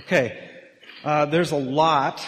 Okay, 0.00 0.48
uh, 1.04 1.26
there's 1.26 1.52
a 1.52 1.58
lot 1.58 2.26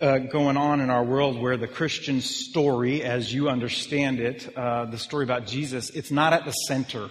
uh, 0.00 0.18
going 0.18 0.56
on 0.56 0.80
in 0.80 0.88
our 0.88 1.02
world 1.02 1.36
where 1.36 1.56
the 1.56 1.66
Christian 1.66 2.20
story, 2.20 3.02
as 3.02 3.34
you 3.34 3.48
understand 3.48 4.20
it, 4.20 4.56
uh, 4.56 4.84
the 4.84 4.98
story 4.98 5.24
about 5.24 5.44
Jesus, 5.44 5.90
it's 5.90 6.12
not 6.12 6.32
at 6.32 6.44
the 6.44 6.52
center 6.52 7.10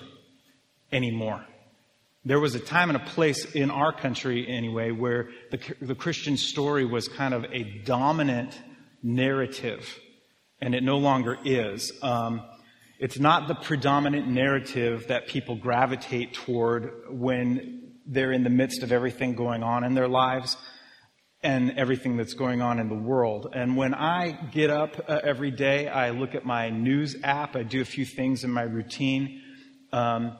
anymore. 0.94 1.46
There 2.24 2.40
was 2.40 2.56
a 2.56 2.60
time 2.60 2.90
and 2.90 2.96
a 2.96 3.04
place 3.04 3.44
in 3.52 3.70
our 3.70 3.92
country, 3.92 4.48
anyway, 4.48 4.92
where 4.92 5.28
the, 5.52 5.60
the 5.82 5.96
Christian 5.96 6.38
story 6.38 6.86
was 6.86 7.10
kind 7.10 7.34
of 7.34 7.44
a 7.52 7.64
dominant 7.84 8.58
narrative, 9.04 10.00
and 10.62 10.74
it 10.74 10.84
no 10.84 11.00
longer 11.00 11.38
is. 11.44 11.92
Um, 12.02 12.44
it's 12.98 13.20
not 13.20 13.50
the 13.50 13.56
predominant 13.56 14.30
narrative 14.30 15.08
that 15.10 15.28
people 15.28 15.58
gravitate 15.58 16.34
toward 16.34 16.94
when 17.10 17.87
they're 18.08 18.32
in 18.32 18.44
the 18.44 18.50
midst 18.50 18.84
of 18.84 18.92
everything 18.92 19.36
going 19.36 19.64
on 19.64 19.84
in 19.84 19.94
their 19.94 20.08
lives 20.08 20.58
and 21.44 21.78
everything 21.78 22.18
that's 22.18 22.34
going 22.34 22.62
on 22.62 22.80
in 22.80 22.90
the 22.90 22.96
world. 22.96 23.48
And 23.54 23.78
when 23.78 23.94
I 23.94 24.32
get 24.52 24.70
up 24.70 24.98
uh, 25.08 25.20
every 25.24 25.52
day, 25.52 25.88
I 25.88 26.10
look 26.10 26.34
at 26.34 26.46
my 26.46 26.70
news 26.70 27.16
app. 27.24 27.56
I 27.56 27.64
do 27.64 27.82
a 27.82 27.86
few 27.86 28.06
things 28.06 28.44
in 28.44 28.52
my 28.52 28.64
routine. 28.64 29.42
Um, 29.94 30.38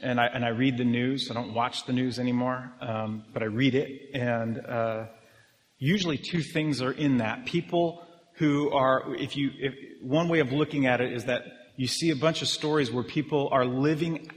and 0.00 0.20
I, 0.20 0.26
and 0.26 0.44
I 0.44 0.48
read 0.48 0.78
the 0.78 0.84
news. 0.84 1.30
I 1.30 1.34
don't 1.34 1.54
watch 1.54 1.84
the 1.84 1.92
news 1.92 2.18
anymore, 2.18 2.72
um, 2.80 3.24
but 3.32 3.42
I 3.42 3.46
read 3.46 3.74
it. 3.74 4.14
And 4.14 4.58
uh, 4.64 5.06
usually, 5.78 6.18
two 6.18 6.42
things 6.42 6.80
are 6.80 6.92
in 6.92 7.18
that. 7.18 7.46
People 7.46 8.06
who 8.34 8.70
are, 8.70 9.14
if 9.16 9.36
you, 9.36 9.50
if, 9.58 9.74
one 10.00 10.28
way 10.28 10.38
of 10.38 10.52
looking 10.52 10.86
at 10.86 11.00
it 11.00 11.12
is 11.12 11.24
that 11.24 11.42
you 11.76 11.88
see 11.88 12.10
a 12.10 12.16
bunch 12.16 12.42
of 12.42 12.48
stories 12.48 12.90
where 12.90 13.02
people 13.02 13.48
are 13.50 13.64
living 13.64 14.30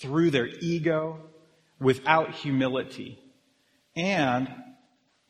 through 0.00 0.30
their 0.30 0.46
ego 0.46 1.29
without 1.80 2.34
humility. 2.34 3.18
And 3.96 4.48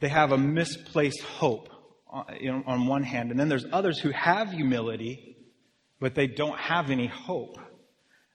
they 0.01 0.09
have 0.09 0.33
a 0.33 0.39
misplaced 0.39 1.23
hope 1.23 1.69
uh, 2.13 2.25
on 2.67 2.87
one 2.87 3.03
hand. 3.03 3.31
And 3.31 3.39
then 3.39 3.49
there's 3.49 3.67
others 3.73 3.99
who 3.99 4.11
have 4.11 4.51
humility, 4.51 5.37
but 6.01 6.15
they 6.15 6.27
don't 6.27 6.59
have 6.59 6.91
any 6.91 7.07
hope. 7.07 7.57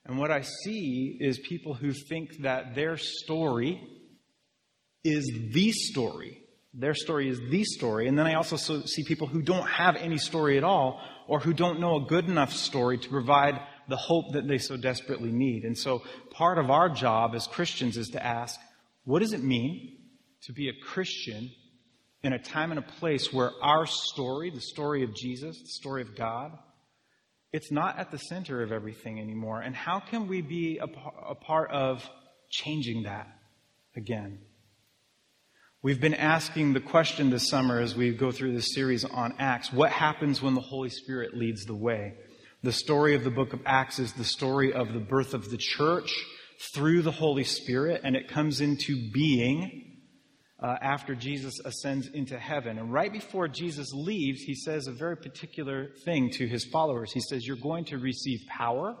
And 0.04 0.18
what 0.18 0.30
I 0.30 0.42
see 0.42 1.16
is 1.20 1.38
people 1.38 1.74
who 1.74 1.92
think 1.92 2.42
that 2.42 2.74
their 2.74 2.96
story 2.96 3.82
is 5.04 5.28
the 5.52 5.72
story. 5.72 6.42
Their 6.72 6.94
story 6.94 7.28
is 7.28 7.40
the 7.50 7.64
story. 7.64 8.06
And 8.06 8.18
then 8.18 8.26
I 8.26 8.34
also 8.34 8.56
see 8.56 9.04
people 9.04 9.26
who 9.26 9.42
don't 9.42 9.68
have 9.68 9.96
any 9.96 10.18
story 10.18 10.58
at 10.58 10.64
all 10.64 11.00
or 11.26 11.40
who 11.40 11.52
don't 11.52 11.80
know 11.80 11.96
a 11.96 12.06
good 12.06 12.28
enough 12.28 12.52
story 12.52 12.98
to 12.98 13.08
provide 13.08 13.60
the 13.88 13.96
hope 13.96 14.32
that 14.32 14.46
they 14.46 14.58
so 14.58 14.76
desperately 14.76 15.32
need. 15.32 15.64
And 15.64 15.76
so 15.76 16.02
part 16.36 16.58
of 16.58 16.70
our 16.70 16.88
job 16.88 17.34
as 17.34 17.46
Christians 17.46 17.96
is 17.96 18.08
to 18.08 18.24
ask, 18.24 18.60
what 19.04 19.20
does 19.20 19.32
it 19.32 19.42
mean 19.42 19.96
to 20.42 20.52
be 20.52 20.68
a 20.68 20.84
Christian 20.84 21.50
in 22.22 22.32
a 22.32 22.38
time 22.38 22.70
and 22.70 22.78
a 22.78 22.82
place 22.82 23.32
where 23.32 23.52
our 23.62 23.86
story, 23.86 24.50
the 24.50 24.60
story 24.60 25.02
of 25.02 25.14
Jesus, 25.14 25.58
the 25.60 25.68
story 25.68 26.02
of 26.02 26.16
God, 26.16 26.52
it's 27.52 27.72
not 27.72 27.98
at 27.98 28.10
the 28.10 28.18
center 28.18 28.62
of 28.62 28.72
everything 28.72 29.20
anymore. 29.20 29.60
And 29.60 29.74
how 29.74 30.00
can 30.00 30.28
we 30.28 30.42
be 30.42 30.78
a, 30.78 30.86
a 31.28 31.34
part 31.34 31.70
of 31.70 32.08
changing 32.50 33.04
that 33.04 33.28
again? 33.96 34.40
We've 35.82 36.00
been 36.00 36.14
asking 36.14 36.72
the 36.72 36.80
question 36.80 37.30
this 37.30 37.48
summer 37.48 37.80
as 37.80 37.94
we 37.94 38.10
go 38.12 38.32
through 38.32 38.54
this 38.54 38.74
series 38.74 39.04
on 39.04 39.34
Acts 39.38 39.72
what 39.72 39.92
happens 39.92 40.42
when 40.42 40.54
the 40.54 40.60
Holy 40.60 40.90
Spirit 40.90 41.36
leads 41.36 41.64
the 41.64 41.76
way? 41.76 42.14
The 42.66 42.72
story 42.72 43.14
of 43.14 43.22
the 43.22 43.30
book 43.30 43.52
of 43.52 43.60
Acts 43.64 44.00
is 44.00 44.12
the 44.14 44.24
story 44.24 44.72
of 44.72 44.92
the 44.92 44.98
birth 44.98 45.34
of 45.34 45.50
the 45.50 45.56
church 45.56 46.12
through 46.74 47.02
the 47.02 47.12
Holy 47.12 47.44
Spirit, 47.44 48.00
and 48.02 48.16
it 48.16 48.26
comes 48.26 48.60
into 48.60 49.08
being 49.12 50.00
uh, 50.60 50.74
after 50.82 51.14
Jesus 51.14 51.60
ascends 51.64 52.08
into 52.08 52.36
heaven. 52.36 52.76
And 52.76 52.92
right 52.92 53.12
before 53.12 53.46
Jesus 53.46 53.92
leaves, 53.94 54.40
he 54.40 54.56
says 54.56 54.88
a 54.88 54.92
very 54.92 55.16
particular 55.16 55.90
thing 56.04 56.28
to 56.30 56.48
his 56.48 56.64
followers. 56.64 57.12
He 57.12 57.20
says, 57.20 57.46
You're 57.46 57.54
going 57.54 57.84
to 57.84 57.98
receive 57.98 58.40
power. 58.48 58.96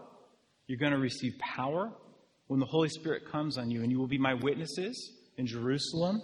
You're 0.68 0.78
going 0.78 0.92
to 0.92 0.98
receive 0.98 1.32
power 1.40 1.90
when 2.46 2.60
the 2.60 2.66
Holy 2.66 2.88
Spirit 2.88 3.24
comes 3.32 3.58
on 3.58 3.68
you, 3.68 3.82
and 3.82 3.90
you 3.90 3.98
will 3.98 4.06
be 4.06 4.16
my 4.16 4.34
witnesses 4.34 5.10
in 5.38 5.48
Jerusalem, 5.48 6.22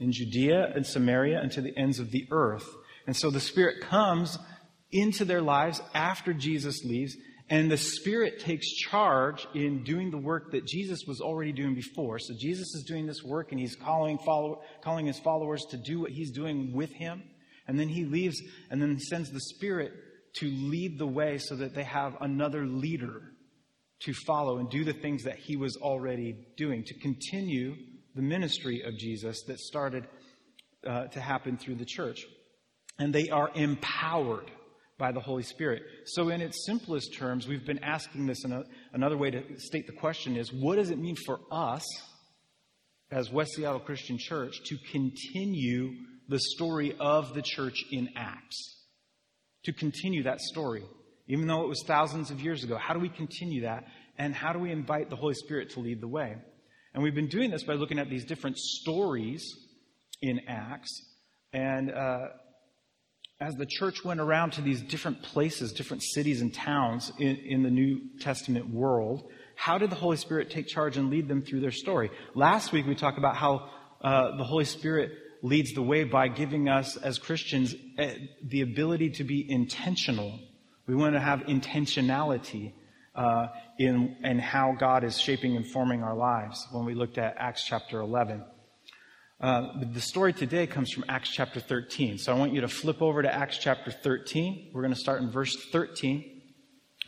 in 0.00 0.12
Judea 0.12 0.72
and 0.74 0.84
Samaria, 0.84 1.40
and 1.40 1.50
to 1.52 1.62
the 1.62 1.74
ends 1.78 1.98
of 1.98 2.10
the 2.10 2.26
earth. 2.30 2.68
And 3.06 3.16
so 3.16 3.30
the 3.30 3.40
Spirit 3.40 3.80
comes 3.80 4.38
into 4.90 5.24
their 5.24 5.42
lives 5.42 5.80
after 5.94 6.32
Jesus 6.32 6.84
leaves, 6.84 7.16
and 7.50 7.70
the 7.70 7.78
Spirit 7.78 8.40
takes 8.40 8.70
charge 8.74 9.46
in 9.54 9.82
doing 9.82 10.10
the 10.10 10.18
work 10.18 10.52
that 10.52 10.66
Jesus 10.66 11.04
was 11.06 11.20
already 11.20 11.52
doing 11.52 11.74
before. 11.74 12.18
So 12.18 12.34
Jesus 12.38 12.74
is 12.74 12.84
doing 12.86 13.06
this 13.06 13.22
work 13.22 13.52
and 13.52 13.60
he's 13.60 13.74
calling, 13.74 14.18
follow, 14.18 14.62
calling 14.82 15.06
his 15.06 15.18
followers 15.18 15.64
to 15.70 15.78
do 15.78 16.00
what 16.00 16.10
he's 16.10 16.30
doing 16.30 16.74
with 16.74 16.90
him. 16.92 17.22
And 17.66 17.78
then 17.78 17.88
he 17.88 18.04
leaves 18.04 18.40
and 18.70 18.82
then 18.82 18.98
sends 18.98 19.30
the 19.30 19.40
Spirit 19.40 19.92
to 20.36 20.46
lead 20.46 20.98
the 20.98 21.06
way 21.06 21.38
so 21.38 21.56
that 21.56 21.74
they 21.74 21.84
have 21.84 22.16
another 22.20 22.66
leader 22.66 23.32
to 24.00 24.12
follow 24.26 24.58
and 24.58 24.70
do 24.70 24.84
the 24.84 24.92
things 24.92 25.24
that 25.24 25.36
he 25.36 25.56
was 25.56 25.76
already 25.76 26.36
doing, 26.56 26.84
to 26.84 26.94
continue 27.00 27.74
the 28.14 28.22
ministry 28.22 28.82
of 28.82 28.96
Jesus 28.96 29.42
that 29.44 29.58
started 29.58 30.06
uh, 30.86 31.06
to 31.06 31.20
happen 31.20 31.56
through 31.56 31.76
the 31.76 31.84
church. 31.84 32.26
And 32.98 33.12
they 33.12 33.30
are 33.30 33.50
empowered 33.54 34.50
by 34.98 35.12
the 35.12 35.20
Holy 35.20 35.44
Spirit. 35.44 35.82
So, 36.06 36.28
in 36.28 36.40
its 36.40 36.66
simplest 36.66 37.14
terms, 37.14 37.46
we've 37.46 37.64
been 37.64 37.82
asking 37.82 38.26
this, 38.26 38.44
and 38.44 38.64
another 38.92 39.16
way 39.16 39.30
to 39.30 39.42
state 39.58 39.86
the 39.86 39.92
question 39.92 40.36
is 40.36 40.52
what 40.52 40.76
does 40.76 40.90
it 40.90 40.98
mean 40.98 41.16
for 41.24 41.38
us 41.50 41.84
as 43.10 43.30
West 43.30 43.52
Seattle 43.54 43.80
Christian 43.80 44.18
Church 44.18 44.60
to 44.64 44.76
continue 44.90 45.92
the 46.28 46.40
story 46.40 46.94
of 46.98 47.32
the 47.34 47.42
church 47.42 47.84
in 47.92 48.08
Acts? 48.16 48.76
To 49.64 49.72
continue 49.72 50.24
that 50.24 50.40
story, 50.40 50.82
even 51.28 51.46
though 51.46 51.62
it 51.62 51.68
was 51.68 51.82
thousands 51.86 52.30
of 52.30 52.40
years 52.40 52.64
ago. 52.64 52.76
How 52.76 52.94
do 52.94 53.00
we 53.00 53.08
continue 53.08 53.62
that? 53.62 53.84
And 54.18 54.34
how 54.34 54.52
do 54.52 54.58
we 54.58 54.72
invite 54.72 55.10
the 55.10 55.16
Holy 55.16 55.34
Spirit 55.34 55.70
to 55.70 55.80
lead 55.80 56.00
the 56.00 56.08
way? 56.08 56.36
And 56.92 57.02
we've 57.02 57.14
been 57.14 57.28
doing 57.28 57.50
this 57.50 57.62
by 57.62 57.74
looking 57.74 57.98
at 58.00 58.10
these 58.10 58.24
different 58.24 58.58
stories 58.58 59.44
in 60.20 60.40
Acts. 60.48 60.90
And 61.52 61.92
uh, 61.92 62.28
as 63.40 63.54
the 63.54 63.66
church 63.66 64.04
went 64.04 64.18
around 64.18 64.52
to 64.52 64.60
these 64.60 64.82
different 64.82 65.22
places, 65.22 65.72
different 65.72 66.02
cities 66.02 66.40
and 66.40 66.52
towns 66.52 67.12
in, 67.18 67.36
in, 67.36 67.62
the 67.62 67.70
New 67.70 68.00
Testament 68.20 68.68
world, 68.68 69.30
how 69.54 69.78
did 69.78 69.90
the 69.90 69.96
Holy 69.96 70.16
Spirit 70.16 70.50
take 70.50 70.66
charge 70.66 70.96
and 70.96 71.08
lead 71.08 71.28
them 71.28 71.42
through 71.42 71.60
their 71.60 71.70
story? 71.70 72.10
Last 72.34 72.72
week 72.72 72.86
we 72.86 72.96
talked 72.96 73.18
about 73.18 73.36
how 73.36 73.70
uh, 74.00 74.36
the 74.36 74.44
Holy 74.44 74.64
Spirit 74.64 75.12
leads 75.42 75.72
the 75.72 75.82
way 75.82 76.02
by 76.02 76.26
giving 76.26 76.68
us 76.68 76.96
as 76.96 77.18
Christians 77.18 77.76
uh, 77.96 78.08
the 78.42 78.62
ability 78.62 79.10
to 79.10 79.24
be 79.24 79.48
intentional. 79.48 80.40
We 80.88 80.96
want 80.96 81.14
to 81.14 81.20
have 81.20 81.40
intentionality 81.42 82.72
uh, 83.14 83.48
in, 83.78 84.16
in 84.24 84.40
how 84.40 84.74
God 84.76 85.04
is 85.04 85.20
shaping 85.20 85.56
and 85.56 85.64
forming 85.64 86.02
our 86.02 86.16
lives 86.16 86.66
when 86.72 86.84
we 86.84 86.94
looked 86.94 87.18
at 87.18 87.36
Acts 87.38 87.64
chapter 87.64 88.00
11. 88.00 88.44
Uh, 89.40 89.68
the 89.92 90.00
story 90.00 90.32
today 90.32 90.66
comes 90.66 90.90
from 90.90 91.04
Acts 91.08 91.30
chapter 91.30 91.60
13. 91.60 92.18
So 92.18 92.34
I 92.34 92.36
want 92.36 92.52
you 92.52 92.60
to 92.62 92.68
flip 92.68 93.00
over 93.00 93.22
to 93.22 93.32
Acts 93.32 93.56
chapter 93.56 93.92
13. 93.92 94.72
We're 94.74 94.82
going 94.82 94.92
to 94.92 94.98
start 94.98 95.22
in 95.22 95.30
verse 95.30 95.56
13. 95.70 96.42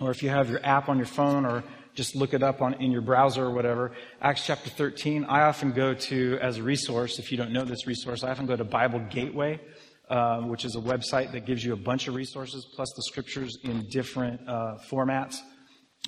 Or 0.00 0.12
if 0.12 0.22
you 0.22 0.28
have 0.28 0.48
your 0.48 0.64
app 0.64 0.88
on 0.88 0.96
your 0.96 1.08
phone 1.08 1.44
or 1.44 1.64
just 1.94 2.14
look 2.14 2.32
it 2.32 2.44
up 2.44 2.62
on, 2.62 2.74
in 2.74 2.92
your 2.92 3.00
browser 3.00 3.46
or 3.46 3.50
whatever. 3.50 3.90
Acts 4.22 4.46
chapter 4.46 4.70
13. 4.70 5.24
I 5.24 5.42
often 5.42 5.72
go 5.72 5.92
to, 5.92 6.38
as 6.40 6.58
a 6.58 6.62
resource, 6.62 7.18
if 7.18 7.32
you 7.32 7.36
don't 7.36 7.52
know 7.52 7.64
this 7.64 7.88
resource, 7.88 8.22
I 8.22 8.30
often 8.30 8.46
go 8.46 8.54
to 8.54 8.62
Bible 8.62 9.04
Gateway, 9.10 9.60
uh, 10.08 10.42
which 10.42 10.64
is 10.64 10.76
a 10.76 10.80
website 10.80 11.32
that 11.32 11.46
gives 11.46 11.64
you 11.64 11.72
a 11.72 11.76
bunch 11.76 12.06
of 12.06 12.14
resources 12.14 12.64
plus 12.76 12.92
the 12.94 13.02
scriptures 13.02 13.58
in 13.64 13.88
different 13.90 14.40
uh, 14.48 14.76
formats, 14.88 15.38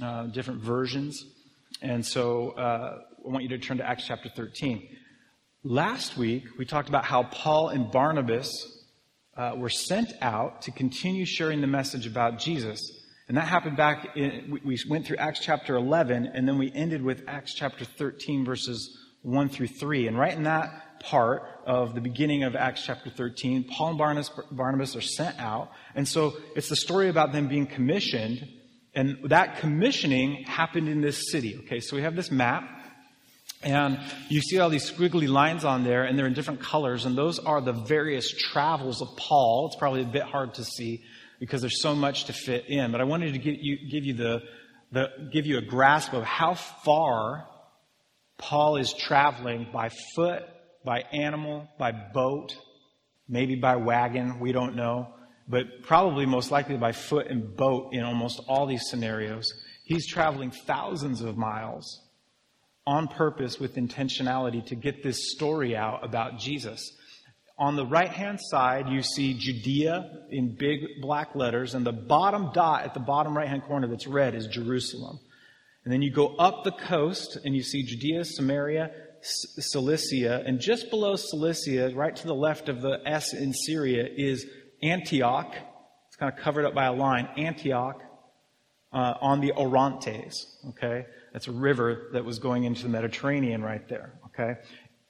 uh, 0.01 0.27
different 0.27 0.61
versions. 0.63 1.21
And 1.83 2.07
so 2.07 2.51
uh, 2.51 2.99
I 3.27 3.29
want 3.29 3.43
you 3.43 3.49
to 3.49 3.59
turn 3.59 3.79
to 3.79 3.89
Acts 3.89 4.07
chapter 4.07 4.29
13. 4.29 4.89
Last 5.65 6.17
week, 6.17 6.43
we 6.59 6.65
talked 6.65 6.89
about 6.89 7.05
how 7.05 7.23
Paul 7.23 7.69
and 7.69 7.89
Barnabas 7.89 8.51
uh, 9.37 9.53
were 9.57 9.69
sent 9.69 10.13
out 10.21 10.63
to 10.63 10.73
continue 10.73 11.25
sharing 11.25 11.61
the 11.61 11.69
message 11.69 12.05
about 12.05 12.41
Jesus. 12.41 12.81
And 13.29 13.37
that 13.37 13.47
happened 13.47 13.77
back 13.77 14.17
in, 14.17 14.59
we 14.65 14.77
went 14.89 15.07
through 15.07 15.19
Acts 15.19 15.39
chapter 15.39 15.77
11, 15.77 16.27
and 16.35 16.49
then 16.49 16.59
we 16.59 16.73
ended 16.75 17.01
with 17.01 17.23
Acts 17.29 17.55
chapter 17.55 17.85
13, 17.85 18.45
verses 18.45 18.99
1 19.23 19.51
through 19.51 19.69
3. 19.69 20.09
And 20.09 20.19
right 20.19 20.37
in 20.37 20.43
that 20.43 20.99
part 20.99 21.45
of 21.65 21.95
the 21.95 22.01
beginning 22.01 22.43
of 22.43 22.57
Acts 22.57 22.83
chapter 22.85 23.09
13, 23.09 23.63
Paul 23.71 23.91
and 23.91 23.99
Barnabas, 23.99 24.31
Barnabas 24.51 24.97
are 24.97 25.01
sent 25.01 25.39
out. 25.39 25.71
And 25.95 26.09
so 26.09 26.35
it's 26.57 26.71
the 26.71 26.77
story 26.77 27.09
about 27.09 27.31
them 27.31 27.47
being 27.47 27.69
commissioned. 27.69 28.49
And 28.97 29.17
that 29.27 29.59
commissioning 29.59 30.43
happened 30.43 30.89
in 30.89 31.03
this 31.03 31.31
city. 31.31 31.61
Okay, 31.67 31.79
so 31.79 31.95
we 31.95 32.03
have 32.03 32.17
this 32.17 32.33
map. 32.33 32.82
And 33.63 34.01
you 34.29 34.41
see 34.41 34.59
all 34.59 34.71
these 34.71 34.91
squiggly 34.91 35.29
lines 35.29 35.65
on 35.65 35.85
there, 35.85 36.05
and 36.05 36.19
they're 36.19 36.27
in 36.27 36.35
different 36.35 36.61
colors, 36.61 37.05
and 37.05 37.17
those 37.17 37.39
are 37.39 37.61
the 37.61 37.73
various 37.73 38.31
travels 38.31 39.01
of 39.01 39.09
Paul. 39.17 39.67
It's 39.67 39.77
probably 39.77 40.03
a 40.03 40.07
bit 40.07 40.25
hard 40.25 40.55
to 40.55 40.65
see 40.65 41.05
because 41.39 41.61
there's 41.61 41.81
so 41.81 41.95
much 41.95 42.25
to 42.25 42.33
fit 42.33 42.67
in, 42.69 42.93
but 42.93 43.01
I 43.01 43.05
wanted 43.05 43.33
to 43.33 43.39
give 43.39 43.57
you, 43.59 43.79
give 43.91 44.05
you 44.05 44.15
the, 44.15 44.43
the, 44.93 45.09
give 45.33 45.47
you 45.47 45.59
a 45.59 45.63
grasp 45.63 46.13
of 46.13 46.25
how 46.25 46.55
far 46.55 47.47
Paul 48.39 48.77
is 48.77 48.93
traveling 48.93 49.69
by 49.73 49.91
foot 50.15 50.45
by 50.85 51.05
animal, 51.13 51.69
by 51.79 51.93
boat, 51.93 52.57
maybe 53.29 53.55
by 53.55 53.77
wagon, 53.77 54.41
we 54.41 54.53
don't 54.53 54.75
know, 54.75 55.15
but 55.49 55.83
probably 55.85 56.27
most 56.27 56.51
likely 56.51 56.77
by 56.77 56.93
foot 56.93 57.29
and 57.29 57.57
boat 57.57 57.91
in 57.93 58.03
almost 58.03 58.41
all 58.49 58.67
these 58.67 58.89
scenarios. 58.89 59.53
He's 59.85 60.07
traveling 60.07 60.51
thousands 60.51 61.21
of 61.21 61.37
miles 61.37 62.01
on 62.87 63.09
purpose 63.09 63.61
with 63.61 63.77
intentionality 63.77 64.65
to 64.67 64.75
get 64.75 65.03
this 65.03 65.33
story 65.33 65.77
out 65.77 66.05
about 66.05 66.39
Jesus. 66.39 66.93
On 67.59 67.77
the 67.77 67.87
right 67.87 68.11
hand 68.11 68.41
side, 68.41 68.89
you 68.89 69.03
see 69.03 69.35
Judea 69.35 70.11
in 70.31 70.57
big 70.57 70.81
black 71.01 71.35
letters, 71.37 71.75
and 71.75 71.87
the 71.87 71.93
bottom 71.93 72.51
dot 72.53 72.85
at 72.85 72.95
the 72.95 73.01
bottom 73.01 73.37
right 73.37 73.49
hand 73.49 73.63
corner 73.65 73.87
that's 73.87 74.07
red 74.07 74.35
is 74.35 74.47
Jerusalem. 74.49 75.21
And 75.85 75.93
then 75.93 76.03
you 76.03 76.11
go 76.11 76.35
up 76.37 76.65
the 76.65 76.73
coast 76.73 77.39
and 77.45 77.55
you 77.55 77.63
see 77.63 77.83
Judea, 77.83 78.25
Samaria, 78.25 78.91
Cilicia, 79.23 80.43
and 80.45 80.61
just 80.61 80.91
below 80.91 81.17
Cilicia, 81.17 81.93
right 81.95 82.15
to 82.15 82.27
the 82.27 82.35
left 82.35 82.69
of 82.69 82.81
the 82.83 83.01
S 83.05 83.35
in 83.35 83.53
Syria, 83.53 84.09
is 84.17 84.47
Antioch. 84.83 85.55
It's 86.09 86.17
kind 86.17 86.33
of 86.33 86.39
covered 86.39 86.65
up 86.65 86.75
by 86.75 86.87
a 86.87 86.93
line. 86.93 87.29
Antioch 87.37 88.01
uh, 88.93 89.15
on 89.21 89.41
the 89.41 89.53
Orontes. 89.53 90.47
Okay, 90.71 91.07
that's 91.33 91.49
a 91.49 91.53
river 91.53 92.09
that 92.13 92.25
was 92.25 92.39
going 92.39 92.65
into 92.65 92.83
the 92.83 92.89
Mediterranean 92.89 93.63
right 93.63 93.87
there. 93.89 94.15
Okay, 94.27 94.61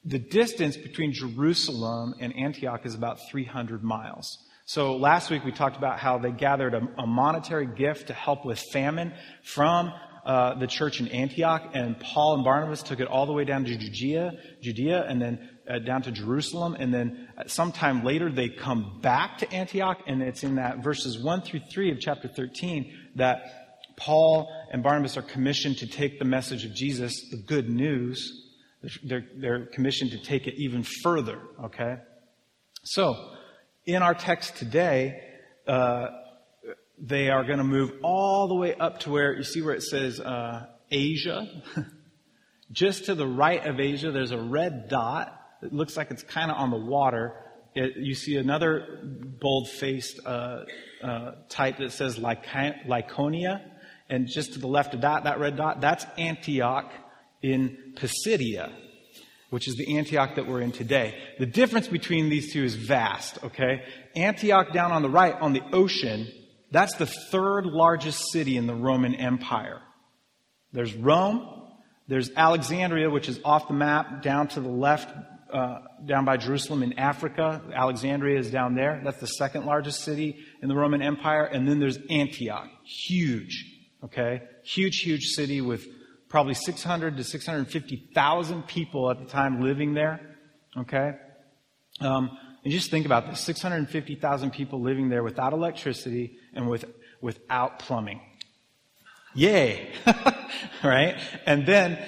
the 0.04 0.18
distance 0.18 0.76
between 0.76 1.12
Jerusalem 1.12 2.14
and 2.20 2.36
Antioch 2.36 2.84
is 2.84 2.94
about 2.94 3.18
300 3.30 3.82
miles. 3.82 4.38
So 4.64 4.96
last 4.96 5.30
week 5.30 5.44
we 5.44 5.52
talked 5.52 5.76
about 5.76 5.98
how 5.98 6.18
they 6.18 6.30
gathered 6.30 6.74
a, 6.74 6.88
a 6.98 7.06
monetary 7.06 7.66
gift 7.66 8.08
to 8.08 8.12
help 8.14 8.44
with 8.44 8.58
famine 8.72 9.12
from 9.44 9.92
uh, 10.24 10.54
the 10.58 10.68
church 10.68 11.00
in 11.00 11.08
Antioch, 11.08 11.70
and 11.74 11.98
Paul 11.98 12.34
and 12.34 12.44
Barnabas 12.44 12.82
took 12.84 13.00
it 13.00 13.08
all 13.08 13.26
the 13.26 13.32
way 13.32 13.44
down 13.44 13.64
to 13.64 13.76
Judea, 13.76 14.32
Judea, 14.60 15.04
and 15.08 15.20
then 15.20 15.50
uh, 15.68 15.80
down 15.80 16.02
to 16.02 16.12
Jerusalem, 16.12 16.76
and 16.78 16.94
then 16.94 17.28
sometime 17.46 18.04
later 18.04 18.30
they 18.30 18.48
come 18.48 19.00
back 19.02 19.38
to 19.38 19.52
Antioch, 19.52 19.98
and 20.06 20.22
it's 20.22 20.44
in 20.44 20.56
that 20.56 20.78
verses 20.78 21.18
one 21.18 21.42
through 21.42 21.60
three 21.72 21.90
of 21.90 21.98
chapter 21.98 22.28
thirteen 22.28 22.92
that 23.16 23.61
Paul 23.96 24.48
and 24.70 24.82
Barnabas 24.82 25.16
are 25.16 25.22
commissioned 25.22 25.78
to 25.78 25.86
take 25.86 26.18
the 26.18 26.24
message 26.24 26.64
of 26.64 26.74
Jesus, 26.74 27.28
the 27.30 27.42
good 27.46 27.68
news. 27.68 28.48
They're, 29.04 29.26
they're 29.36 29.66
commissioned 29.66 30.10
to 30.12 30.18
take 30.18 30.46
it 30.46 30.54
even 30.56 30.82
further. 31.02 31.40
Okay, 31.64 31.96
so 32.84 33.14
in 33.86 34.02
our 34.02 34.14
text 34.14 34.56
today. 34.56 35.20
Uh, 35.66 36.08
they 37.02 37.28
are 37.30 37.44
going 37.44 37.58
to 37.58 37.64
move 37.64 37.90
all 38.02 38.46
the 38.46 38.54
way 38.54 38.74
up 38.74 39.00
to 39.00 39.10
where 39.10 39.34
you 39.34 39.42
see 39.42 39.60
where 39.60 39.74
it 39.74 39.82
says 39.82 40.20
uh, 40.20 40.66
Asia. 40.90 41.46
Just 42.72 43.06
to 43.06 43.14
the 43.14 43.26
right 43.26 43.64
of 43.66 43.80
Asia, 43.80 44.12
there's 44.12 44.30
a 44.30 44.40
red 44.40 44.88
dot. 44.88 45.38
It 45.62 45.72
looks 45.72 45.96
like 45.96 46.10
it's 46.10 46.22
kind 46.22 46.50
of 46.50 46.56
on 46.56 46.70
the 46.70 46.78
water. 46.78 47.34
It, 47.74 47.96
you 47.96 48.14
see 48.14 48.36
another 48.36 49.00
bold-faced 49.02 50.20
uh, 50.24 50.60
uh, 51.02 51.32
type 51.48 51.78
that 51.78 51.92
says 51.92 52.18
Lycaonia, 52.18 53.60
and 54.08 54.28
just 54.28 54.54
to 54.54 54.58
the 54.58 54.66
left 54.66 54.94
of 54.94 55.02
that, 55.02 55.24
that 55.24 55.40
red 55.40 55.56
dot, 55.56 55.80
that's 55.80 56.04
Antioch 56.18 56.90
in 57.42 57.94
Pisidia, 57.96 58.72
which 59.50 59.68
is 59.68 59.76
the 59.76 59.96
Antioch 59.96 60.36
that 60.36 60.46
we're 60.46 60.60
in 60.60 60.72
today. 60.72 61.14
The 61.38 61.46
difference 61.46 61.88
between 61.88 62.28
these 62.28 62.52
two 62.52 62.64
is 62.64 62.74
vast. 62.74 63.42
Okay, 63.44 63.82
Antioch 64.14 64.72
down 64.72 64.92
on 64.92 65.02
the 65.02 65.10
right, 65.10 65.34
on 65.34 65.52
the 65.52 65.62
ocean, 65.72 66.28
that's 66.70 66.94
the 66.96 67.06
third 67.06 67.66
largest 67.66 68.32
city 68.32 68.56
in 68.56 68.66
the 68.66 68.74
Roman 68.74 69.14
Empire. 69.14 69.80
There's 70.72 70.94
Rome, 70.94 71.46
there's 72.08 72.30
Alexandria, 72.34 73.10
which 73.10 73.28
is 73.28 73.40
off 73.44 73.68
the 73.68 73.74
map, 73.74 74.22
down 74.22 74.48
to 74.48 74.60
the 74.60 74.68
left, 74.68 75.14
uh, 75.52 75.80
down 76.06 76.24
by 76.24 76.38
Jerusalem 76.38 76.82
in 76.82 76.98
Africa. 76.98 77.62
Alexandria 77.74 78.38
is 78.38 78.50
down 78.50 78.74
there. 78.74 79.00
That's 79.04 79.20
the 79.20 79.26
second 79.26 79.66
largest 79.66 80.00
city 80.00 80.38
in 80.62 80.68
the 80.68 80.74
Roman 80.74 81.02
Empire. 81.02 81.44
And 81.44 81.68
then 81.68 81.78
there's 81.78 81.98
Antioch. 82.10 82.68
Huge. 82.84 83.71
Okay? 84.04 84.42
Huge, 84.64 84.98
huge 84.98 85.26
city 85.28 85.60
with 85.60 85.86
probably 86.28 86.54
600 86.54 87.16
to 87.16 87.24
650,000 87.24 88.66
people 88.66 89.10
at 89.10 89.18
the 89.18 89.26
time 89.26 89.60
living 89.60 89.94
there. 89.94 90.20
Okay? 90.76 91.12
Um, 92.00 92.36
and 92.64 92.72
just 92.72 92.90
think 92.90 93.06
about 93.06 93.28
this 93.28 93.40
650,000 93.40 94.50
people 94.50 94.80
living 94.80 95.08
there 95.08 95.22
without 95.22 95.52
electricity 95.52 96.38
and 96.54 96.68
with, 96.68 96.84
without 97.20 97.78
plumbing. 97.78 98.20
Yay! 99.34 99.92
right? 100.84 101.16
And 101.46 101.66
then 101.66 101.98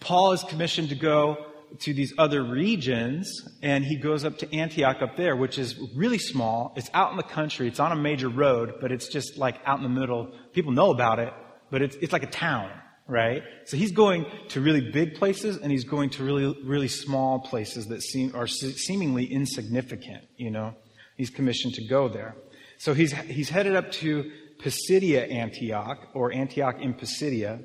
Paul 0.00 0.32
is 0.32 0.42
commissioned 0.44 0.90
to 0.90 0.94
go 0.94 1.46
to 1.80 1.94
these 1.94 2.12
other 2.18 2.42
regions, 2.42 3.30
and 3.62 3.84
he 3.84 3.96
goes 3.96 4.24
up 4.24 4.38
to 4.38 4.54
Antioch 4.54 5.02
up 5.02 5.16
there, 5.16 5.36
which 5.36 5.58
is 5.58 5.78
really 5.94 6.18
small. 6.18 6.72
It's 6.76 6.90
out 6.94 7.10
in 7.10 7.16
the 7.16 7.22
country. 7.22 7.68
It's 7.68 7.80
on 7.80 7.92
a 7.92 7.96
major 7.96 8.28
road, 8.28 8.74
but 8.80 8.92
it's 8.92 9.08
just 9.08 9.36
like 9.36 9.60
out 9.64 9.78
in 9.78 9.82
the 9.82 10.00
middle. 10.00 10.32
People 10.52 10.72
know 10.72 10.90
about 10.90 11.18
it, 11.18 11.32
but 11.70 11.82
it's, 11.82 11.96
it's 11.96 12.12
like 12.12 12.22
a 12.22 12.30
town 12.30 12.70
right? 13.08 13.42
So 13.64 13.76
he's 13.76 13.92
going 13.92 14.26
to 14.48 14.60
really 14.60 14.90
big 14.92 15.14
places 15.14 15.56
and 15.56 15.72
he's 15.72 15.84
going 15.84 16.10
to 16.10 16.24
really, 16.24 16.54
really 16.62 16.88
small 16.88 17.40
places 17.40 17.86
that 17.86 18.02
seem, 18.02 18.36
are 18.36 18.46
seemingly 18.46 19.24
insignificant, 19.24 20.24
you 20.36 20.50
know? 20.50 20.74
He's 21.16 21.30
commissioned 21.30 21.74
to 21.74 21.86
go 21.86 22.08
there. 22.08 22.36
So 22.76 22.94
he's, 22.94 23.12
he's 23.12 23.48
headed 23.48 23.74
up 23.74 23.90
to 23.92 24.30
Pisidia 24.62 25.26
Antioch, 25.26 26.08
or 26.14 26.32
Antioch 26.32 26.80
in 26.80 26.94
Pisidia, 26.94 27.60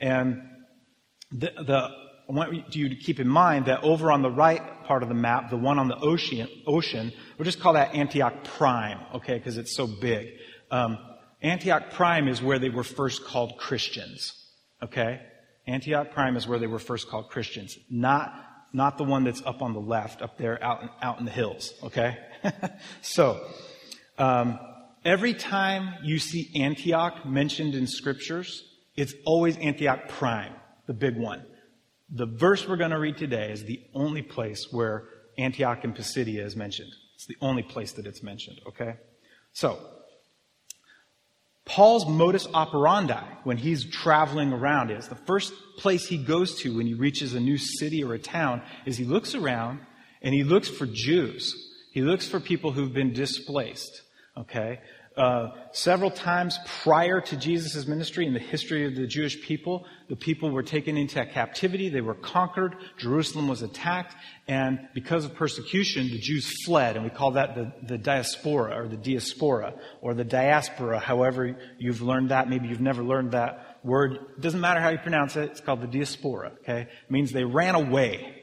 and 0.00 0.42
the, 1.30 1.52
the, 1.56 1.88
I 2.32 2.34
want 2.34 2.74
you 2.74 2.88
to 2.88 2.94
keep 2.94 3.20
in 3.20 3.28
mind 3.28 3.66
that 3.66 3.82
over 3.82 4.10
on 4.10 4.22
the 4.22 4.30
right 4.30 4.62
part 4.84 5.02
of 5.02 5.10
the 5.10 5.14
map, 5.14 5.50
the 5.50 5.58
one 5.58 5.78
on 5.78 5.88
the 5.88 5.98
ocean, 5.98 6.48
ocean 6.66 7.12
we'll 7.36 7.44
just 7.44 7.60
call 7.60 7.74
that 7.74 7.94
Antioch 7.94 8.44
Prime, 8.44 9.00
okay, 9.16 9.36
because 9.36 9.58
it's 9.58 9.76
so 9.76 9.86
big. 9.86 10.28
Um, 10.70 10.96
Antioch 11.42 11.90
Prime 11.90 12.28
is 12.28 12.40
where 12.40 12.58
they 12.58 12.70
were 12.70 12.84
first 12.84 13.26
called 13.26 13.58
Christians. 13.58 14.32
Okay? 14.82 15.20
Antioch 15.66 16.12
Prime 16.12 16.36
is 16.36 16.48
where 16.48 16.58
they 16.58 16.66
were 16.66 16.78
first 16.78 17.10
called 17.10 17.28
Christians, 17.28 17.76
not, 17.90 18.32
not 18.72 18.96
the 18.96 19.04
one 19.04 19.24
that's 19.24 19.42
up 19.44 19.60
on 19.60 19.74
the 19.74 19.80
left, 19.80 20.22
up 20.22 20.38
there 20.38 20.62
out 20.64 20.82
in, 20.82 20.88
out 21.02 21.18
in 21.18 21.26
the 21.26 21.30
hills. 21.30 21.74
Okay? 21.82 22.16
so, 23.02 23.46
um, 24.16 24.58
every 25.04 25.34
time 25.34 25.96
you 26.02 26.18
see 26.18 26.50
Antioch 26.54 27.26
mentioned 27.26 27.74
in 27.74 27.86
scriptures, 27.86 28.64
it's 28.96 29.12
always 29.26 29.58
Antioch 29.58 30.08
Prime, 30.08 30.54
the 30.86 30.94
big 30.94 31.18
one. 31.18 31.44
The 32.14 32.26
verse 32.26 32.68
we're 32.68 32.76
going 32.76 32.90
to 32.90 32.98
read 32.98 33.16
today 33.16 33.50
is 33.50 33.64
the 33.64 33.80
only 33.94 34.20
place 34.20 34.68
where 34.70 35.04
Antioch 35.38 35.82
and 35.82 35.94
Pisidia 35.94 36.44
is 36.44 36.54
mentioned. 36.54 36.92
It's 37.14 37.26
the 37.26 37.38
only 37.40 37.62
place 37.62 37.92
that 37.92 38.06
it's 38.06 38.22
mentioned, 38.22 38.60
okay? 38.68 38.96
So, 39.54 39.78
Paul's 41.64 42.06
modus 42.06 42.46
operandi 42.52 43.22
when 43.44 43.56
he's 43.56 43.88
traveling 43.88 44.52
around 44.52 44.90
is 44.90 45.08
the 45.08 45.14
first 45.14 45.54
place 45.78 46.06
he 46.06 46.18
goes 46.18 46.60
to 46.60 46.76
when 46.76 46.86
he 46.86 46.94
reaches 46.94 47.34
a 47.34 47.40
new 47.40 47.56
city 47.56 48.04
or 48.04 48.12
a 48.12 48.18
town 48.18 48.60
is 48.84 48.98
he 48.98 49.04
looks 49.04 49.34
around 49.34 49.80
and 50.20 50.34
he 50.34 50.44
looks 50.44 50.68
for 50.68 50.86
Jews. 50.86 51.54
He 51.92 52.02
looks 52.02 52.28
for 52.28 52.40
people 52.40 52.72
who've 52.72 52.92
been 52.92 53.12
displaced. 53.12 54.02
Okay? 54.36 54.80
Uh, 55.16 55.50
several 55.72 56.10
times 56.10 56.58
prior 56.82 57.20
to 57.20 57.36
Jesus' 57.36 57.86
ministry 57.86 58.26
in 58.26 58.32
the 58.32 58.40
history 58.40 58.86
of 58.86 58.96
the 58.96 59.06
Jewish 59.06 59.42
people, 59.42 59.84
the 60.08 60.16
people 60.16 60.50
were 60.50 60.62
taken 60.62 60.96
into 60.96 61.24
captivity, 61.26 61.90
they 61.90 62.00
were 62.00 62.14
conquered, 62.14 62.76
Jerusalem 62.96 63.46
was 63.46 63.60
attacked, 63.60 64.14
and 64.48 64.88
because 64.94 65.26
of 65.26 65.34
persecution, 65.34 66.08
the 66.08 66.18
Jews 66.18 66.50
fled, 66.64 66.96
and 66.96 67.04
we 67.04 67.10
call 67.10 67.32
that 67.32 67.54
the, 67.54 67.72
the 67.86 67.98
diaspora, 67.98 68.74
or 68.74 68.88
the 68.88 68.96
diaspora, 68.96 69.74
or 70.00 70.14
the 70.14 70.24
diaspora, 70.24 70.98
however 70.98 71.58
you've 71.78 72.00
learned 72.00 72.30
that. 72.30 72.48
Maybe 72.48 72.68
you've 72.68 72.80
never 72.80 73.02
learned 73.02 73.32
that 73.32 73.80
word. 73.84 74.14
It 74.14 74.40
doesn't 74.40 74.60
matter 74.60 74.80
how 74.80 74.88
you 74.88 74.98
pronounce 74.98 75.36
it, 75.36 75.50
it's 75.50 75.60
called 75.60 75.82
the 75.82 75.88
diaspora, 75.88 76.52
okay? 76.62 76.82
It 76.82 77.10
means 77.10 77.32
they 77.32 77.44
ran 77.44 77.74
away, 77.74 78.34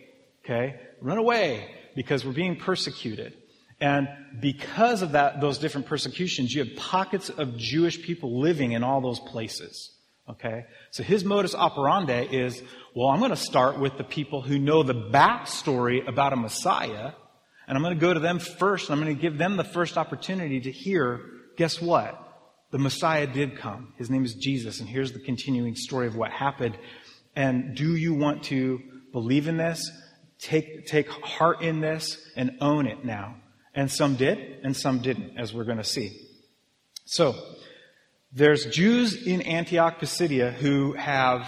okay? 0.45 0.79
Run 1.01 1.17
away 1.17 1.67
because 1.95 2.23
we're 2.23 2.33
being 2.33 2.57
persecuted. 2.57 3.33
And 3.81 4.09
because 4.39 5.01
of 5.01 5.13
that, 5.13 5.39
those 5.39 5.57
different 5.57 5.88
persecutions, 5.88 6.53
you 6.53 6.63
have 6.63 6.75
pockets 6.75 7.29
of 7.29 7.57
Jewish 7.57 8.01
people 8.01 8.41
living 8.41 8.74
in 8.74 8.83
all 8.83 9.01
those 9.01 9.19
places. 9.19 9.91
Okay? 10.29 10.65
So 10.91 11.01
his 11.01 11.24
modus 11.24 11.55
operandi 11.55 12.27
is, 12.31 12.62
well, 12.95 13.07
I'm 13.07 13.19
going 13.19 13.31
to 13.31 13.38
start 13.38 13.79
with 13.79 13.98
the 13.98 14.03
people 14.03 14.41
who 14.41 14.59
know 14.59 14.83
the 14.83 14.93
backstory 14.93 16.07
about 16.07 16.33
a 16.33 16.36
Messiah, 16.36 17.13
and 17.67 17.77
I'm 17.77 17.81
going 17.81 17.95
to 17.95 18.01
go 18.01 18.13
to 18.13 18.19
them 18.19 18.39
first, 18.39 18.89
and 18.89 19.00
I'm 19.00 19.03
going 19.03 19.15
to 19.15 19.21
give 19.21 19.38
them 19.38 19.57
the 19.57 19.63
first 19.63 19.98
opportunity 19.98 20.59
to 20.62 20.71
hear, 20.71 21.21
guess 21.57 21.81
what? 21.81 22.25
The 22.71 22.79
Messiah 22.79 23.25
did 23.25 23.57
come. 23.57 23.93
His 23.98 24.09
name 24.09 24.25
is 24.25 24.36
Jesus, 24.36 24.79
and 24.79 24.89
here's 24.89 25.13
the 25.13 25.19
continuing 25.19 25.75
story 25.75 26.05
of 26.05 26.15
what 26.15 26.31
happened. 26.31 26.77
And 27.36 27.75
do 27.75 27.95
you 27.95 28.13
want 28.13 28.43
to 28.45 28.79
believe 29.12 29.48
in 29.48 29.57
this? 29.57 29.89
Take, 30.38 30.86
take 30.86 31.09
heart 31.09 31.62
in 31.62 31.79
this 31.79 32.17
and 32.36 32.57
own 32.62 32.86
it 32.86 33.03
now. 33.03 33.36
And 33.73 33.91
some 33.91 34.15
did, 34.15 34.61
and 34.63 34.75
some 34.75 34.99
didn't, 34.99 35.38
as 35.38 35.53
we're 35.53 35.63
going 35.63 35.77
to 35.77 35.83
see. 35.83 36.19
So, 37.05 37.35
there's 38.31 38.65
Jews 38.65 39.25
in 39.25 39.41
Antioch 39.41 39.99
Pisidia 39.99 40.51
who 40.51 40.93
have, 40.93 41.47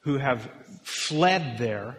who 0.00 0.18
have 0.18 0.50
fled 0.82 1.58
there, 1.58 1.96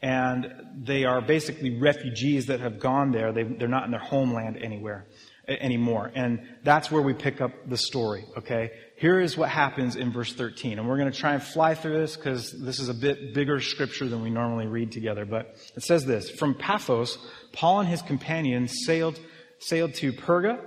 and 0.00 0.52
they 0.76 1.04
are 1.04 1.20
basically 1.20 1.78
refugees 1.78 2.46
that 2.46 2.60
have 2.60 2.80
gone 2.80 3.12
there. 3.12 3.32
They, 3.32 3.44
they're 3.44 3.68
not 3.68 3.84
in 3.84 3.92
their 3.92 4.00
homeland 4.00 4.56
anywhere 4.56 5.06
anymore. 5.48 6.10
And 6.14 6.40
that's 6.62 6.90
where 6.90 7.02
we 7.02 7.14
pick 7.14 7.40
up 7.40 7.52
the 7.66 7.76
story, 7.76 8.24
okay? 8.38 8.70
Here 8.96 9.20
is 9.20 9.36
what 9.36 9.48
happens 9.48 9.96
in 9.96 10.12
verse 10.12 10.32
13. 10.32 10.78
And 10.78 10.88
we're 10.88 10.98
going 10.98 11.10
to 11.10 11.18
try 11.18 11.34
and 11.34 11.42
fly 11.42 11.74
through 11.74 11.98
this 11.98 12.16
because 12.16 12.52
this 12.52 12.78
is 12.78 12.88
a 12.88 12.94
bit 12.94 13.34
bigger 13.34 13.60
scripture 13.60 14.08
than 14.08 14.22
we 14.22 14.30
normally 14.30 14.66
read 14.66 14.92
together. 14.92 15.24
But 15.24 15.56
it 15.76 15.82
says 15.82 16.04
this 16.04 16.30
From 16.30 16.54
Paphos, 16.54 17.18
Paul 17.52 17.80
and 17.80 17.88
his 17.88 18.02
companions 18.02 18.84
sailed, 18.86 19.18
sailed 19.58 19.94
to 19.94 20.12
Perga 20.12 20.60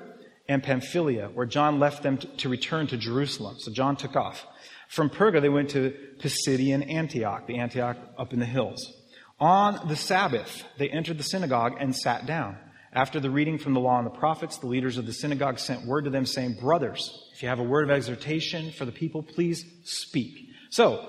and 0.48 0.62
Pamphylia, 0.62 1.30
where 1.34 1.46
John 1.46 1.80
left 1.80 2.04
them 2.04 2.18
to, 2.18 2.28
to 2.28 2.50
return 2.50 2.88
to 2.88 2.98
Jerusalem. 2.98 3.56
So 3.60 3.72
John 3.72 3.96
took 3.96 4.16
off. 4.16 4.46
From 4.90 5.10
Perga, 5.10 5.42
they 5.42 5.50
went 5.50 5.70
to 5.72 5.96
Pisidian 6.20 6.90
Antioch, 6.90 7.48
the 7.48 7.58
Antioch 7.58 7.98
up 8.18 8.34
in 8.34 8.40
the 8.40 8.46
hills. 8.46 8.94
On 9.40 9.88
the 9.88 9.96
Sabbath, 9.96 10.64
they 10.78 10.90
entered 10.90 11.18
the 11.18 11.24
synagogue 11.24 11.74
and 11.80 11.96
sat 11.96 12.26
down. 12.26 12.58
After 12.96 13.20
the 13.20 13.30
reading 13.30 13.58
from 13.58 13.74
the 13.74 13.82
law 13.82 13.98
and 13.98 14.08
the 14.08 14.18
prophets, 14.18 14.58
the 14.58 14.68
leaders 14.68 14.98
of 14.98 15.06
the 15.06 15.12
synagogue 15.12 15.60
sent 15.60 15.86
word 15.86 16.06
to 16.06 16.10
them 16.10 16.26
saying, 16.26 16.54
Brothers, 16.62 17.30
if 17.34 17.44
you 17.44 17.50
have 17.50 17.60
a 17.60 17.64
word 17.64 17.84
of 17.84 17.92
exhortation 17.92 18.72
for 18.72 18.86
the 18.86 18.94
people, 18.94 19.22
please 19.22 19.66
speak. 19.84 20.48
So, 20.70 21.06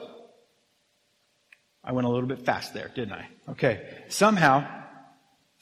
I 1.85 1.93
went 1.93 2.09
a 2.09 2.11
little 2.11 2.29
bit 2.29 2.45
fast 2.45 2.75
there, 2.75 2.91
didn't 2.93 3.13
I? 3.13 3.29
Okay. 3.51 3.89
Somehow, 4.09 4.67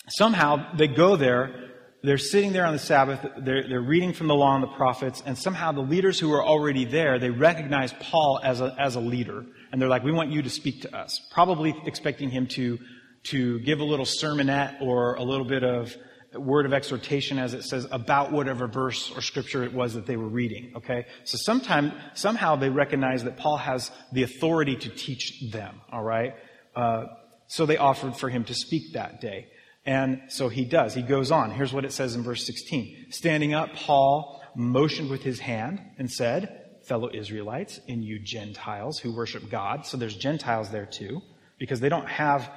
somehow 0.09 0.75
they 0.75 0.89
go 0.89 1.17
there, 1.17 1.73
they're 2.03 2.17
sitting 2.17 2.55
there 2.55 2.65
on 2.65 2.73
the 2.73 2.79
Sabbath, 2.79 3.21
they're, 3.37 3.69
they're 3.69 3.83
reading 3.83 4.15
from 4.15 4.29
the 4.29 4.35
law 4.35 4.55
and 4.55 4.63
the 4.63 4.69
prophets, 4.69 5.23
and 5.27 5.37
somehow 5.37 5.73
the 5.73 5.83
leaders 5.83 6.19
who 6.19 6.33
are 6.33 6.43
already 6.43 6.87
there, 6.87 7.19
they 7.19 7.29
recognize 7.29 7.93
Paul 8.01 8.41
as 8.43 8.63
a, 8.63 8.75
as 8.79 8.95
a 8.95 9.01
leader, 9.01 9.45
and 9.71 9.81
they're 9.81 9.91
like, 9.91 10.03
we 10.03 10.13
want 10.13 10.31
you 10.31 10.41
to 10.41 10.51
speak 10.51 10.83
to 10.83 10.97
us. 10.97 11.21
Probably 11.33 11.75
expecting 11.85 12.31
him 12.31 12.47
to, 12.49 12.79
to 13.25 13.61
give 13.61 13.81
a 13.81 13.85
little 13.85 14.07
sermonette 14.07 14.81
or 14.81 15.17
a 15.17 15.23
little 15.23 15.47
bit 15.47 15.63
of 15.63 15.95
word 16.35 16.67
of 16.67 16.73
exhortation, 16.73 17.39
as 17.39 17.55
it 17.55 17.65
says, 17.65 17.87
about 17.91 18.33
whatever 18.33 18.67
verse 18.67 19.11
or 19.15 19.21
scripture 19.21 19.63
it 19.65 19.73
was 19.73 19.95
that 19.95 20.07
they 20.07 20.17
were 20.17 20.29
reading. 20.29 20.73
Okay? 20.77 21.07
So 21.25 21.39
sometime, 21.39 21.93
somehow 22.15 22.57
they 22.57 22.71
recognize 22.71 23.25
that 23.25 23.37
Paul 23.37 23.57
has 23.57 23.91
the 24.13 24.23
authority 24.23 24.77
to 24.77 24.89
teach 24.89 25.51
them. 25.51 25.81
All 25.91 26.03
right? 26.03 26.35
Uh, 26.75 27.07
so 27.47 27.67
they 27.67 27.77
offered 27.77 28.17
for 28.17 28.29
him 28.29 28.45
to 28.45 28.55
speak 28.55 28.95
that 28.95 29.21
day. 29.21 29.49
And 29.87 30.23
so 30.29 30.49
he 30.49 30.65
does. 30.65 30.95
He 30.95 31.03
goes 31.03 31.31
on. 31.31 31.51
Here's 31.51 31.73
what 31.73 31.85
it 31.85 31.93
says 31.93 32.15
in 32.15 32.23
verse 32.23 32.47
16. 32.47 33.07
Standing 33.11 33.55
up, 33.55 33.75
Paul 33.75 34.43
motioned 34.57 35.11
with 35.11 35.23
his 35.23 35.41
hand 35.41 35.81
and 35.99 36.11
said, 36.11 36.61
Fellow 36.87 37.11
Israelites 37.13 37.81
and 37.89 38.05
you 38.05 38.19
Gentiles 38.19 38.99
who 38.99 39.15
worship 39.15 39.51
God. 39.51 39.87
So 39.87 39.97
there's 39.97 40.17
Gentiles 40.17 40.71
there 40.71 40.87
too, 40.87 41.23
because 41.59 41.81
they 41.81 41.89
don't 41.89 42.09
have 42.09 42.51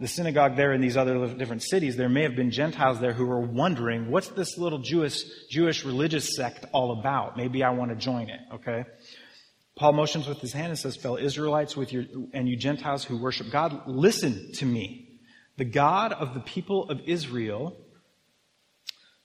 the 0.00 0.06
synagogue 0.06 0.56
there 0.56 0.72
in 0.72 0.80
these 0.80 0.96
other 0.96 1.26
different 1.34 1.62
cities, 1.62 1.96
there 1.96 2.08
may 2.08 2.22
have 2.22 2.36
been 2.36 2.50
Gentiles 2.50 3.00
there 3.00 3.12
who 3.12 3.26
were 3.26 3.40
wondering, 3.40 4.10
what's 4.10 4.28
this 4.28 4.56
little 4.56 4.78
Jewish, 4.78 5.24
Jewish 5.50 5.84
religious 5.84 6.36
sect 6.36 6.66
all 6.72 6.98
about? 6.98 7.36
Maybe 7.36 7.64
I 7.64 7.70
want 7.70 7.90
to 7.90 7.96
join 7.96 8.28
it, 8.28 8.40
okay? 8.54 8.84
Paul 9.76 9.92
motions 9.94 10.28
with 10.28 10.40
his 10.40 10.52
hand 10.52 10.68
and 10.68 10.78
says, 10.78 10.96
fellow 10.96 11.18
Israelites 11.18 11.76
with 11.76 11.92
your, 11.92 12.04
and 12.32 12.48
you 12.48 12.56
Gentiles 12.56 13.04
who 13.04 13.16
worship 13.16 13.48
God, 13.50 13.82
listen 13.86 14.52
to 14.54 14.66
me. 14.66 15.20
The 15.56 15.64
God 15.64 16.12
of 16.12 16.34
the 16.34 16.40
people 16.40 16.88
of 16.90 17.00
Israel, 17.06 17.76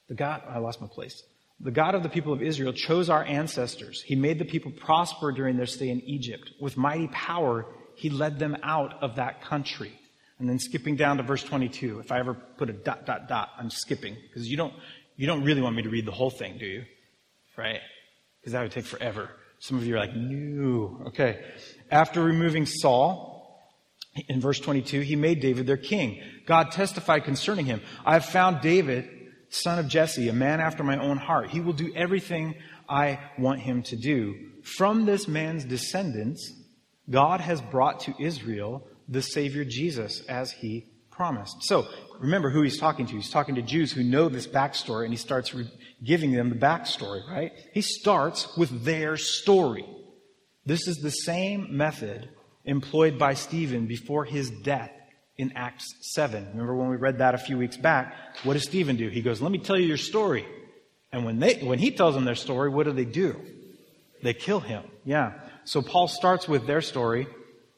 the 0.09 0.15
God, 0.15 0.41
I 0.49 0.57
lost 0.57 0.81
my 0.81 0.87
place. 0.87 1.21
The 1.59 1.71
God 1.71 1.93
of 1.93 2.01
the 2.01 2.09
people 2.09 2.33
of 2.33 2.41
Israel 2.41 2.73
chose 2.73 3.09
our 3.09 3.23
ancestors. 3.23 4.01
He 4.01 4.15
made 4.15 4.39
the 4.39 4.45
people 4.45 4.71
prosper 4.71 5.31
during 5.31 5.55
their 5.55 5.67
stay 5.67 5.89
in 5.89 6.01
Egypt. 6.01 6.49
With 6.59 6.77
mighty 6.77 7.07
power, 7.07 7.67
he 7.95 8.09
led 8.09 8.39
them 8.39 8.57
out 8.63 9.01
of 9.03 9.15
that 9.17 9.43
country. 9.43 9.93
And 10.43 10.49
then 10.49 10.59
skipping 10.59 10.97
down 10.97 11.15
to 11.15 11.23
verse 11.23 11.41
22. 11.41 11.99
If 11.99 12.11
I 12.11 12.19
ever 12.19 12.33
put 12.33 12.69
a 12.69 12.73
dot, 12.73 13.05
dot, 13.05 13.29
dot, 13.29 13.51
I'm 13.57 13.69
skipping. 13.69 14.17
Because 14.27 14.45
you 14.45 14.57
don't, 14.57 14.73
you 15.15 15.25
don't 15.25 15.45
really 15.45 15.61
want 15.61 15.73
me 15.73 15.83
to 15.83 15.89
read 15.89 16.05
the 16.05 16.11
whole 16.11 16.29
thing, 16.29 16.57
do 16.57 16.65
you? 16.65 16.83
Right? 17.55 17.79
Because 18.41 18.51
that 18.51 18.61
would 18.61 18.73
take 18.73 18.83
forever. 18.83 19.29
Some 19.59 19.77
of 19.77 19.87
you 19.87 19.95
are 19.95 19.99
like, 19.99 20.13
no. 20.13 21.01
Okay. 21.07 21.45
After 21.89 22.21
removing 22.21 22.65
Saul, 22.65 23.71
in 24.27 24.41
verse 24.41 24.59
22, 24.59 24.99
he 24.99 25.15
made 25.15 25.39
David 25.39 25.65
their 25.65 25.77
king. 25.77 26.21
God 26.45 26.71
testified 26.71 27.23
concerning 27.23 27.65
him. 27.65 27.79
I 28.05 28.11
have 28.11 28.25
found 28.25 28.59
David, 28.59 29.09
son 29.47 29.79
of 29.79 29.87
Jesse, 29.87 30.27
a 30.27 30.33
man 30.33 30.59
after 30.59 30.83
my 30.83 30.97
own 30.97 31.15
heart. 31.15 31.51
He 31.51 31.61
will 31.61 31.71
do 31.71 31.93
everything 31.95 32.55
I 32.89 33.17
want 33.39 33.61
him 33.61 33.81
to 33.83 33.95
do. 33.95 34.35
From 34.61 35.05
this 35.05 35.25
man's 35.25 35.63
descendants, 35.63 36.51
God 37.09 37.39
has 37.39 37.61
brought 37.61 38.01
to 38.01 38.13
Israel 38.19 38.85
the 39.07 39.21
Savior 39.21 39.65
Jesus 39.65 40.21
as 40.25 40.51
he 40.51 40.85
promised. 41.11 41.63
So, 41.63 41.87
remember 42.19 42.49
who 42.49 42.61
he's 42.61 42.79
talking 42.79 43.05
to. 43.05 43.13
He's 43.13 43.29
talking 43.29 43.55
to 43.55 43.61
Jews 43.61 43.91
who 43.91 44.03
know 44.03 44.29
this 44.29 44.47
backstory, 44.47 45.03
and 45.03 45.13
he 45.13 45.17
starts 45.17 45.53
re- 45.53 45.69
giving 46.03 46.31
them 46.31 46.49
the 46.49 46.55
backstory, 46.55 47.27
right? 47.29 47.51
He 47.73 47.81
starts 47.81 48.55
with 48.57 48.83
their 48.83 49.17
story. 49.17 49.85
This 50.65 50.87
is 50.87 50.97
the 50.97 51.11
same 51.11 51.75
method 51.75 52.29
employed 52.65 53.19
by 53.19 53.33
Stephen 53.33 53.85
before 53.85 54.25
his 54.25 54.49
death 54.49 54.91
in 55.37 55.51
Acts 55.55 55.93
7. 56.13 56.47
Remember 56.51 56.75
when 56.75 56.89
we 56.89 56.95
read 56.95 57.19
that 57.19 57.35
a 57.35 57.39
few 57.39 57.57
weeks 57.57 57.77
back? 57.77 58.15
What 58.43 58.53
does 58.53 58.63
Stephen 58.63 58.95
do? 58.95 59.09
He 59.09 59.21
goes, 59.21 59.41
Let 59.41 59.51
me 59.51 59.57
tell 59.57 59.77
you 59.77 59.85
your 59.85 59.97
story. 59.97 60.45
And 61.11 61.25
when, 61.25 61.39
they, 61.39 61.55
when 61.59 61.79
he 61.79 61.91
tells 61.91 62.15
them 62.15 62.25
their 62.25 62.35
story, 62.35 62.69
what 62.69 62.85
do 62.85 62.91
they 62.91 63.05
do? 63.05 63.39
They 64.23 64.33
kill 64.33 64.59
him. 64.59 64.83
Yeah. 65.05 65.33
So 65.63 65.81
Paul 65.81 66.07
starts 66.07 66.47
with 66.47 66.65
their 66.65 66.81
story 66.81 67.27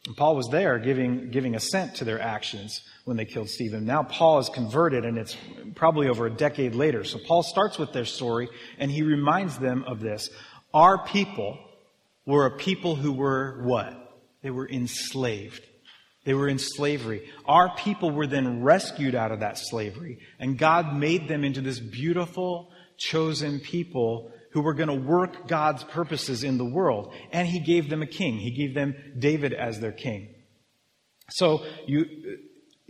and 0.07 0.15
Paul 0.15 0.35
was 0.35 0.47
there 0.49 0.77
giving, 0.77 1.31
giving 1.31 1.55
assent 1.55 1.95
to 1.95 2.05
their 2.05 2.21
actions 2.21 2.81
when 3.05 3.17
they 3.17 3.25
killed 3.25 3.49
Stephen. 3.49 3.85
Now 3.85 4.03
Paul 4.03 4.39
is 4.39 4.49
converted 4.49 5.03
and 5.03 5.17
it's 5.17 5.35
probably 5.73 6.07
over 6.07 6.27
a 6.27 6.31
decade 6.31 6.75
later. 6.75 7.03
So 7.03 7.17
Paul 7.25 7.41
starts 7.41 7.79
with 7.79 7.91
their 7.91 8.05
story 8.05 8.47
and 8.77 8.91
he 8.91 9.01
reminds 9.01 9.57
them 9.57 9.83
of 9.87 9.99
this. 9.99 10.29
Our 10.73 11.03
people 11.05 11.57
were 12.25 12.45
a 12.45 12.57
people 12.57 12.95
who 12.95 13.13
were 13.13 13.63
what? 13.63 14.19
They 14.43 14.51
were 14.51 14.69
enslaved. 14.69 15.65
They 16.23 16.35
were 16.35 16.47
in 16.47 16.59
slavery. 16.59 17.27
Our 17.45 17.75
people 17.75 18.11
were 18.11 18.27
then 18.27 18.61
rescued 18.61 19.15
out 19.15 19.31
of 19.31 19.39
that 19.39 19.57
slavery 19.57 20.19
and 20.39 20.57
God 20.57 20.95
made 20.95 21.27
them 21.27 21.43
into 21.43 21.61
this 21.61 21.79
beautiful, 21.79 22.71
chosen 22.97 23.59
people 23.59 24.31
who 24.55 24.61
were 24.61 24.73
going 24.73 24.87
to 24.87 24.95
work 24.95 25.49
God's 25.49 25.83
purposes 25.83 26.45
in 26.45 26.57
the 26.57 26.63
world. 26.63 27.13
And 27.33 27.45
he 27.45 27.59
gave 27.59 27.89
them 27.89 28.01
a 28.01 28.07
king. 28.07 28.37
He 28.37 28.51
gave 28.51 28.73
them 28.73 28.95
David 29.19 29.51
as 29.51 29.81
their 29.81 29.91
king. 29.91 30.33
So 31.29 31.65
you 31.85 32.05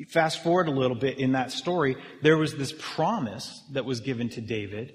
fast 0.10 0.44
forward 0.44 0.68
a 0.68 0.72
little 0.72 0.96
bit 0.96 1.18
in 1.18 1.32
that 1.32 1.52
story, 1.52 1.98
there 2.22 2.38
was 2.38 2.54
this 2.54 2.72
promise 2.78 3.64
that 3.72 3.84
was 3.84 4.02
given 4.02 4.30
to 4.30 4.42
David 4.42 4.94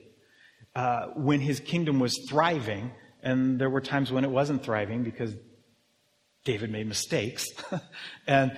uh, 0.76 1.06
when 1.16 1.40
his 1.40 1.58
kingdom 1.58 1.98
was 1.98 2.16
thriving, 2.28 2.92
and 3.20 3.60
there 3.60 3.68
were 3.68 3.80
times 3.80 4.12
when 4.12 4.22
it 4.22 4.30
wasn't 4.30 4.62
thriving 4.62 5.02
because 5.02 5.34
David 6.44 6.70
made 6.70 6.86
mistakes. 6.86 7.46
and 8.28 8.56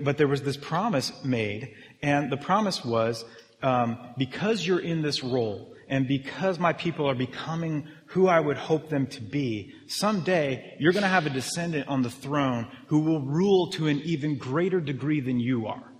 but 0.00 0.16
there 0.16 0.28
was 0.28 0.42
this 0.42 0.56
promise 0.56 1.12
made, 1.24 1.74
and 2.04 2.30
the 2.30 2.36
promise 2.36 2.84
was 2.84 3.24
um, 3.64 3.98
because 4.16 4.64
you're 4.64 4.78
in 4.78 5.02
this 5.02 5.24
role, 5.24 5.71
and 5.92 6.08
because 6.08 6.58
my 6.58 6.72
people 6.72 7.06
are 7.06 7.14
becoming 7.14 7.86
who 8.06 8.26
I 8.26 8.40
would 8.40 8.56
hope 8.56 8.88
them 8.88 9.06
to 9.08 9.20
be, 9.20 9.74
someday 9.88 10.74
you're 10.78 10.94
going 10.94 11.02
to 11.02 11.08
have 11.08 11.26
a 11.26 11.30
descendant 11.30 11.86
on 11.86 12.00
the 12.00 12.08
throne 12.08 12.66
who 12.86 13.00
will 13.00 13.20
rule 13.20 13.70
to 13.72 13.88
an 13.88 14.00
even 14.00 14.38
greater 14.38 14.80
degree 14.80 15.20
than 15.20 15.38
you 15.38 15.66
are, 15.66 15.92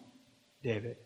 David. 0.64 0.96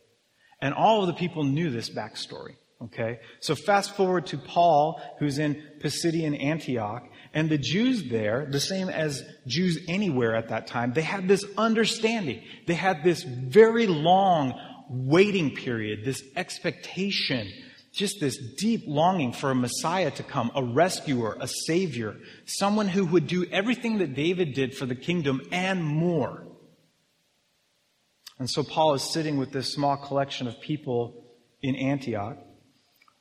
And 0.63 0.73
all 0.73 1.01
of 1.01 1.09
the 1.09 1.15
people 1.15 1.43
knew 1.43 1.69
this 1.69 1.91
backstory. 1.91 2.59
Okay? 2.81 3.19
So 3.41 3.57
fast 3.57 3.97
forward 3.97 4.27
to 4.27 4.39
Paul, 4.39 5.03
who's 5.19 5.41
in 5.41 5.61
Pisidian 5.81 6.41
Antioch, 6.41 7.03
and 7.35 7.51
the 7.51 7.59
Jews 7.59 8.09
there, 8.09 8.47
the 8.49 8.61
same 8.61 8.89
as 8.89 9.25
Jews 9.49 9.81
anywhere 9.89 10.37
at 10.37 10.51
that 10.51 10.69
time, 10.69 10.93
they 10.93 11.03
had 11.03 11.27
this 11.27 11.45
understanding. 11.59 12.41
They 12.69 12.75
had 12.75 13.03
this 13.03 13.25
very 13.25 13.89
long 13.89 14.55
waiting 14.89 15.57
period, 15.57 16.05
this 16.05 16.23
expectation 16.37 17.51
just 17.97 18.21
this 18.21 18.37
deep 18.37 18.85
longing 18.87 19.33
for 19.33 19.51
a 19.51 19.55
Messiah 19.55 20.11
to 20.11 20.23
come, 20.23 20.51
a 20.55 20.63
rescuer, 20.63 21.37
a 21.41 21.49
savior, 21.49 22.15
someone 22.45 22.89
who 22.89 23.07
would 23.07 23.27
do 23.27 23.47
everything 23.51 23.99
that 23.99 24.15
David 24.15 24.53
did 24.53 24.77
for 24.77 24.85
the 24.85 24.95
kingdom 24.95 25.41
and 25.51 25.83
more. 25.83 26.47
And 28.39 28.51
so 28.51 28.63
Paul 28.63 28.93
is 28.93 29.03
sitting 29.03 29.39
with 29.39 29.51
this 29.51 29.73
small 29.73 29.97
collection 29.97 30.47
of 30.47 30.61
people 30.61 31.25
in 31.63 31.75
Antioch, 31.75 32.37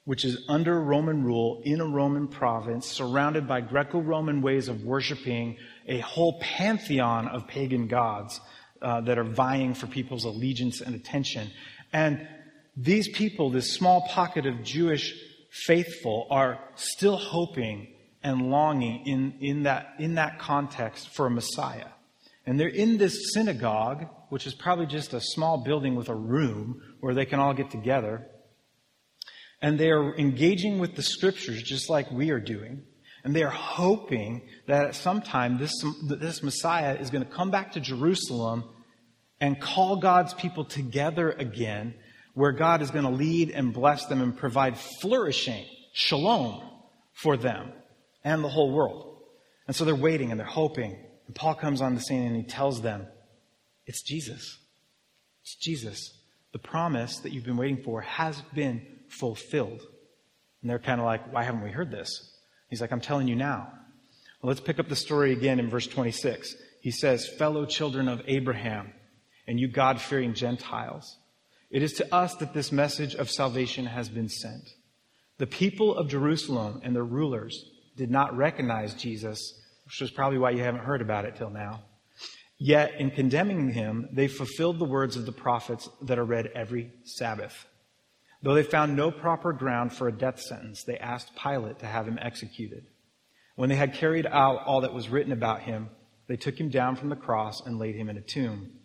which 0.03 0.25
is 0.25 0.43
under 0.49 0.77
Roman 0.77 1.23
rule 1.23 1.61
in 1.63 1.79
a 1.79 1.85
Roman 1.85 2.27
province, 2.27 2.85
surrounded 2.85 3.47
by 3.47 3.61
Greco 3.61 4.01
Roman 4.01 4.41
ways 4.41 4.67
of 4.67 4.83
worshiping 4.83 5.55
a 5.87 5.99
whole 5.99 6.37
pantheon 6.41 7.29
of 7.29 7.47
pagan 7.47 7.87
gods 7.87 8.41
uh, 8.81 8.99
that 9.01 9.17
are 9.17 9.23
vying 9.23 9.73
for 9.73 9.87
people's 9.87 10.25
allegiance 10.25 10.81
and 10.81 10.95
attention. 10.95 11.49
And 11.93 12.27
these 12.77 13.07
people, 13.09 13.49
this 13.49 13.73
small 13.73 14.07
pocket 14.07 14.45
of 14.45 14.63
Jewish 14.63 15.13
faithful, 15.49 16.27
are 16.29 16.59
still 16.75 17.17
hoping 17.17 17.93
and 18.23 18.49
longing 18.49 19.05
in, 19.05 19.35
in, 19.39 19.63
that, 19.63 19.93
in 19.99 20.15
that 20.15 20.39
context 20.39 21.09
for 21.15 21.27
a 21.27 21.31
Messiah. 21.31 21.87
And 22.45 22.59
they're 22.59 22.67
in 22.67 22.97
this 22.97 23.33
synagogue 23.33 24.07
which 24.29 24.47
is 24.47 24.53
probably 24.53 24.85
just 24.85 25.13
a 25.13 25.21
small 25.21 25.63
building 25.63 25.95
with 25.95 26.09
a 26.09 26.15
room 26.15 26.81
where 26.99 27.13
they 27.13 27.25
can 27.25 27.39
all 27.39 27.53
get 27.53 27.71
together. 27.71 28.27
And 29.61 29.79
they 29.79 29.89
are 29.89 30.15
engaging 30.17 30.79
with 30.79 30.95
the 30.95 31.01
scriptures 31.01 31.61
just 31.63 31.89
like 31.89 32.11
we 32.11 32.31
are 32.31 32.39
doing. 32.39 32.83
And 33.23 33.35
they 33.35 33.43
are 33.43 33.49
hoping 33.49 34.47
that 34.67 34.87
at 34.87 34.95
some 34.95 35.21
time 35.21 35.57
this, 35.57 35.71
this 36.03 36.43
Messiah 36.43 36.95
is 36.95 37.09
going 37.09 37.23
to 37.23 37.31
come 37.31 37.49
back 37.49 37.71
to 37.71 37.79
Jerusalem 37.79 38.65
and 39.39 39.59
call 39.59 39.97
God's 39.97 40.33
people 40.33 40.65
together 40.65 41.31
again, 41.31 41.95
where 42.35 42.51
God 42.51 42.81
is 42.81 42.91
going 42.91 43.05
to 43.05 43.09
lead 43.09 43.49
and 43.49 43.73
bless 43.73 44.05
them 44.05 44.21
and 44.21 44.37
provide 44.37 44.77
flourishing, 44.77 45.65
shalom, 45.93 46.61
for 47.13 47.37
them 47.37 47.71
and 48.23 48.43
the 48.43 48.49
whole 48.49 48.71
world. 48.71 49.17
And 49.67 49.75
so 49.75 49.85
they're 49.85 49.95
waiting 49.95 50.31
and 50.31 50.39
they're 50.39 50.45
hoping. 50.45 50.97
And 51.25 51.35
Paul 51.35 51.55
comes 51.55 51.81
on 51.81 51.95
the 51.95 52.01
scene 52.01 52.27
and 52.27 52.35
he 52.35 52.43
tells 52.43 52.81
them, 52.81 53.07
it's 53.85 54.03
Jesus. 54.03 54.59
It's 55.41 55.55
Jesus. 55.55 56.11
The 56.51 56.59
promise 56.59 57.19
that 57.19 57.31
you've 57.31 57.45
been 57.45 57.57
waiting 57.57 57.83
for 57.83 58.01
has 58.01 58.41
been 58.53 58.85
fulfilled. 59.07 59.81
And 60.61 60.69
they're 60.69 60.79
kind 60.79 60.99
of 60.99 61.05
like, 61.05 61.31
why 61.33 61.43
haven't 61.43 61.63
we 61.63 61.71
heard 61.71 61.91
this? 61.91 62.31
He's 62.69 62.81
like, 62.81 62.91
I'm 62.91 63.01
telling 63.01 63.27
you 63.27 63.35
now. 63.35 63.71
Well, 64.41 64.49
let's 64.49 64.59
pick 64.59 64.79
up 64.79 64.89
the 64.89 64.95
story 64.95 65.31
again 65.31 65.59
in 65.59 65.69
verse 65.69 65.87
26. 65.87 66.53
He 66.81 66.91
says, 66.91 67.27
fellow 67.27 67.65
children 67.65 68.07
of 68.07 68.21
Abraham 68.27 68.91
and 69.47 69.59
you 69.59 69.67
God 69.67 70.01
fearing 70.01 70.33
Gentiles, 70.33 71.17
it 71.75 71.83
is 71.83 71.91
to 71.91 72.15
us 72.15 72.33
that 72.35 72.53
this 72.53 72.71
message 72.71 73.15
of 73.15 73.29
salvation 73.29 73.85
has 73.85 74.07
been 74.07 74.29
sent. 74.29 74.63
The 75.39 75.45
people 75.45 75.97
of 75.97 76.07
Jerusalem 76.07 76.79
and 76.85 76.95
their 76.95 77.03
rulers 77.03 77.69
did 77.97 78.09
not 78.09 78.37
recognize 78.37 78.93
Jesus, 78.93 79.61
which 79.83 80.01
is 80.01 80.09
probably 80.09 80.37
why 80.37 80.51
you 80.51 80.63
haven't 80.63 80.85
heard 80.85 81.01
about 81.01 81.25
it 81.25 81.35
till 81.35 81.49
now. 81.49 81.83
Yet, 82.57 82.93
in 82.97 83.11
condemning 83.11 83.73
him, 83.73 84.07
they 84.13 84.29
fulfilled 84.29 84.79
the 84.79 84.85
words 84.85 85.17
of 85.17 85.25
the 85.25 85.33
prophets 85.33 85.89
that 86.03 86.17
are 86.17 86.23
read 86.23 86.49
every 86.55 86.93
Sabbath. 87.03 87.67
Though 88.41 88.53
they 88.53 88.63
found 88.63 88.95
no 88.95 89.11
proper 89.11 89.51
ground 89.51 89.91
for 89.91 90.07
a 90.07 90.17
death 90.17 90.39
sentence, 90.39 90.85
they 90.85 90.97
asked 90.97 91.35
Pilate 91.35 91.79
to 91.79 91.87
have 91.87 92.07
him 92.07 92.17
executed. 92.21 92.85
When 93.57 93.67
they 93.67 93.75
had 93.75 93.95
carried 93.95 94.27
out 94.27 94.63
all 94.65 94.79
that 94.79 94.93
was 94.93 95.09
written 95.09 95.33
about 95.33 95.63
him, 95.63 95.89
they 96.27 96.37
took 96.37 96.57
him 96.57 96.69
down 96.69 96.95
from 96.95 97.09
the 97.09 97.17
cross 97.17 97.59
and 97.65 97.77
laid 97.77 97.95
him 97.97 98.07
in 98.07 98.15
a 98.15 98.21
tomb. 98.21 98.79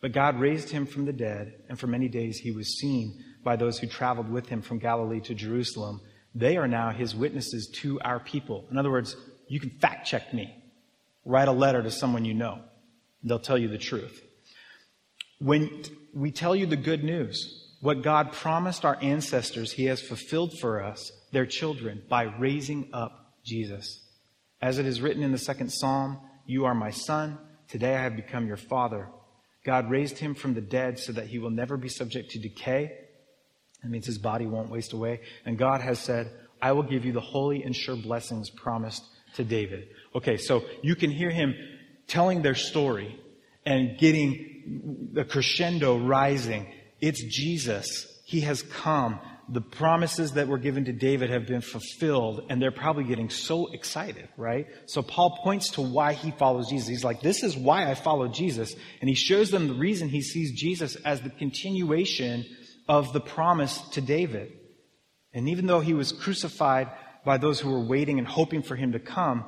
But 0.00 0.12
God 0.12 0.40
raised 0.40 0.70
him 0.70 0.86
from 0.86 1.04
the 1.04 1.12
dead, 1.12 1.52
and 1.68 1.78
for 1.78 1.86
many 1.86 2.08
days 2.08 2.38
he 2.38 2.52
was 2.52 2.78
seen 2.78 3.22
by 3.44 3.56
those 3.56 3.78
who 3.78 3.86
traveled 3.86 4.30
with 4.30 4.48
him 4.48 4.62
from 4.62 4.78
Galilee 4.78 5.20
to 5.20 5.34
Jerusalem. 5.34 6.00
They 6.34 6.56
are 6.56 6.68
now 6.68 6.90
his 6.90 7.14
witnesses 7.14 7.70
to 7.82 8.00
our 8.00 8.20
people. 8.20 8.66
In 8.70 8.78
other 8.78 8.90
words, 8.90 9.16
you 9.48 9.60
can 9.60 9.70
fact 9.70 10.06
check 10.06 10.32
me. 10.32 10.54
Write 11.24 11.48
a 11.48 11.52
letter 11.52 11.82
to 11.82 11.90
someone 11.90 12.24
you 12.24 12.34
know. 12.34 12.60
They'll 13.22 13.38
tell 13.38 13.58
you 13.58 13.68
the 13.68 13.78
truth. 13.78 14.22
When 15.38 15.82
we 16.14 16.30
tell 16.30 16.56
you 16.56 16.66
the 16.66 16.76
good 16.76 17.04
news, 17.04 17.68
what 17.80 18.02
God 18.02 18.32
promised 18.32 18.84
our 18.84 18.98
ancestors, 19.00 19.72
He 19.72 19.86
has 19.86 20.00
fulfilled 20.00 20.58
for 20.58 20.82
us, 20.82 21.12
their 21.32 21.46
children, 21.46 22.02
by 22.08 22.24
raising 22.24 22.90
up 22.92 23.34
Jesus. 23.44 24.00
As 24.62 24.78
it 24.78 24.86
is 24.86 25.00
written 25.00 25.22
in 25.22 25.32
the 25.32 25.38
second 25.38 25.70
psalm, 25.70 26.20
You 26.46 26.66
are 26.66 26.74
my 26.74 26.90
son, 26.90 27.38
today 27.68 27.96
I 27.96 28.02
have 28.02 28.16
become 28.16 28.46
your 28.46 28.58
father. 28.58 29.08
God 29.64 29.90
raised 29.90 30.18
him 30.18 30.34
from 30.34 30.54
the 30.54 30.60
dead 30.60 30.98
so 30.98 31.12
that 31.12 31.26
he 31.26 31.38
will 31.38 31.50
never 31.50 31.76
be 31.76 31.88
subject 31.88 32.30
to 32.30 32.38
decay. 32.38 32.96
That 33.82 33.90
means 33.90 34.06
his 34.06 34.18
body 34.18 34.46
won't 34.46 34.70
waste 34.70 34.92
away. 34.92 35.20
And 35.44 35.58
God 35.58 35.80
has 35.80 35.98
said, 35.98 36.30
I 36.60 36.72
will 36.72 36.82
give 36.82 37.04
you 37.04 37.12
the 37.12 37.20
holy 37.20 37.62
and 37.62 37.74
sure 37.74 37.96
blessings 37.96 38.50
promised 38.50 39.04
to 39.34 39.44
David. 39.44 39.88
Okay, 40.14 40.36
so 40.36 40.62
you 40.82 40.94
can 40.94 41.10
hear 41.10 41.30
him 41.30 41.54
telling 42.06 42.42
their 42.42 42.54
story 42.54 43.18
and 43.64 43.98
getting 43.98 45.10
the 45.12 45.24
crescendo 45.24 45.98
rising. 45.98 46.66
It's 47.00 47.22
Jesus. 47.22 48.06
He 48.24 48.40
has 48.42 48.62
come. 48.62 49.20
The 49.52 49.60
promises 49.60 50.32
that 50.32 50.46
were 50.46 50.58
given 50.58 50.84
to 50.84 50.92
David 50.92 51.30
have 51.30 51.46
been 51.46 51.60
fulfilled, 51.60 52.46
and 52.48 52.62
they're 52.62 52.70
probably 52.70 53.04
getting 53.04 53.30
so 53.30 53.66
excited, 53.72 54.28
right? 54.36 54.66
So 54.86 55.02
Paul 55.02 55.40
points 55.42 55.70
to 55.70 55.80
why 55.80 56.12
he 56.12 56.30
follows 56.30 56.70
Jesus. 56.70 56.88
He's 56.88 57.04
like, 57.04 57.20
This 57.20 57.42
is 57.42 57.56
why 57.56 57.90
I 57.90 57.94
follow 57.94 58.28
Jesus. 58.28 58.74
And 59.00 59.08
he 59.08 59.16
shows 59.16 59.50
them 59.50 59.66
the 59.66 59.74
reason 59.74 60.08
he 60.08 60.22
sees 60.22 60.52
Jesus 60.52 60.94
as 60.96 61.20
the 61.20 61.30
continuation 61.30 62.46
of 62.88 63.12
the 63.12 63.20
promise 63.20 63.80
to 63.90 64.00
David. 64.00 64.52
And 65.32 65.48
even 65.48 65.66
though 65.66 65.80
he 65.80 65.94
was 65.94 66.12
crucified 66.12 66.88
by 67.24 67.38
those 67.38 67.60
who 67.60 67.70
were 67.70 67.84
waiting 67.84 68.18
and 68.18 68.26
hoping 68.26 68.62
for 68.62 68.76
him 68.76 68.92
to 68.92 68.98
come, 68.98 69.44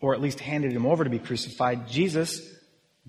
or 0.00 0.14
at 0.14 0.20
least 0.20 0.40
handed 0.40 0.72
him 0.72 0.86
over 0.86 1.04
to 1.04 1.10
be 1.10 1.18
crucified, 1.18 1.88
Jesus 1.88 2.40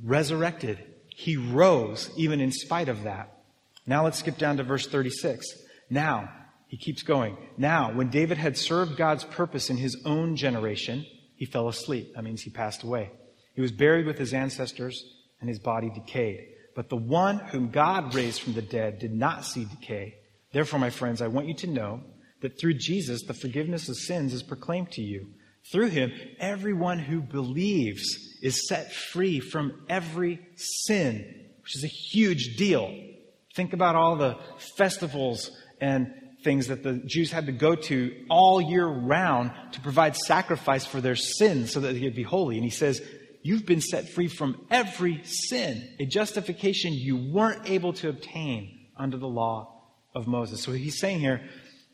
resurrected. 0.03 0.79
He 1.07 1.37
rose 1.37 2.09
even 2.17 2.39
in 2.39 2.51
spite 2.51 2.89
of 2.89 3.03
that. 3.03 3.35
Now 3.85 4.03
let's 4.03 4.19
skip 4.19 4.37
down 4.37 4.57
to 4.57 4.63
verse 4.63 4.87
36. 4.87 5.45
Now, 5.89 6.29
he 6.67 6.77
keeps 6.77 7.01
going. 7.01 7.37
Now, 7.57 7.91
when 7.93 8.09
David 8.09 8.37
had 8.37 8.57
served 8.57 8.95
God's 8.97 9.23
purpose 9.23 9.69
in 9.69 9.77
his 9.77 9.97
own 10.05 10.35
generation, 10.35 11.05
he 11.35 11.45
fell 11.45 11.67
asleep. 11.67 12.13
That 12.15 12.23
means 12.23 12.41
he 12.41 12.51
passed 12.51 12.83
away. 12.83 13.11
He 13.55 13.61
was 13.61 13.71
buried 13.71 14.05
with 14.05 14.17
his 14.17 14.33
ancestors, 14.33 15.03
and 15.39 15.49
his 15.49 15.59
body 15.59 15.89
decayed. 15.89 16.47
But 16.75 16.89
the 16.89 16.95
one 16.95 17.39
whom 17.39 17.71
God 17.71 18.13
raised 18.13 18.41
from 18.41 18.53
the 18.53 18.61
dead 18.61 18.99
did 18.99 19.13
not 19.13 19.45
see 19.45 19.65
decay. 19.65 20.15
Therefore, 20.51 20.79
my 20.79 20.89
friends, 20.89 21.21
I 21.21 21.27
want 21.27 21.47
you 21.47 21.55
to 21.55 21.67
know 21.67 22.01
that 22.41 22.59
through 22.59 22.75
Jesus, 22.75 23.23
the 23.23 23.33
forgiveness 23.33 23.89
of 23.89 23.97
sins 23.97 24.33
is 24.33 24.43
proclaimed 24.43 24.91
to 24.91 25.01
you. 25.01 25.33
Through 25.71 25.89
him, 25.89 26.11
everyone 26.39 26.99
who 26.99 27.21
believes 27.21 28.37
is 28.41 28.67
set 28.67 28.93
free 28.93 29.39
from 29.39 29.85
every 29.89 30.39
sin, 30.55 31.49
which 31.61 31.75
is 31.75 31.83
a 31.83 31.87
huge 31.87 32.55
deal. 32.57 32.95
Think 33.55 33.73
about 33.73 33.95
all 33.95 34.15
the 34.15 34.37
festivals 34.77 35.51
and 35.81 36.13
things 36.43 36.67
that 36.67 36.83
the 36.83 36.93
Jews 37.05 37.31
had 37.31 37.47
to 37.47 37.51
go 37.51 37.75
to 37.75 38.25
all 38.29 38.61
year 38.61 38.85
round 38.85 39.51
to 39.73 39.81
provide 39.81 40.15
sacrifice 40.15 40.85
for 40.85 41.01
their 41.01 41.15
sins 41.15 41.71
so 41.71 41.81
that 41.81 41.93
they 41.93 41.99
could 41.99 42.15
be 42.15 42.23
holy. 42.23 42.55
And 42.55 42.63
he 42.63 42.69
says, 42.69 43.01
You've 43.41 43.65
been 43.65 43.81
set 43.81 44.09
free 44.09 44.27
from 44.27 44.65
every 44.69 45.23
sin, 45.23 45.95
a 45.97 46.05
justification 46.05 46.91
you 46.93 47.31
weren't 47.31 47.69
able 47.69 47.93
to 47.93 48.09
obtain 48.09 48.87
under 48.97 49.17
the 49.17 49.29
law 49.29 49.81
of 50.13 50.27
Moses. 50.27 50.61
So 50.61 50.73
he's 50.73 50.99
saying 50.99 51.21
here, 51.21 51.41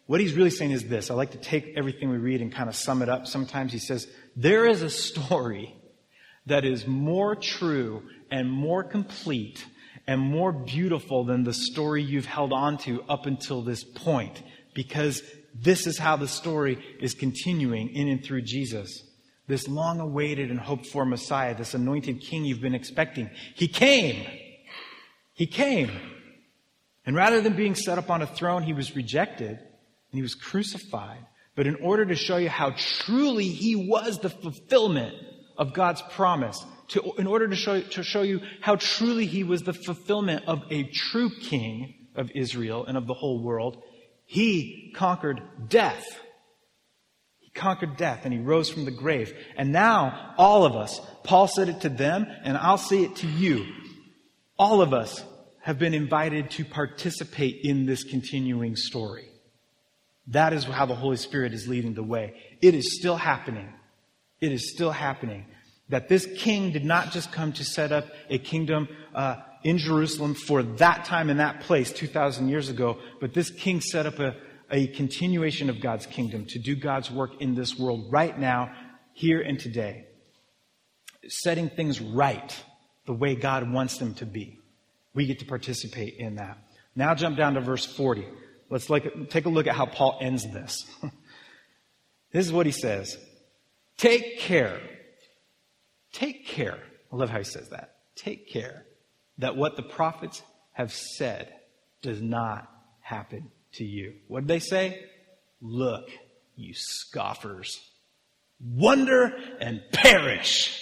what 0.07 0.19
he's 0.19 0.33
really 0.33 0.49
saying 0.49 0.71
is 0.71 0.87
this. 0.87 1.11
I 1.11 1.13
like 1.13 1.31
to 1.31 1.37
take 1.37 1.73
everything 1.77 2.09
we 2.09 2.17
read 2.17 2.41
and 2.41 2.51
kind 2.51 2.67
of 2.67 2.75
sum 2.75 3.03
it 3.03 3.09
up. 3.09 3.27
Sometimes 3.27 3.71
he 3.71 3.77
says, 3.77 4.07
there 4.35 4.65
is 4.65 4.81
a 4.81 4.89
story 4.89 5.75
that 6.47 6.65
is 6.65 6.87
more 6.87 7.35
true 7.35 8.03
and 8.31 8.51
more 8.51 8.83
complete 8.83 9.63
and 10.07 10.21
more 10.21 10.51
beautiful 10.51 11.23
than 11.25 11.43
the 11.43 11.53
story 11.53 12.03
you've 12.03 12.25
held 12.25 12.53
on 12.53 12.77
to 12.79 13.01
up 13.03 13.25
until 13.25 13.61
this 13.61 13.83
point 13.83 14.41
because 14.73 15.21
this 15.53 15.87
is 15.87 15.97
how 15.97 16.15
the 16.15 16.27
story 16.27 16.77
is 16.99 17.13
continuing 17.13 17.89
in 17.89 18.07
and 18.07 18.23
through 18.23 18.41
Jesus. 18.41 19.03
This 19.47 19.67
long 19.67 19.99
awaited 19.99 20.51
and 20.51 20.59
hoped 20.59 20.87
for 20.87 21.05
Messiah, 21.05 21.55
this 21.55 21.73
anointed 21.73 22.21
king 22.21 22.45
you've 22.45 22.61
been 22.61 22.75
expecting. 22.75 23.29
He 23.55 23.67
came. 23.67 24.25
He 25.33 25.47
came. 25.47 25.91
And 27.05 27.15
rather 27.15 27.41
than 27.41 27.55
being 27.55 27.75
set 27.75 27.97
up 27.97 28.09
on 28.09 28.21
a 28.21 28.27
throne, 28.27 28.63
he 28.63 28.73
was 28.73 28.95
rejected 28.95 29.49
and 29.49 29.59
he 30.11 30.21
was 30.21 30.35
crucified. 30.35 31.25
But 31.55 31.67
in 31.67 31.75
order 31.75 32.05
to 32.05 32.15
show 32.15 32.37
you 32.37 32.49
how 32.49 32.71
truly 32.77 33.47
he 33.47 33.75
was 33.75 34.19
the 34.19 34.29
fulfillment 34.29 35.13
of 35.57 35.73
God's 35.73 36.01
promise, 36.01 36.63
to, 36.89 37.13
in 37.17 37.27
order 37.27 37.47
to 37.47 37.55
show, 37.55 37.81
to 37.81 38.03
show 38.03 38.21
you 38.21 38.41
how 38.61 38.75
truly 38.75 39.25
he 39.25 39.43
was 39.43 39.63
the 39.63 39.73
fulfillment 39.73 40.43
of 40.47 40.63
a 40.69 40.83
true 40.83 41.29
king 41.41 42.07
of 42.15 42.31
Israel 42.35 42.85
and 42.85 42.97
of 42.97 43.07
the 43.07 43.13
whole 43.13 43.41
world, 43.41 43.81
he 44.25 44.93
conquered 44.95 45.41
death. 45.67 46.05
He 47.39 47.49
conquered 47.51 47.97
death 47.97 48.21
and 48.23 48.33
he 48.33 48.39
rose 48.39 48.69
from 48.69 48.85
the 48.85 48.91
grave. 48.91 49.33
And 49.57 49.71
now, 49.71 50.33
all 50.37 50.65
of 50.65 50.75
us, 50.75 50.99
Paul 51.23 51.47
said 51.47 51.69
it 51.69 51.81
to 51.81 51.89
them, 51.89 52.27
and 52.43 52.57
I'll 52.57 52.77
say 52.77 53.03
it 53.03 53.17
to 53.17 53.27
you. 53.27 53.65
All 54.57 54.81
of 54.81 54.93
us 54.93 55.23
have 55.61 55.79
been 55.79 55.93
invited 55.93 56.51
to 56.51 56.63
participate 56.63 57.61
in 57.63 57.85
this 57.85 58.03
continuing 58.03 58.75
story. 58.75 59.27
That 60.27 60.53
is 60.53 60.63
how 60.63 60.85
the 60.85 60.95
Holy 60.95 61.17
Spirit 61.17 61.53
is 61.53 61.67
leading 61.67 61.93
the 61.93 62.03
way. 62.03 62.35
It 62.61 62.73
is 62.73 62.97
still 62.97 63.17
happening. 63.17 63.71
It 64.41 64.51
is 64.51 64.71
still 64.71 64.91
happening. 64.91 65.45
That 65.89 66.09
this 66.09 66.27
king 66.37 66.71
did 66.71 66.83
not 66.83 67.11
just 67.11 67.31
come 67.31 67.53
to 67.53 67.63
set 67.63 67.91
up 67.91 68.05
a 68.29 68.39
kingdom 68.39 68.87
uh, 69.13 69.35
in 69.63 69.77
Jerusalem 69.77 70.33
for 70.33 70.63
that 70.63 71.05
time 71.05 71.29
and 71.29 71.39
that 71.39 71.61
place 71.61 71.91
2,000 71.91 72.49
years 72.49 72.69
ago, 72.69 72.99
but 73.19 73.33
this 73.33 73.49
king 73.49 73.81
set 73.81 74.05
up 74.05 74.19
a, 74.19 74.35
a 74.71 74.87
continuation 74.87 75.69
of 75.69 75.81
God's 75.81 76.05
kingdom 76.05 76.45
to 76.49 76.59
do 76.59 76.75
God's 76.75 77.11
work 77.11 77.39
in 77.39 77.55
this 77.55 77.77
world 77.77 78.11
right 78.11 78.37
now, 78.37 78.71
here 79.13 79.41
and 79.41 79.59
today. 79.59 80.05
Setting 81.27 81.69
things 81.69 82.01
right 82.01 82.63
the 83.05 83.13
way 83.13 83.35
God 83.35 83.71
wants 83.71 83.97
them 83.97 84.13
to 84.15 84.25
be. 84.25 84.59
We 85.13 85.25
get 85.25 85.39
to 85.39 85.45
participate 85.45 86.15
in 86.17 86.35
that. 86.35 86.57
Now 86.95 87.15
jump 87.15 87.37
down 87.37 87.55
to 87.55 87.61
verse 87.61 87.85
40. 87.85 88.27
Let's 88.69 88.89
like, 88.89 89.29
take 89.29 89.45
a 89.45 89.49
look 89.49 89.67
at 89.67 89.75
how 89.75 89.85
Paul 89.85 90.17
ends 90.21 90.43
this. 90.43 90.85
this 92.31 92.45
is 92.45 92.53
what 92.53 92.65
he 92.65 92.71
says. 92.71 93.17
Take 93.97 94.39
care. 94.39 94.79
Take 96.15 96.47
care. 96.47 96.79
I 97.11 97.15
love 97.17 97.29
how 97.29 97.39
he 97.39 97.43
says 97.43 97.69
that. 97.69 97.97
Take 98.15 98.49
care 98.49 98.85
that 99.39 99.57
what 99.57 99.75
the 99.75 99.83
prophets 99.83 100.41
have 100.71 100.93
said 100.93 101.53
does 102.01 102.21
not 102.21 102.71
happen 103.01 103.51
to 103.73 103.83
you. 103.83 104.13
What 104.29 104.41
did 104.41 104.47
they 104.47 104.59
say? 104.59 105.03
Look, 105.61 106.09
you 106.55 106.73
scoffers. 106.73 107.81
Wonder 108.61 109.33
and 109.59 109.81
perish. 109.91 110.81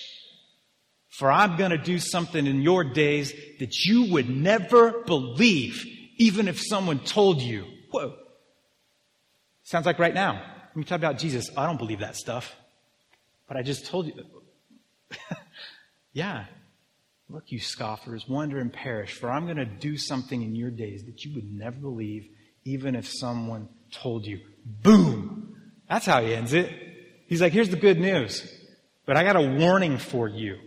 For 1.10 1.32
I'm 1.32 1.58
going 1.58 1.72
to 1.72 1.80
do 1.80 1.98
something 1.98 2.46
in 2.46 2.62
your 2.62 2.84
days 2.84 3.34
that 3.60 3.86
you 3.86 4.12
would 4.12 4.30
never 4.30 5.02
believe, 5.08 5.84
even 6.18 6.48
if 6.48 6.62
someone 6.62 7.00
told 7.00 7.42
you. 7.42 7.66
Whoa. 7.90 8.14
Sounds 9.64 9.88
like 9.88 9.98
right 9.98 10.14
now. 10.14 10.34
When 10.74 10.84
we 10.84 10.84
talk 10.84 11.00
about 11.00 11.18
Jesus, 11.18 11.50
I 11.58 11.66
don't 11.66 11.78
believe 11.78 12.02
that 12.02 12.18
stuff. 12.18 12.56
But 13.48 13.58
I 13.58 13.64
just 13.64 13.88
told 13.88 14.06
you. 14.06 14.14
yeah. 16.14 16.46
Look, 17.30 17.52
you 17.52 17.60
scoffers, 17.60 18.28
wonder 18.28 18.60
and 18.60 18.72
perish, 18.72 19.14
for 19.14 19.32
I'm 19.32 19.46
going 19.46 19.58
to 19.58 19.66
do 19.66 19.98
something 19.98 20.42
in 20.42 20.56
your 20.56 20.70
days 20.70 21.06
that 21.06 21.24
you 21.24 21.34
would 21.36 21.52
never 21.52 21.78
believe, 21.78 22.28
even 22.64 22.96
if 22.96 23.08
someone 23.08 23.70
told 23.92 24.26
you. 24.26 24.40
Boom! 24.66 25.56
That's 25.90 26.06
how 26.06 26.22
he 26.22 26.34
ends 26.34 26.54
it. 26.54 26.72
He's 27.28 27.42
like, 27.42 27.54
here's 27.54 27.70
the 27.70 27.78
good 27.78 28.00
news, 28.00 28.48
but 29.06 29.18
I 29.18 29.24
got 29.24 29.36
a 29.36 29.42
warning 29.42 29.98
for 29.98 30.28
you. 30.28 30.58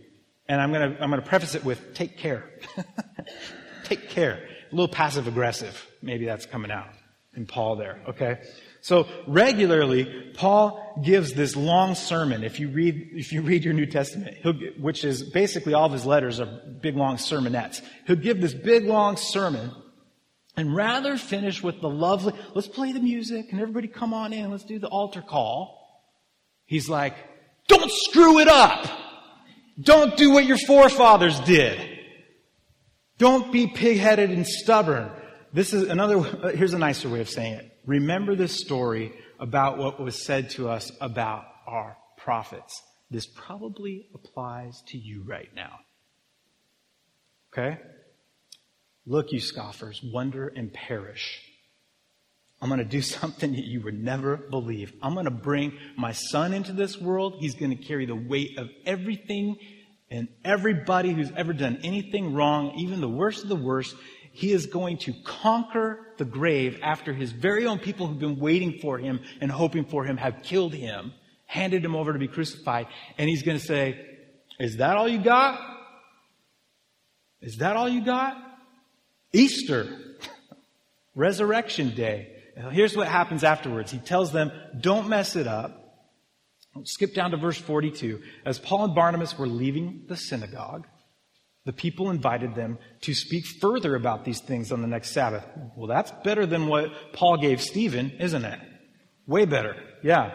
And 0.49 0.61
I'm 0.61 0.73
going 0.73 0.95
to, 0.95 1.03
I'm 1.03 1.11
going 1.11 1.23
to 1.23 1.29
preface 1.29 1.55
it 1.55 1.65
with 1.65 1.95
take 1.95 2.19
care. 2.19 2.51
take 3.85 4.09
care. 4.09 4.49
A 4.71 4.75
little 4.75 4.89
passive 4.89 5.27
aggressive. 5.27 5.87
Maybe 6.03 6.25
that's 6.25 6.47
coming 6.47 6.71
out 6.71 6.89
in 7.35 7.47
Paul 7.47 7.77
there. 7.77 8.01
Okay. 8.09 8.41
So 8.87 9.09
regularly, 9.27 10.31
Paul 10.35 11.03
gives 11.03 11.33
this 11.33 11.57
long 11.57 11.97
sermon. 11.97 12.45
If 12.45 12.61
you 12.61 12.69
read, 12.69 13.09
if 13.15 13.33
you 13.33 13.43
read 13.43 13.65
your 13.65 13.75
New 13.75 13.87
Testament, 13.87 14.37
which 14.79 15.05
is 15.05 15.25
basically 15.25 15.75
all 15.75 15.87
of 15.87 15.93
his 15.93 16.07
letters 16.07 16.39
are 16.39 16.47
big 16.47 16.95
long 16.95 17.17
sermonettes. 17.17 17.83
He'll 18.07 18.15
give 18.15 18.41
this 18.41 18.55
big 18.55 18.85
long 18.85 19.17
sermon 19.17 19.73
and 20.57 20.73
rather 20.73 21.17
finish 21.17 21.65
with 21.65 21.81
the 21.81 21.89
lovely, 21.89 22.33
let's 22.55 22.69
play 22.69 22.93
the 22.93 23.01
music 23.01 23.51
and 23.51 23.61
everybody 23.61 23.89
come 23.89 24.15
on 24.15 24.33
in, 24.33 24.53
let's 24.53 24.63
do 24.63 24.79
the 24.79 24.87
altar 24.87 25.21
call. 25.21 26.07
He's 26.65 26.89
like, 26.89 27.17
don't 27.67 27.91
screw 27.91 28.39
it 28.39 28.47
up! 28.47 28.89
Don't 29.83 30.17
do 30.17 30.31
what 30.31 30.47
your 30.47 30.59
forefathers 30.59 31.41
did! 31.41 31.77
Don't 33.19 33.51
be 33.51 33.67
pig-headed 33.67 34.31
and 34.31 34.47
stubborn. 34.47 35.11
This 35.53 35.73
is 35.73 35.89
another, 35.89 36.23
here's 36.55 36.73
a 36.73 36.79
nicer 36.79 37.09
way 37.09 37.21
of 37.21 37.29
saying 37.29 37.55
it. 37.55 37.73
Remember 37.87 38.35
this 38.35 38.53
story 38.53 39.13
about 39.39 39.79
what 39.79 40.01
was 40.01 40.25
said 40.25 40.51
to 40.51 40.69
us 40.69 40.91
about 41.01 41.45
our 41.67 41.97
prophets. 42.17 42.83
This 43.11 43.27
probably 43.27 44.09
applies 44.15 44.83
to 44.89 44.99
you 44.99 45.23
right 45.25 45.49
now. 45.55 45.79
Okay? 47.53 47.79
Look, 49.07 49.31
you 49.31 49.41
scoffers, 49.41 50.03
wonder 50.03 50.49
and 50.49 50.73
perish. 50.73 51.41
I'm 52.61 52.69
going 52.69 52.79
to 52.79 52.85
do 52.85 53.03
something 53.03 53.53
that 53.53 53.65
you 53.65 53.81
would 53.83 54.03
never 54.03 54.37
believe. 54.37 54.93
I'm 55.01 55.15
going 55.15 55.27
to 55.27 55.31
bring 55.31 55.79
my 55.97 56.13
son 56.13 56.53
into 56.53 56.73
this 56.73 57.01
world. 57.01 57.37
He's 57.39 57.55
going 57.55 57.77
to 57.77 57.83
carry 57.83 58.07
the 58.07 58.17
weight 58.17 58.59
of 58.59 58.69
everything 58.85 59.57
and 60.11 60.29
everybody 60.45 61.13
who's 61.13 61.33
ever 61.37 61.53
done 61.53 61.81
anything 61.83 62.33
wrong, 62.33 62.75
even 62.79 63.01
the 63.01 63.09
worst 63.09 63.43
of 63.43 63.49
the 63.49 63.57
worst. 63.57 63.95
He 64.37 64.53
is 64.53 64.67
going 64.67 64.99
to 64.99 65.15
conquer 65.25 66.09
the 66.19 66.27
grave 66.27 66.79
after 66.83 67.15
his 67.15 67.33
very 67.33 67.65
own 67.65 67.79
people 67.79 68.07
who've 68.07 68.19
been 68.19 68.39
waiting 68.39 68.81
for 68.83 68.99
him 68.99 69.21
and 69.41 69.51
hoping 69.51 69.87
for 69.87 70.05
him 70.05 70.19
have 70.19 70.43
killed 70.43 70.75
him, 70.75 71.15
handed 71.47 71.83
him 71.83 71.97
over 71.97 72.13
to 72.13 72.19
be 72.19 72.29
crucified. 72.29 72.87
And 73.17 73.31
he's 73.31 73.43
going 73.43 73.59
to 73.59 73.65
say, 73.65 73.99
Is 74.61 74.77
that 74.77 74.99
all 74.99 75.09
you 75.09 75.21
got? 75.21 75.59
Is 77.41 77.57
that 77.57 77.77
all 77.77 77.89
you 77.89 78.05
got? 78.05 78.37
Easter, 79.33 79.89
Resurrection 81.15 81.95
Day. 81.95 82.33
Here's 82.73 82.95
what 82.95 83.09
happens 83.09 83.43
afterwards. 83.43 83.91
He 83.91 83.99
tells 83.99 84.33
them, 84.33 84.53
don't 84.79 85.09
mess 85.09 85.35
it 85.35 85.47
up. 85.47 85.83
Skip 86.85 87.15
down 87.15 87.31
to 87.31 87.39
verse 87.39 87.57
42. 87.57 88.21
As 88.45 88.59
Paul 88.59 88.85
and 88.85 88.95
Barnabas 88.95 89.39
were 89.39 89.47
leaving 89.47 90.05
the 90.09 90.17
synagogue, 90.17 90.87
the 91.67 91.73
people 91.73 92.11
invited 92.11 92.55
them 92.55 92.79
to 93.03 93.13
speak 93.13 93.45
further 93.61 93.97
about 93.97 94.25
these 94.25 94.41
things 94.41 94.73
on 94.73 94.81
the 94.81 94.87
next 94.87 95.11
Sabbath. 95.11 95.45
Well, 95.77 95.89
that's 95.89 96.13
better 96.25 96.47
than 96.47 96.69
what 96.69 97.13
Paul 97.13 97.37
gave 97.37 97.61
Stephen, 97.61 98.13
isn't 98.21 98.45
it? 98.45 98.59
Way 99.27 99.45
better. 99.45 99.77
Yeah. 100.03 100.33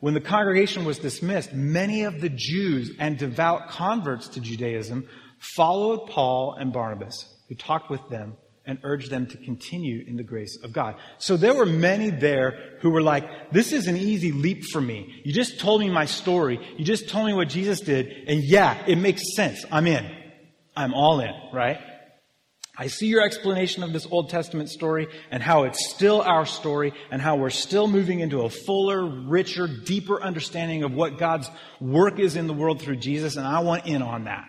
When 0.00 0.14
the 0.14 0.22
congregation 0.22 0.86
was 0.86 0.98
dismissed, 0.98 1.52
many 1.52 2.04
of 2.04 2.22
the 2.22 2.30
Jews 2.30 2.92
and 2.98 3.18
devout 3.18 3.68
converts 3.68 4.28
to 4.28 4.40
Judaism 4.40 5.06
followed 5.38 6.08
Paul 6.08 6.56
and 6.58 6.72
Barnabas 6.72 7.26
who 7.48 7.54
talked 7.54 7.90
with 7.90 8.08
them 8.08 8.38
and 8.64 8.78
urged 8.82 9.10
them 9.10 9.26
to 9.26 9.36
continue 9.36 10.04
in 10.06 10.16
the 10.16 10.22
grace 10.22 10.58
of 10.62 10.72
God. 10.72 10.94
So 11.18 11.36
there 11.36 11.54
were 11.54 11.66
many 11.66 12.08
there 12.08 12.78
who 12.80 12.90
were 12.90 13.02
like, 13.02 13.52
this 13.52 13.72
is 13.72 13.86
an 13.86 13.98
easy 13.98 14.32
leap 14.32 14.64
for 14.72 14.80
me. 14.80 15.20
You 15.24 15.34
just 15.34 15.60
told 15.60 15.80
me 15.80 15.90
my 15.90 16.06
story. 16.06 16.58
You 16.78 16.84
just 16.84 17.10
told 17.10 17.26
me 17.26 17.34
what 17.34 17.48
Jesus 17.48 17.80
did. 17.80 18.06
And 18.28 18.42
yeah, 18.42 18.82
it 18.86 18.96
makes 18.96 19.34
sense. 19.34 19.64
I'm 19.70 19.86
in. 19.86 20.19
I'm 20.80 20.94
all 20.94 21.20
in, 21.20 21.34
right? 21.52 21.78
I 22.74 22.86
see 22.86 23.06
your 23.06 23.22
explanation 23.22 23.82
of 23.82 23.92
this 23.92 24.06
Old 24.10 24.30
Testament 24.30 24.70
story 24.70 25.08
and 25.30 25.42
how 25.42 25.64
it's 25.64 25.90
still 25.90 26.22
our 26.22 26.46
story 26.46 26.94
and 27.10 27.20
how 27.20 27.36
we're 27.36 27.50
still 27.50 27.86
moving 27.86 28.20
into 28.20 28.42
a 28.42 28.48
fuller, 28.48 29.04
richer, 29.04 29.66
deeper 29.66 30.22
understanding 30.22 30.82
of 30.82 30.94
what 30.94 31.18
God's 31.18 31.50
work 31.80 32.18
is 32.18 32.36
in 32.36 32.46
the 32.46 32.54
world 32.54 32.80
through 32.80 32.96
Jesus. 32.96 33.36
And 33.36 33.46
I 33.46 33.60
want 33.60 33.86
in 33.86 34.00
on 34.00 34.24
that. 34.24 34.46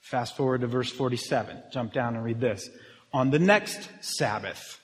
Fast 0.00 0.36
forward 0.36 0.60
to 0.60 0.66
verse 0.66 0.90
47. 0.90 1.62
Jump 1.72 1.94
down 1.94 2.14
and 2.14 2.22
read 2.22 2.40
this. 2.40 2.68
On 3.14 3.30
the 3.30 3.38
next 3.38 3.88
Sabbath. 4.02 4.78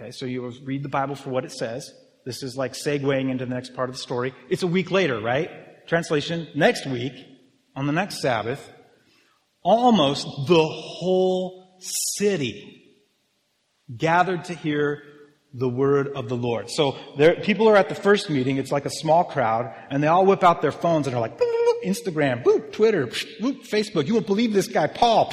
Okay, 0.00 0.12
so 0.12 0.24
you 0.24 0.52
read 0.62 0.84
the 0.84 0.88
Bible 0.88 1.16
for 1.16 1.30
what 1.30 1.44
it 1.44 1.50
says. 1.50 1.92
This 2.24 2.44
is 2.44 2.56
like 2.56 2.74
segueing 2.74 3.30
into 3.30 3.44
the 3.44 3.54
next 3.54 3.74
part 3.74 3.88
of 3.88 3.96
the 3.96 4.02
story. 4.02 4.32
It's 4.48 4.62
a 4.62 4.68
week 4.68 4.92
later, 4.92 5.20
right? 5.20 5.50
Translation, 5.88 6.46
next 6.54 6.86
week, 6.86 7.14
on 7.74 7.88
the 7.88 7.92
next 7.92 8.20
Sabbath, 8.20 8.60
almost 9.68 10.26
the 10.46 10.66
whole 10.66 11.76
city 12.16 12.96
gathered 13.94 14.44
to 14.44 14.54
hear 14.54 15.02
the 15.52 15.68
word 15.68 16.08
of 16.08 16.28
the 16.28 16.36
Lord. 16.36 16.70
So 16.70 16.96
there, 17.18 17.36
people 17.36 17.68
are 17.68 17.76
at 17.76 17.90
the 17.90 17.94
first 17.94 18.30
meeting. 18.30 18.56
It's 18.56 18.72
like 18.72 18.86
a 18.86 18.90
small 18.90 19.24
crowd, 19.24 19.74
and 19.90 20.02
they 20.02 20.06
all 20.06 20.24
whip 20.24 20.42
out 20.42 20.62
their 20.62 20.72
phones 20.72 21.06
and 21.06 21.14
are 21.14 21.20
like, 21.20 21.38
boop, 21.38 21.84
Instagram, 21.84 22.42
boop, 22.42 22.72
Twitter, 22.72 23.06
boop, 23.06 23.68
Facebook. 23.68 24.06
You 24.06 24.14
won't 24.14 24.26
believe 24.26 24.54
this 24.54 24.68
guy, 24.68 24.86
Paul. 24.86 25.32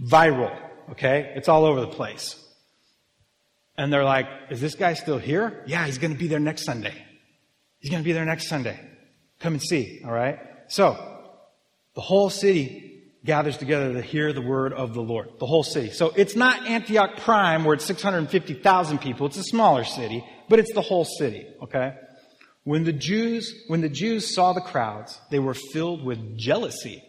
Viral. 0.00 0.58
Okay? 0.92 1.32
It's 1.36 1.48
all 1.48 1.64
over 1.66 1.80
the 1.80 1.88
place. 1.88 2.40
And 3.76 3.92
they're 3.92 4.04
like, 4.04 4.26
is 4.50 4.60
this 4.60 4.74
guy 4.74 4.94
still 4.94 5.18
here? 5.18 5.64
Yeah, 5.66 5.84
he's 5.84 5.98
going 5.98 6.12
to 6.12 6.18
be 6.18 6.28
there 6.28 6.40
next 6.40 6.64
Sunday. 6.64 6.94
He's 7.78 7.90
going 7.90 8.02
to 8.02 8.04
be 8.04 8.12
there 8.12 8.24
next 8.24 8.48
Sunday. 8.48 8.80
Come 9.40 9.54
and 9.54 9.62
see. 9.62 10.00
All 10.04 10.12
right? 10.12 10.38
So, 10.68 10.96
the 11.94 12.00
whole 12.00 12.30
city 12.30 12.93
gathers 13.24 13.56
together 13.56 13.94
to 13.94 14.02
hear 14.02 14.32
the 14.32 14.42
word 14.42 14.72
of 14.72 14.92
the 14.94 15.00
Lord. 15.00 15.30
The 15.38 15.46
whole 15.46 15.62
city. 15.62 15.90
So 15.90 16.12
it's 16.14 16.36
not 16.36 16.66
Antioch 16.66 17.16
Prime 17.18 17.64
where 17.64 17.74
it's 17.74 17.86
650,000 17.86 18.98
people. 18.98 19.26
It's 19.26 19.38
a 19.38 19.44
smaller 19.44 19.84
city, 19.84 20.24
but 20.48 20.58
it's 20.58 20.72
the 20.74 20.82
whole 20.82 21.04
city. 21.04 21.46
Okay? 21.62 21.94
When 22.64 22.84
the 22.84 22.92
Jews, 22.92 23.64
when 23.68 23.80
the 23.80 23.88
Jews 23.88 24.34
saw 24.34 24.52
the 24.52 24.60
crowds, 24.60 25.18
they 25.30 25.38
were 25.38 25.54
filled 25.54 26.04
with 26.04 26.36
jealousy. 26.36 27.02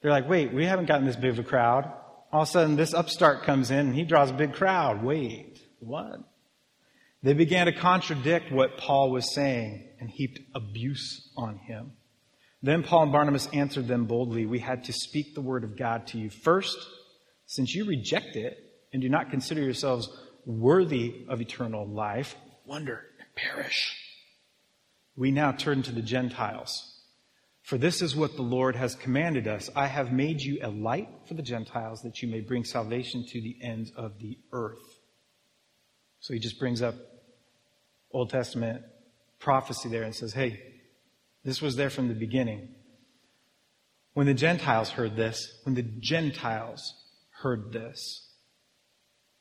They're 0.00 0.10
like, 0.10 0.28
wait, 0.28 0.52
we 0.52 0.66
haven't 0.66 0.86
gotten 0.86 1.06
this 1.06 1.16
big 1.16 1.30
of 1.30 1.38
a 1.38 1.42
crowd. 1.42 1.90
All 2.32 2.42
of 2.42 2.48
a 2.48 2.50
sudden, 2.50 2.76
this 2.76 2.92
upstart 2.92 3.44
comes 3.44 3.70
in 3.70 3.78
and 3.78 3.94
he 3.94 4.04
draws 4.04 4.30
a 4.30 4.34
big 4.34 4.52
crowd. 4.52 5.02
Wait, 5.02 5.58
what? 5.80 6.20
They 7.22 7.32
began 7.32 7.66
to 7.66 7.72
contradict 7.72 8.52
what 8.52 8.76
Paul 8.76 9.10
was 9.10 9.34
saying 9.34 9.88
and 10.00 10.10
heaped 10.10 10.40
abuse 10.54 11.30
on 11.36 11.58
him. 11.58 11.92
Then 12.66 12.82
Paul 12.82 13.04
and 13.04 13.12
Barnabas 13.12 13.48
answered 13.52 13.88
them 13.88 14.06
boldly, 14.06 14.44
We 14.44 14.58
had 14.58 14.84
to 14.84 14.92
speak 14.92 15.34
the 15.34 15.40
word 15.40 15.64
of 15.64 15.78
God 15.78 16.06
to 16.08 16.18
you 16.18 16.30
first, 16.30 16.76
since 17.46 17.74
you 17.74 17.84
reject 17.84 18.36
it 18.36 18.58
and 18.92 19.00
do 19.00 19.08
not 19.08 19.30
consider 19.30 19.62
yourselves 19.62 20.08
worthy 20.44 21.26
of 21.28 21.40
eternal 21.40 21.86
life, 21.86 22.36
wonder 22.66 23.04
and 23.18 23.28
perish 23.34 23.96
we 25.16 25.30
now 25.30 25.50
turn 25.50 25.82
to 25.82 25.92
the 25.92 26.02
Gentiles. 26.02 26.92
For 27.62 27.78
this 27.78 28.00
is 28.00 28.14
what 28.14 28.36
the 28.36 28.42
Lord 28.42 28.76
has 28.76 28.94
commanded 28.94 29.48
us. 29.48 29.68
I 29.74 29.86
have 29.86 30.12
made 30.12 30.40
you 30.40 30.60
a 30.62 30.68
light 30.68 31.08
for 31.26 31.34
the 31.34 31.42
Gentiles 31.42 32.02
that 32.02 32.22
you 32.22 32.28
may 32.28 32.40
bring 32.40 32.64
salvation 32.64 33.24
to 33.26 33.40
the 33.40 33.56
ends 33.60 33.90
of 33.96 34.18
the 34.20 34.38
earth. 34.52 35.00
So 36.20 36.32
he 36.32 36.38
just 36.38 36.60
brings 36.60 36.80
up 36.80 36.94
Old 38.12 38.30
Testament 38.30 38.82
prophecy 39.40 39.88
there 39.88 40.04
and 40.04 40.14
says, 40.14 40.32
hey, 40.32 40.60
this 41.46 41.62
was 41.62 41.76
there 41.76 41.90
from 41.90 42.08
the 42.08 42.14
beginning. 42.14 42.68
When 44.14 44.26
the 44.26 44.34
Gentiles 44.34 44.90
heard 44.90 45.14
this, 45.14 45.60
when 45.62 45.76
the 45.76 45.82
Gentiles 45.82 46.92
heard 47.40 47.72
this, 47.72 48.28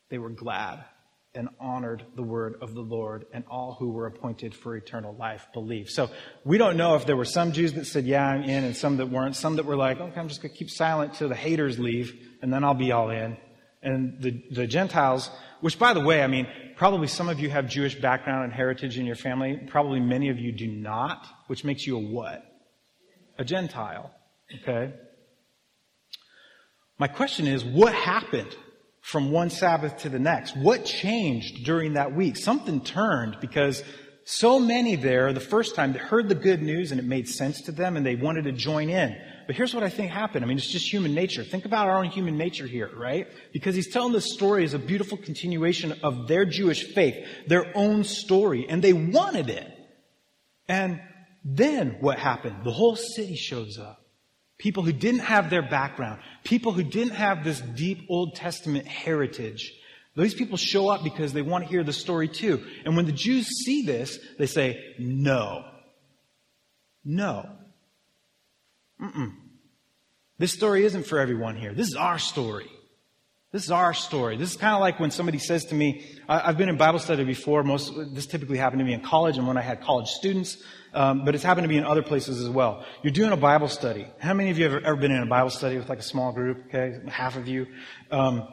they 0.09 0.19
were 0.19 0.29
glad 0.29 0.85
and 1.33 1.49
honored 1.59 2.05
the 2.15 2.23
word 2.23 2.57
of 2.61 2.73
the 2.75 2.81
Lord, 2.81 3.25
and 3.33 3.43
all 3.49 3.75
who 3.79 3.89
were 3.89 4.05
appointed 4.05 4.53
for 4.53 4.77
eternal 4.77 5.13
life 5.15 5.47
believed. 5.51 5.89
So 5.89 6.09
we 6.45 6.57
don't 6.57 6.77
know 6.77 6.95
if 6.95 7.05
there 7.07 7.17
were 7.17 7.25
some 7.25 7.51
Jews 7.51 7.73
that 7.73 7.85
said, 7.85 8.05
Yeah, 8.05 8.25
I'm 8.25 8.43
in, 8.43 8.63
and 8.63 8.77
some 8.77 8.97
that 8.97 9.07
weren't. 9.07 9.35
Some 9.35 9.55
that 9.55 9.65
were 9.65 9.75
like, 9.75 9.99
Okay, 9.99 10.19
I'm 10.19 10.27
just 10.27 10.41
going 10.41 10.51
to 10.51 10.57
keep 10.57 10.69
silent 10.69 11.15
till 11.15 11.27
the 11.27 11.35
haters 11.35 11.79
leave, 11.79 12.13
and 12.41 12.53
then 12.53 12.63
I'll 12.63 12.75
be 12.75 12.91
all 12.91 13.09
in. 13.09 13.35
And 13.81 14.21
the, 14.21 14.43
the 14.51 14.67
Gentiles, 14.67 15.29
which 15.61 15.79
by 15.79 15.93
the 15.93 16.01
way, 16.01 16.23
I 16.23 16.27
mean, 16.27 16.47
probably 16.75 17.07
some 17.07 17.29
of 17.29 17.39
you 17.39 17.49
have 17.49 17.67
Jewish 17.67 17.95
background 17.95 18.45
and 18.45 18.53
heritage 18.53 18.97
in 18.97 19.05
your 19.05 19.15
family. 19.15 19.59
Probably 19.67 19.99
many 19.99 20.29
of 20.29 20.39
you 20.39 20.51
do 20.51 20.67
not, 20.67 21.25
which 21.47 21.63
makes 21.63 21.85
you 21.85 21.97
a 21.97 21.99
what? 21.99 22.43
A 23.37 23.43
Gentile. 23.43 24.11
Okay? 24.61 24.93
My 26.97 27.07
question 27.07 27.47
is, 27.47 27.63
what 27.63 27.93
happened 27.93 28.55
from 29.01 29.31
one 29.31 29.49
Sabbath 29.49 29.97
to 29.97 30.09
the 30.09 30.19
next? 30.19 30.55
What 30.55 30.85
changed 30.85 31.65
during 31.65 31.93
that 31.93 32.15
week? 32.15 32.37
Something 32.37 32.81
turned 32.81 33.37
because 33.41 33.83
so 34.27 34.59
many 34.59 34.95
there 34.95 35.31
the 35.33 35.39
first 35.39 35.75
time 35.75 35.93
that 35.93 36.01
heard 36.01 36.27
the 36.27 36.35
good 36.35 36.61
news 36.61 36.91
and 36.91 36.99
it 36.99 37.05
made 37.05 37.29
sense 37.29 37.61
to 37.61 37.71
them 37.71 37.95
and 37.95 38.03
they 38.03 38.15
wanted 38.15 38.45
to 38.45 38.51
join 38.51 38.89
in. 38.89 39.15
But 39.45 39.55
here's 39.55 39.75
what 39.75 39.83
I 39.83 39.89
think 39.89 40.11
happened. 40.11 40.43
I 40.43 40.47
mean, 40.47 40.57
it's 40.57 40.67
just 40.67 40.91
human 40.91 41.13
nature. 41.13 41.43
Think 41.43 41.65
about 41.65 41.87
our 41.87 41.99
own 41.99 42.09
human 42.09 42.35
nature 42.35 42.65
here, 42.65 42.89
right? 42.95 43.27
Because 43.53 43.75
he's 43.75 43.93
telling 43.93 44.13
this 44.13 44.33
story 44.33 44.63
as 44.63 44.73
a 44.73 44.79
beautiful 44.79 45.19
continuation 45.19 45.93
of 46.01 46.27
their 46.27 46.43
Jewish 46.43 46.83
faith, 46.95 47.23
their 47.47 47.71
own 47.77 48.03
story, 48.03 48.65
and 48.67 48.83
they 48.83 48.93
wanted 48.93 49.49
it. 49.51 49.71
And 50.67 50.99
then 51.43 51.97
what 51.99 52.17
happened? 52.17 52.63
The 52.63 52.71
whole 52.71 52.95
city 52.95 53.35
shows 53.35 53.77
up. 53.77 54.01
People 54.57 54.81
who 54.81 54.93
didn't 54.93 55.19
have 55.19 55.51
their 55.51 55.61
background, 55.61 56.19
people 56.43 56.71
who 56.71 56.81
didn't 56.81 57.13
have 57.13 57.43
this 57.43 57.61
deep 57.61 58.07
Old 58.09 58.33
Testament 58.35 58.87
heritage. 58.87 59.71
These 60.15 60.33
people 60.33 60.57
show 60.57 60.87
up 60.87 61.03
because 61.03 61.33
they 61.33 61.41
want 61.41 61.65
to 61.65 61.69
hear 61.69 61.83
the 61.83 61.93
story 61.93 62.29
too. 62.29 62.65
And 62.85 62.95
when 62.95 63.05
the 63.05 63.11
Jews 63.11 63.47
see 63.65 63.85
this, 63.85 64.17
they 64.37 64.45
say, 64.45 64.95
no. 64.97 65.65
No. 67.03 67.49
Mm-mm. 69.01 69.33
This 70.37 70.53
story 70.53 70.85
isn't 70.85 71.05
for 71.05 71.19
everyone 71.19 71.57
here. 71.57 71.73
This 71.73 71.89
is 71.89 71.95
our 71.95 72.17
story. 72.17 72.69
This 73.51 73.63
is 73.63 73.71
our 73.71 73.93
story. 73.93 74.35
This 74.35 74.51
is 74.51 74.57
kind 74.57 74.73
of 74.73 74.81
like 74.81 74.99
when 74.99 75.11
somebody 75.11 75.37
says 75.37 75.65
to 75.65 75.75
me, 75.75 76.05
I've 76.27 76.57
been 76.57 76.67
in 76.67 76.75
Bible 76.75 76.99
study 76.99 77.23
before. 77.23 77.63
Most, 77.63 77.93
this 78.13 78.25
typically 78.25 78.57
happened 78.57 78.79
to 78.79 78.85
me 78.85 78.93
in 78.93 78.99
college 78.99 79.37
and 79.37 79.47
when 79.47 79.57
I 79.57 79.61
had 79.61 79.81
college 79.81 80.09
students, 80.09 80.57
um, 80.93 81.23
but 81.23 81.35
it's 81.35 81.43
happened 81.43 81.63
to 81.63 81.69
me 81.69 81.77
in 81.77 81.85
other 81.85 82.03
places 82.03 82.41
as 82.41 82.49
well. 82.49 82.85
You're 83.01 83.13
doing 83.13 83.31
a 83.31 83.37
Bible 83.37 83.69
study. 83.69 84.07
How 84.19 84.33
many 84.33 84.49
of 84.49 84.57
you 84.57 84.69
have 84.69 84.83
ever 84.83 84.97
been 84.97 85.11
in 85.11 85.23
a 85.23 85.25
Bible 85.25 85.51
study 85.51 85.77
with 85.77 85.87
like 85.87 85.99
a 85.99 86.03
small 86.03 86.33
group? 86.33 86.65
Okay, 86.67 86.99
half 87.07 87.37
of 87.37 87.47
you. 87.47 87.67
Um, 88.11 88.45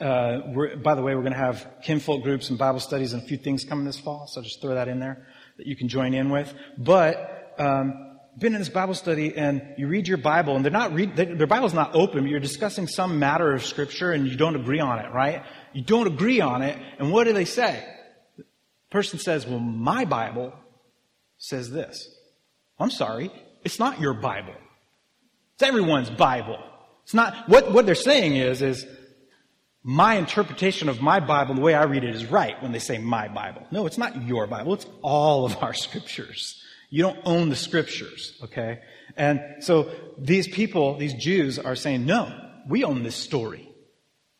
uh, 0.00 0.40
by 0.82 0.94
the 0.94 1.02
way, 1.02 1.14
we're 1.14 1.22
going 1.22 1.32
to 1.32 1.38
have 1.38 1.66
kinfolk 1.82 2.22
groups 2.22 2.50
and 2.50 2.58
Bible 2.58 2.80
studies 2.80 3.12
and 3.12 3.22
a 3.22 3.26
few 3.26 3.38
things 3.38 3.64
coming 3.64 3.84
this 3.84 3.98
fall, 3.98 4.26
so 4.26 4.42
just 4.42 4.60
throw 4.60 4.74
that 4.74 4.88
in 4.88 5.00
there 5.00 5.26
that 5.56 5.66
you 5.66 5.76
can 5.76 5.88
join 5.88 6.12
in 6.14 6.28
with. 6.30 6.52
But 6.76 7.54
um, 7.58 8.18
been 8.38 8.54
in 8.54 8.58
this 8.58 8.68
Bible 8.68 8.94
study 8.94 9.36
and 9.36 9.62
you 9.78 9.88
read 9.88 10.06
your 10.06 10.18
Bible 10.18 10.54
and 10.56 10.64
they're 10.64 10.72
not 10.72 10.92
read, 10.92 11.16
they, 11.16 11.24
their 11.24 11.46
Bible's 11.46 11.72
not 11.72 11.94
open, 11.94 12.22
but 12.22 12.30
you're 12.30 12.40
discussing 12.40 12.86
some 12.86 13.18
matter 13.18 13.54
of 13.54 13.64
scripture 13.64 14.12
and 14.12 14.28
you 14.28 14.36
don't 14.36 14.56
agree 14.56 14.80
on 14.80 14.98
it, 14.98 15.12
right? 15.12 15.42
You 15.72 15.82
don't 15.82 16.06
agree 16.06 16.40
on 16.40 16.62
it. 16.62 16.78
And 16.98 17.10
what 17.10 17.24
do 17.24 17.32
they 17.32 17.46
say? 17.46 17.82
The 18.36 18.44
person 18.90 19.18
says, 19.18 19.46
well, 19.46 19.58
my 19.58 20.04
Bible 20.04 20.52
says 21.38 21.70
this. 21.70 22.10
I'm 22.78 22.90
sorry. 22.90 23.30
It's 23.64 23.78
not 23.78 24.00
your 24.00 24.12
Bible. 24.12 24.54
It's 25.54 25.62
everyone's 25.62 26.10
Bible. 26.10 26.58
It's 27.04 27.14
not, 27.14 27.48
what, 27.48 27.72
what 27.72 27.86
they're 27.86 27.94
saying 27.94 28.36
is, 28.36 28.60
is 28.60 28.86
my 29.88 30.16
interpretation 30.16 30.88
of 30.88 31.00
my 31.00 31.20
Bible, 31.20 31.54
the 31.54 31.60
way 31.60 31.72
I 31.72 31.84
read 31.84 32.02
it 32.02 32.12
is 32.12 32.26
right 32.26 32.60
when 32.60 32.72
they 32.72 32.80
say 32.80 32.98
my 32.98 33.28
Bible. 33.28 33.64
No, 33.70 33.86
it's 33.86 33.96
not 33.96 34.20
your 34.26 34.48
Bible. 34.48 34.74
It's 34.74 34.86
all 35.00 35.46
of 35.46 35.62
our 35.62 35.72
scriptures. 35.86 36.60
You 36.90 37.04
don't 37.04 37.20
own 37.24 37.50
the 37.50 37.56
scriptures, 37.56 38.36
okay? 38.42 38.80
And 39.16 39.40
so 39.60 39.88
these 40.18 40.48
people, 40.48 40.98
these 40.98 41.14
Jews 41.14 41.60
are 41.60 41.76
saying, 41.76 42.04
no, 42.04 42.36
we 42.68 42.82
own 42.82 43.04
this 43.04 43.14
story. 43.14 43.70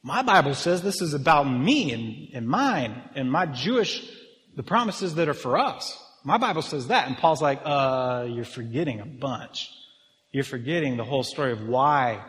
My 0.03 0.23
Bible 0.23 0.53
says 0.53 0.83
this 0.83 1.01
is 1.01 1.15
about 1.15 1.45
me 1.45 1.93
and, 1.93 2.29
and 2.35 2.49
mine 2.49 3.01
and 3.15 3.31
my 3.31 3.47
Jewish, 3.47 4.05
the 4.57 4.65
promises 4.65 5.15
that 5.15 5.29
are 5.29 5.35
for 5.35 5.59
us. 5.59 5.97
My 6.25 6.39
Bible 6.39 6.63
says 6.63 6.89
that. 6.89 7.07
And 7.07 7.17
Paul's 7.17 7.41
like, 7.41 7.61
uh, 7.65 8.27
you're 8.29 8.45
forgetting 8.45 8.99
a 8.99 9.07
bunch. 9.07 9.71
You're 10.33 10.43
forgetting 10.43 10.97
the 10.97 11.05
whole 11.05 11.23
story 11.23 11.53
of 11.53 11.69
why 11.69 12.25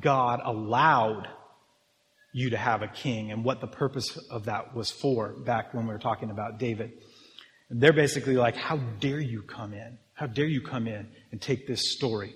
God 0.00 0.40
allowed 0.42 1.28
you 2.32 2.50
to 2.50 2.56
have 2.56 2.82
a 2.82 2.88
king 2.88 3.30
and 3.30 3.44
what 3.44 3.60
the 3.60 3.66
purpose 3.66 4.16
of 4.30 4.46
that 4.46 4.74
was 4.74 4.90
for 4.90 5.34
back 5.44 5.74
when 5.74 5.86
we 5.86 5.92
were 5.92 5.98
talking 5.98 6.30
about 6.30 6.58
David. 6.58 6.92
They're 7.70 7.92
basically 7.92 8.36
like, 8.36 8.56
how 8.56 8.76
dare 8.76 9.20
you 9.20 9.42
come 9.42 9.72
in? 9.72 9.98
How 10.14 10.26
dare 10.26 10.46
you 10.46 10.60
come 10.60 10.86
in 10.86 11.08
and 11.30 11.40
take 11.40 11.66
this 11.66 11.92
story? 11.92 12.34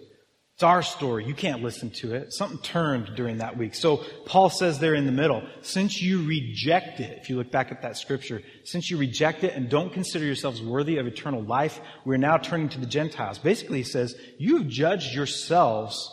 It's 0.54 0.62
our 0.62 0.82
story. 0.82 1.26
You 1.26 1.34
can't 1.34 1.62
listen 1.62 1.90
to 2.00 2.14
it. 2.14 2.32
Something 2.32 2.58
turned 2.60 3.14
during 3.14 3.38
that 3.38 3.58
week. 3.58 3.74
So 3.74 4.02
Paul 4.24 4.48
says 4.48 4.78
there 4.78 4.94
in 4.94 5.04
the 5.04 5.12
middle, 5.12 5.42
since 5.60 6.00
you 6.00 6.26
reject 6.26 6.98
it, 6.98 7.18
if 7.20 7.28
you 7.28 7.36
look 7.36 7.50
back 7.50 7.70
at 7.70 7.82
that 7.82 7.98
scripture, 7.98 8.40
since 8.64 8.90
you 8.90 8.96
reject 8.96 9.44
it 9.44 9.52
and 9.52 9.68
don't 9.68 9.92
consider 9.92 10.24
yourselves 10.24 10.62
worthy 10.62 10.96
of 10.96 11.06
eternal 11.06 11.42
life, 11.42 11.78
we're 12.06 12.16
now 12.16 12.38
turning 12.38 12.70
to 12.70 12.80
the 12.80 12.86
Gentiles. 12.86 13.38
Basically, 13.38 13.78
he 13.78 13.84
says, 13.84 14.14
you 14.38 14.56
have 14.56 14.68
judged 14.68 15.14
yourselves 15.14 16.10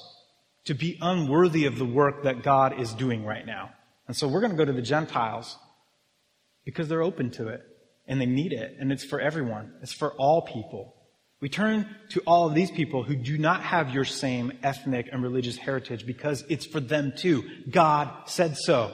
to 0.65 0.73
be 0.73 0.97
unworthy 1.02 1.65
of 1.65 1.78
the 1.78 1.86
work 1.86 2.23
that 2.23 2.43
God 2.43 2.80
is 2.80 2.93
doing 2.93 3.26
right 3.26 3.45
now. 3.45 3.71
And 4.08 4.15
so 4.15 4.28
we're 4.28 4.41
going 4.41 4.52
to 4.52 4.58
go 4.58 4.65
to 4.65 4.73
the 4.73 4.82
Gentiles 4.82 5.58
because 6.65 6.88
they're 6.88 7.02
open 7.02 7.32
to 7.32 7.49
it 7.49 7.62
and 8.08 8.19
they 8.19 8.26
need 8.26 8.52
it, 8.52 8.76
and 8.80 8.91
it's 8.91 9.06
for 9.06 9.19
everyone. 9.19 9.73
It's 9.82 9.93
for 9.93 10.12
all 10.13 10.41
people. 10.41 10.95
We 11.39 11.49
turn 11.49 11.88
to 12.10 12.21
all 12.21 12.47
of 12.47 12.54
these 12.54 12.71
people 12.71 13.04
who 13.04 13.15
do 13.15 13.38
not 13.38 13.62
have 13.62 13.93
your 13.93 14.06
same 14.06 14.52
ethnic 14.62 15.10
and 15.12 15.21
religious 15.23 15.58
heritage 15.58 16.06
because 16.06 16.43
it's 16.49 16.65
for 16.65 16.80
them 16.80 17.13
too. 17.15 17.43
God 17.69 18.10
said 18.26 18.58
so. 18.58 18.91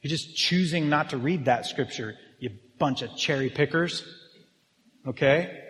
You're 0.00 0.10
just 0.10 0.36
choosing 0.36 0.88
not 0.88 1.10
to 1.10 1.16
read 1.16 1.46
that 1.46 1.66
scripture, 1.66 2.14
you 2.38 2.50
bunch 2.78 3.02
of 3.02 3.16
cherry 3.16 3.50
pickers. 3.50 4.04
Okay? 5.06 5.60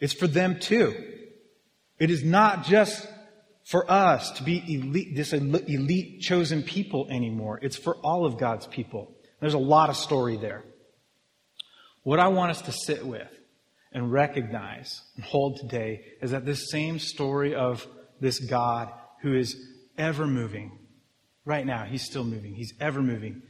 It's 0.00 0.12
for 0.12 0.26
them 0.26 0.58
too. 0.58 0.94
It 1.98 2.10
is 2.10 2.24
not 2.24 2.64
just 2.64 3.06
for 3.64 3.90
us 3.90 4.30
to 4.32 4.42
be 4.42 4.62
elite, 4.74 5.16
this 5.16 5.32
elite 5.32 6.20
chosen 6.20 6.62
people 6.62 7.06
anymore. 7.10 7.58
It's 7.62 7.76
for 7.76 7.96
all 7.96 8.26
of 8.26 8.38
God's 8.38 8.66
people. 8.66 9.14
There's 9.40 9.54
a 9.54 9.58
lot 9.58 9.88
of 9.88 9.96
story 9.96 10.36
there. 10.36 10.64
What 12.02 12.20
I 12.20 12.28
want 12.28 12.50
us 12.50 12.62
to 12.62 12.72
sit 12.72 13.04
with 13.06 13.28
and 13.92 14.12
recognize 14.12 15.00
and 15.16 15.24
hold 15.24 15.58
today 15.58 16.04
is 16.20 16.32
that 16.32 16.44
this 16.44 16.70
same 16.70 16.98
story 16.98 17.54
of 17.54 17.86
this 18.20 18.38
God 18.38 18.90
who 19.22 19.34
is 19.34 19.56
ever 19.96 20.26
moving, 20.26 20.78
right 21.44 21.64
now, 21.64 21.84
he's 21.84 22.04
still 22.04 22.24
moving, 22.24 22.54
he's 22.54 22.74
ever 22.80 23.00
moving, 23.00 23.42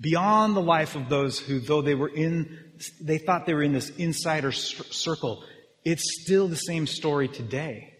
beyond 0.00 0.54
the 0.54 0.60
life 0.60 0.96
of 0.96 1.08
those 1.08 1.38
who, 1.38 1.60
though 1.60 1.80
they 1.80 1.94
were 1.94 2.08
in, 2.08 2.58
they 3.00 3.18
thought 3.18 3.46
they 3.46 3.54
were 3.54 3.62
in 3.62 3.72
this 3.72 3.90
insider 3.90 4.52
circle, 4.52 5.44
it's 5.84 6.22
still 6.22 6.48
the 6.48 6.56
same 6.56 6.86
story 6.86 7.28
today. 7.28 7.91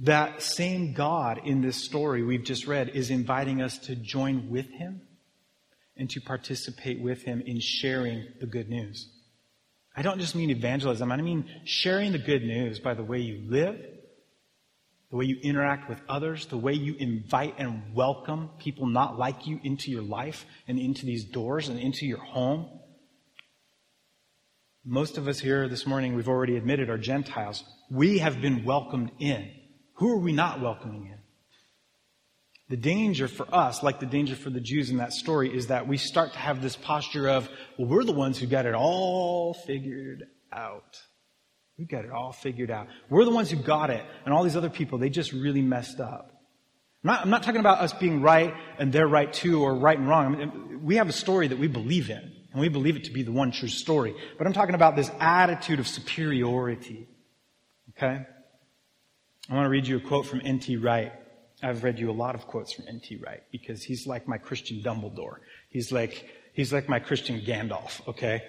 That 0.00 0.42
same 0.42 0.92
God 0.92 1.40
in 1.44 1.62
this 1.62 1.76
story 1.76 2.22
we've 2.22 2.44
just 2.44 2.66
read 2.66 2.90
is 2.90 3.10
inviting 3.10 3.62
us 3.62 3.78
to 3.78 3.96
join 3.96 4.50
with 4.50 4.70
him 4.70 5.00
and 5.96 6.10
to 6.10 6.20
participate 6.20 7.00
with 7.00 7.22
him 7.22 7.40
in 7.40 7.60
sharing 7.60 8.26
the 8.38 8.46
good 8.46 8.68
news. 8.68 9.08
I 9.96 10.02
don't 10.02 10.20
just 10.20 10.34
mean 10.34 10.50
evangelism, 10.50 11.10
I 11.10 11.16
mean 11.16 11.48
sharing 11.64 12.12
the 12.12 12.18
good 12.18 12.42
news 12.42 12.78
by 12.78 12.92
the 12.92 13.02
way 13.02 13.20
you 13.20 13.50
live, 13.50 13.76
the 15.10 15.16
way 15.16 15.24
you 15.24 15.38
interact 15.42 15.88
with 15.88 15.98
others, 16.06 16.44
the 16.46 16.58
way 16.58 16.74
you 16.74 16.94
invite 16.98 17.54
and 17.56 17.94
welcome 17.94 18.50
people 18.58 18.86
not 18.86 19.18
like 19.18 19.46
you 19.46 19.58
into 19.64 19.90
your 19.90 20.02
life 20.02 20.44
and 20.68 20.78
into 20.78 21.06
these 21.06 21.24
doors 21.24 21.70
and 21.70 21.80
into 21.80 22.04
your 22.04 22.18
home. 22.18 22.68
Most 24.84 25.16
of 25.16 25.26
us 25.26 25.38
here 25.38 25.66
this 25.68 25.86
morning, 25.86 26.14
we've 26.14 26.28
already 26.28 26.56
admitted, 26.56 26.90
are 26.90 26.98
Gentiles. 26.98 27.64
We 27.90 28.18
have 28.18 28.42
been 28.42 28.64
welcomed 28.64 29.12
in. 29.18 29.50
Who 29.96 30.12
are 30.12 30.18
we 30.18 30.32
not 30.32 30.60
welcoming 30.60 31.06
in? 31.06 31.18
The 32.68 32.76
danger 32.76 33.28
for 33.28 33.46
us, 33.54 33.82
like 33.82 34.00
the 34.00 34.06
danger 34.06 34.34
for 34.34 34.50
the 34.50 34.60
Jews 34.60 34.90
in 34.90 34.96
that 34.96 35.12
story, 35.12 35.54
is 35.56 35.68
that 35.68 35.86
we 35.86 35.96
start 35.96 36.32
to 36.32 36.38
have 36.38 36.60
this 36.60 36.74
posture 36.74 37.28
of, 37.28 37.48
well, 37.78 37.88
we're 37.88 38.04
the 38.04 38.12
ones 38.12 38.38
who 38.38 38.46
got 38.46 38.66
it 38.66 38.74
all 38.74 39.54
figured 39.54 40.24
out. 40.52 40.96
We 41.78 41.84
got 41.84 42.04
it 42.04 42.10
all 42.10 42.32
figured 42.32 42.70
out. 42.70 42.88
We're 43.08 43.24
the 43.24 43.30
ones 43.30 43.50
who 43.50 43.56
got 43.56 43.90
it, 43.90 44.04
and 44.24 44.34
all 44.34 44.42
these 44.42 44.56
other 44.56 44.70
people, 44.70 44.98
they 44.98 45.10
just 45.10 45.32
really 45.32 45.62
messed 45.62 46.00
up. 46.00 46.32
I'm 47.04 47.08
not, 47.08 47.22
I'm 47.22 47.30
not 47.30 47.42
talking 47.44 47.60
about 47.60 47.78
us 47.78 47.92
being 47.92 48.20
right 48.20 48.52
and 48.78 48.92
they're 48.92 49.06
right 49.06 49.32
too, 49.32 49.62
or 49.62 49.76
right 49.76 49.96
and 49.96 50.08
wrong. 50.08 50.34
I 50.34 50.38
mean, 50.38 50.80
we 50.82 50.96
have 50.96 51.08
a 51.08 51.12
story 51.12 51.46
that 51.48 51.58
we 51.58 51.68
believe 51.68 52.10
in, 52.10 52.32
and 52.52 52.60
we 52.60 52.68
believe 52.68 52.96
it 52.96 53.04
to 53.04 53.12
be 53.12 53.22
the 53.22 53.32
one 53.32 53.52
true 53.52 53.68
story. 53.68 54.14
But 54.38 54.48
I'm 54.48 54.52
talking 54.52 54.74
about 54.74 54.96
this 54.96 55.10
attitude 55.20 55.78
of 55.78 55.86
superiority. 55.86 57.06
Okay? 57.90 58.26
I 59.48 59.54
want 59.54 59.66
to 59.66 59.70
read 59.70 59.86
you 59.86 59.96
a 59.96 60.00
quote 60.00 60.26
from 60.26 60.42
N.T. 60.44 60.76
Wright. 60.76 61.12
I've 61.62 61.84
read 61.84 61.98
you 61.98 62.10
a 62.10 62.12
lot 62.12 62.34
of 62.34 62.46
quotes 62.46 62.72
from 62.72 62.86
N.T. 62.88 63.16
Wright 63.16 63.42
because 63.52 63.82
he's 63.82 64.06
like 64.06 64.26
my 64.28 64.38
Christian 64.38 64.82
Dumbledore. 64.82 65.38
He's 65.68 65.92
like, 65.92 66.28
He's 66.56 66.72
like 66.72 66.88
my 66.88 67.00
Christian 67.00 67.42
Gandalf, 67.42 68.00
okay? 68.08 68.42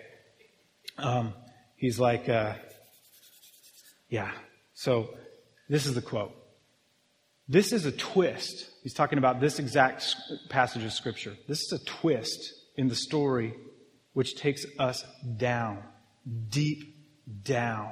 Um, 0.98 1.34
he's 1.76 2.00
like, 2.00 2.30
uh, 2.30 2.54
yeah. 4.08 4.32
So 4.74 5.10
this 5.68 5.86
is 5.86 5.94
the 5.94 6.02
quote. 6.02 6.32
This 7.50 7.74
is 7.74 7.86
a 7.86 7.92
twist. 7.92 8.70
He's 8.82 8.94
talking 8.94 9.18
about 9.18 9.42
this 9.42 9.60
exact 9.60 10.16
passage 10.48 10.86
of 10.86 10.94
Scripture. 10.94 11.36
This 11.50 11.64
is 11.64 11.82
a 11.82 11.84
twist 11.84 12.54
in 12.78 12.88
the 12.88 12.96
story 12.96 13.54
which 14.14 14.38
takes 14.38 14.66
us 14.80 15.04
down, 15.36 15.84
deep 16.48 16.96
down 17.44 17.92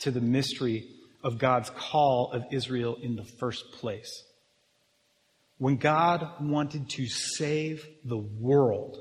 to 0.00 0.10
the 0.10 0.20
mystery 0.20 0.88
of 1.26 1.38
God's 1.38 1.70
call 1.70 2.30
of 2.30 2.44
Israel 2.52 2.96
in 3.02 3.16
the 3.16 3.24
first 3.24 3.72
place. 3.72 4.22
When 5.58 5.76
God 5.76 6.24
wanted 6.40 6.88
to 6.90 7.08
save 7.08 7.84
the 8.04 8.16
world, 8.16 8.96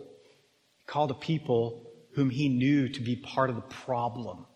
He 0.79 0.85
called 0.87 1.11
a 1.11 1.15
people 1.15 1.85
whom 2.15 2.31
He 2.31 2.49
knew 2.49 2.89
to 2.89 3.01
be 3.03 3.15
part 3.15 3.51
of 3.51 3.55
the 3.55 3.61
problem, 3.61 4.47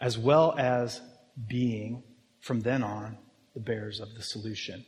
as 0.00 0.18
well 0.18 0.56
as 0.58 1.00
being, 1.48 2.02
from 2.40 2.58
then 2.60 2.82
on, 2.82 3.16
the 3.54 3.60
bearers 3.60 4.00
of 4.00 4.12
the 4.16 4.22
solution. 4.24 4.84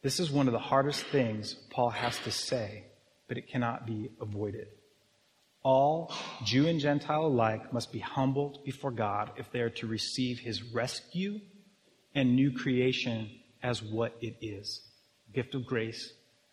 This 0.00 0.20
is 0.20 0.30
one 0.30 0.48
of 0.48 0.54
the 0.54 0.58
hardest 0.58 1.04
things 1.04 1.54
Paul 1.68 1.90
has 1.90 2.18
to 2.20 2.30
say, 2.30 2.86
but 3.28 3.36
it 3.36 3.50
cannot 3.50 3.86
be 3.86 4.08
avoided. 4.22 4.68
All, 5.64 6.12
Jew 6.44 6.66
and 6.66 6.80
Gentile 6.80 7.26
alike, 7.26 7.72
must 7.72 7.92
be 7.92 8.00
humbled 8.00 8.64
before 8.64 8.90
God 8.90 9.30
if 9.36 9.50
they 9.52 9.60
are 9.60 9.70
to 9.70 9.86
receive 9.86 10.40
his 10.40 10.62
rescue 10.62 11.40
and 12.14 12.34
new 12.34 12.52
creation 12.52 13.30
as 13.62 13.82
what 13.82 14.16
it 14.20 14.36
is 14.40 14.82
a 15.28 15.32
gift 15.32 15.54
of 15.54 15.64
grace, 15.64 16.12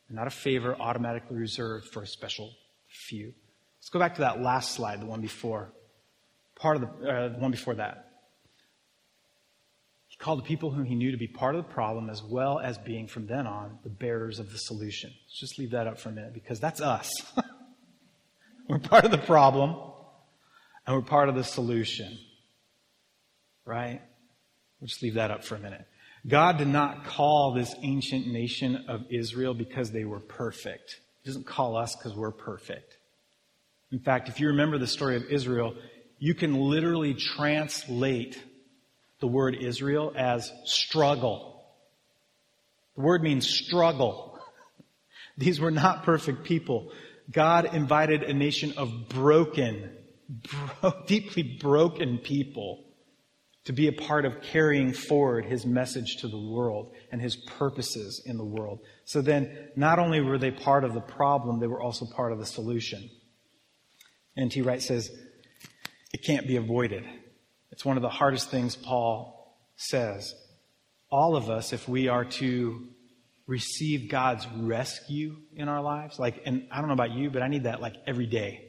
not 0.10 0.28
a 0.28 0.32
favor 0.32 0.76
automatically 0.80 1.38
reserved 1.38 1.88
for 1.88 2.04
a 2.04 2.08
special 2.08 2.52
few. 2.88 3.34
Let's 3.80 3.90
go 3.90 4.00
back 4.00 4.16
to 4.16 4.22
that 4.22 4.42
last 4.42 4.74
slide, 4.74 5.02
the 5.02 5.06
one 5.06 5.22
before. 5.22 5.72
Part 6.56 6.78
of 6.78 6.82
the, 6.82 7.10
uh, 7.10 7.30
the 7.30 7.40
one 7.40 7.52
before 7.52 7.76
that. 7.76 8.06
He 10.08 10.18
called 10.18 10.40
the 10.40 10.44
people 10.44 10.72
whom 10.72 10.86
he 10.86 10.96
knew 10.96 11.12
to 11.12 11.18
be 11.18 11.28
part 11.28 11.56
of 11.56 11.64
the 11.64 11.74
problem 11.74 12.10
as 12.10 12.22
well 12.22 12.60
as 12.60 12.78
being 12.78 13.08
from 13.08 13.28
then 13.28 13.48
on 13.48 13.80
the 13.84 13.90
bearers 13.90 14.40
of 14.40 14.52
the 14.52 14.58
solution. 14.58 15.12
Let's 15.12 15.40
just 15.40 15.58
leave 15.58 15.72
that 15.72 15.88
up 15.88 16.00
for 16.00 16.10
a 16.10 16.12
minute 16.12 16.34
because 16.34 16.60
that's 16.60 16.82
us. 16.82 17.10
we're 18.70 18.80
part 18.80 19.04
of 19.04 19.12
the 19.12 19.18
problem 19.18 19.76
and 20.86 20.96
we're 20.96 21.02
part 21.02 21.28
of 21.28 21.36
the 21.36 21.44
solution. 21.44 22.18
Right? 23.66 24.02
We'll 24.80 24.88
just 24.88 25.02
leave 25.02 25.16
that 25.16 25.32
up 25.32 25.44
for 25.44 25.56
a 25.56 25.60
minute. 25.60 25.86
God 26.28 26.58
did 26.58 26.68
not 26.68 27.06
call 27.06 27.54
this 27.54 27.74
ancient 27.82 28.28
nation 28.28 28.86
of 28.88 29.06
Israel 29.10 29.54
because 29.54 29.92
they 29.92 30.06
were 30.06 30.20
perfect. 30.20 31.00
He 31.24 31.30
doesn't 31.30 31.48
call 31.48 31.76
us 31.78 31.96
because 31.96 32.16
we're 32.16 32.32
perfect. 32.32 32.98
In 33.92 34.00
fact, 34.00 34.30
if 34.30 34.40
you 34.40 34.48
remember 34.50 34.78
the 34.78 34.88
story 34.88 35.16
of 35.16 35.26
Israel, 35.26 35.76
you 36.20 36.36
can 36.36 36.54
literally 36.54 37.16
translate 37.16 38.42
the 39.20 39.28
word 39.28 39.56
Israel 39.56 40.14
as 40.16 40.52
struggle. 40.66 41.64
The 42.96 43.02
word 43.02 43.24
means 43.24 43.50
struggle. 43.50 44.40
These 45.38 45.60
were 45.60 45.72
not 45.72 46.04
perfect 46.04 46.44
people. 46.44 46.92
God 47.32 47.74
invited 47.74 48.24
a 48.24 48.34
nation 48.34 48.74
of 48.78 49.10
broken, 49.10 49.92
bro- 50.30 50.94
deeply 51.08 51.44
broken 51.44 52.18
people 52.18 52.86
to 53.66 53.74
be 53.74 53.88
a 53.88 53.92
part 53.92 54.26
of 54.26 54.42
carrying 54.42 54.94
forward 54.94 55.46
his 55.46 55.66
message 55.66 56.18
to 56.18 56.28
the 56.28 56.40
world 56.40 56.92
and 57.12 57.22
his 57.22 57.36
purposes 57.36 58.24
in 58.26 58.38
the 58.38 58.46
world. 58.46 58.80
So 59.06 59.22
then, 59.22 59.70
not 59.76 60.00
only 60.00 60.22
were 60.22 60.38
they 60.40 60.52
part 60.52 60.84
of 60.84 60.94
the 60.94 61.02
problem, 61.02 61.60
they 61.60 61.68
were 61.68 61.82
also 61.82 62.06
part 62.06 62.32
of 62.32 62.40
the 62.40 62.46
solution. 62.46 63.10
N.T. 64.38 64.62
Wright 64.62 64.82
says, 64.82 65.12
it 66.14 66.24
can't 66.24 66.48
be 66.48 66.56
avoided. 66.56 67.06
It's 67.72 67.86
one 67.86 67.98
of 67.98 68.02
the 68.02 68.10
hardest 68.10 68.50
things 68.50 68.76
Paul 68.76 69.58
says. 69.76 70.34
All 71.12 71.36
of 71.36 71.50
us, 71.50 71.74
if 71.74 71.88
we 71.88 72.08
are 72.08 72.26
to 72.26 72.88
receive 73.50 74.12
God's 74.12 74.48
rescue 74.56 75.36
in 75.56 75.68
our 75.68 75.82
lives, 75.82 76.20
like, 76.20 76.44
and 76.46 76.68
I 76.72 76.78
don't 76.78 76.88
know 76.88 76.94
about 76.94 77.14
you, 77.14 77.32
but 77.32 77.42
I 77.42 77.48
need 77.48 77.64
that 77.64 77.82
like 77.82 77.96
every 78.06 78.28
day. 78.28 78.64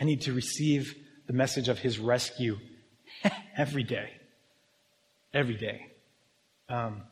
I 0.00 0.04
need 0.04 0.22
to 0.22 0.32
receive 0.32 0.92
the 1.28 1.32
message 1.32 1.68
of 1.68 1.78
his 1.78 2.00
rescue 2.00 2.58
every 3.56 3.84
day. 3.84 4.10
Every 5.32 5.56
day. 5.56 5.86
Um, 6.68 7.02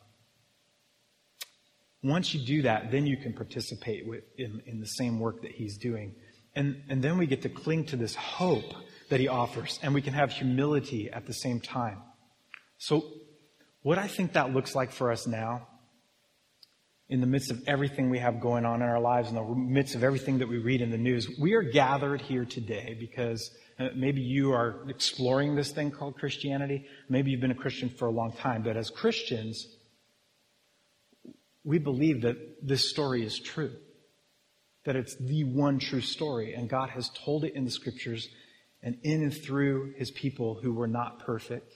once 2.02 2.34
you 2.34 2.44
do 2.44 2.62
that, 2.62 2.90
then 2.90 3.06
you 3.06 3.16
can 3.16 3.32
participate 3.32 4.08
with, 4.08 4.24
in, 4.36 4.60
in 4.66 4.80
the 4.80 4.86
same 4.86 5.20
work 5.20 5.42
that 5.42 5.52
he's 5.52 5.78
doing. 5.78 6.16
And, 6.56 6.82
and 6.88 7.00
then 7.00 7.16
we 7.16 7.26
get 7.26 7.42
to 7.42 7.48
cling 7.48 7.84
to 7.86 7.96
this 7.96 8.16
hope 8.16 8.74
that 9.08 9.20
he 9.20 9.28
offers, 9.28 9.78
and 9.84 9.94
we 9.94 10.02
can 10.02 10.14
have 10.14 10.32
humility 10.32 11.10
at 11.12 11.26
the 11.26 11.32
same 11.32 11.60
time. 11.60 12.02
So, 12.78 13.04
what 13.82 13.98
I 13.98 14.08
think 14.08 14.32
that 14.32 14.52
looks 14.52 14.74
like 14.74 14.90
for 14.90 15.12
us 15.12 15.28
now, 15.28 15.68
in 17.12 17.20
the 17.20 17.26
midst 17.26 17.50
of 17.50 17.62
everything 17.66 18.08
we 18.08 18.18
have 18.18 18.40
going 18.40 18.64
on 18.64 18.80
in 18.80 18.88
our 18.88 18.98
lives, 18.98 19.28
in 19.28 19.34
the 19.34 19.44
midst 19.44 19.94
of 19.94 20.02
everything 20.02 20.38
that 20.38 20.48
we 20.48 20.56
read 20.56 20.80
in 20.80 20.90
the 20.90 20.96
news, 20.96 21.28
we 21.38 21.52
are 21.52 21.60
gathered 21.60 22.22
here 22.22 22.46
today 22.46 22.96
because 22.98 23.50
uh, 23.78 23.88
maybe 23.94 24.22
you 24.22 24.52
are 24.52 24.88
exploring 24.88 25.54
this 25.54 25.72
thing 25.72 25.90
called 25.90 26.16
Christianity. 26.16 26.86
Maybe 27.10 27.30
you've 27.30 27.42
been 27.42 27.50
a 27.50 27.54
Christian 27.54 27.90
for 27.90 28.08
a 28.08 28.10
long 28.10 28.32
time. 28.32 28.62
But 28.62 28.78
as 28.78 28.88
Christians, 28.88 29.66
we 31.64 31.78
believe 31.78 32.22
that 32.22 32.66
this 32.66 32.88
story 32.88 33.26
is 33.26 33.38
true. 33.38 33.72
That 34.86 34.96
it's 34.96 35.14
the 35.16 35.44
one 35.44 35.80
true 35.80 36.00
story. 36.00 36.54
And 36.54 36.66
God 36.66 36.88
has 36.88 37.10
told 37.10 37.44
it 37.44 37.54
in 37.54 37.66
the 37.66 37.70
scriptures 37.70 38.26
and 38.82 38.96
in 39.02 39.22
and 39.22 39.36
through 39.36 39.92
his 39.98 40.10
people 40.10 40.58
who 40.62 40.72
were 40.72 40.88
not 40.88 41.18
perfect. 41.18 41.74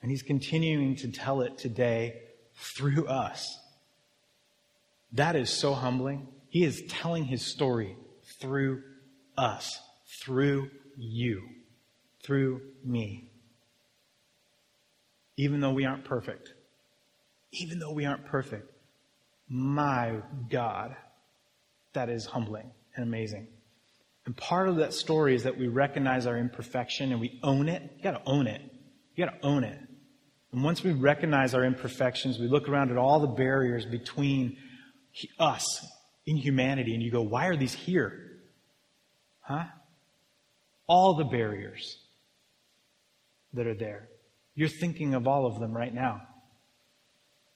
And 0.00 0.10
he's 0.10 0.22
continuing 0.22 0.96
to 0.96 1.08
tell 1.08 1.42
it 1.42 1.58
today 1.58 2.22
through 2.60 3.06
us. 3.06 3.58
That 5.12 5.34
is 5.34 5.50
so 5.50 5.74
humbling. 5.74 6.28
He 6.48 6.64
is 6.64 6.82
telling 6.88 7.24
his 7.24 7.44
story 7.44 7.96
through 8.40 8.82
us 9.36 9.80
through 10.20 10.70
you, 10.96 11.42
through 12.22 12.60
me. 12.84 13.30
Even 15.36 15.60
though 15.60 15.72
we 15.72 15.86
aren't 15.86 16.04
perfect, 16.04 16.52
even 17.52 17.78
though 17.78 17.92
we 17.92 18.04
aren't 18.04 18.26
perfect, 18.26 18.70
my 19.48 20.20
God, 20.50 20.94
that 21.94 22.08
is 22.08 22.26
humbling 22.26 22.70
and 22.94 23.04
amazing. 23.04 23.48
And 24.26 24.36
part 24.36 24.68
of 24.68 24.76
that 24.76 24.92
story 24.92 25.34
is 25.34 25.44
that 25.44 25.58
we 25.58 25.68
recognize 25.68 26.26
our 26.26 26.36
imperfection 26.36 27.10
and 27.10 27.20
we 27.20 27.40
own 27.42 27.68
it. 27.68 27.82
You 27.96 28.02
gotta 28.02 28.22
own 28.26 28.46
it. 28.46 28.60
You 29.14 29.24
gotta 29.24 29.38
own 29.42 29.64
it. 29.64 29.80
And 30.52 30.64
once 30.64 30.82
we 30.82 30.92
recognize 30.92 31.54
our 31.54 31.64
imperfections, 31.64 32.38
we 32.38 32.48
look 32.48 32.68
around 32.68 32.90
at 32.90 32.96
all 32.96 33.20
the 33.20 33.28
barriers 33.28 33.86
between 33.86 34.56
us 35.38 35.64
in 36.26 36.36
humanity 36.36 36.94
and 36.94 37.02
you 37.02 37.10
go, 37.10 37.22
why 37.22 37.46
are 37.46 37.56
these 37.56 37.74
here? 37.74 38.26
Huh? 39.40 39.64
all 40.90 41.14
the 41.14 41.24
barriers 41.24 41.98
that 43.54 43.64
are 43.64 43.76
there. 43.76 44.08
You're 44.56 44.68
thinking 44.68 45.14
of 45.14 45.28
all 45.28 45.46
of 45.46 45.60
them 45.60 45.72
right 45.72 45.94
now. 45.94 46.20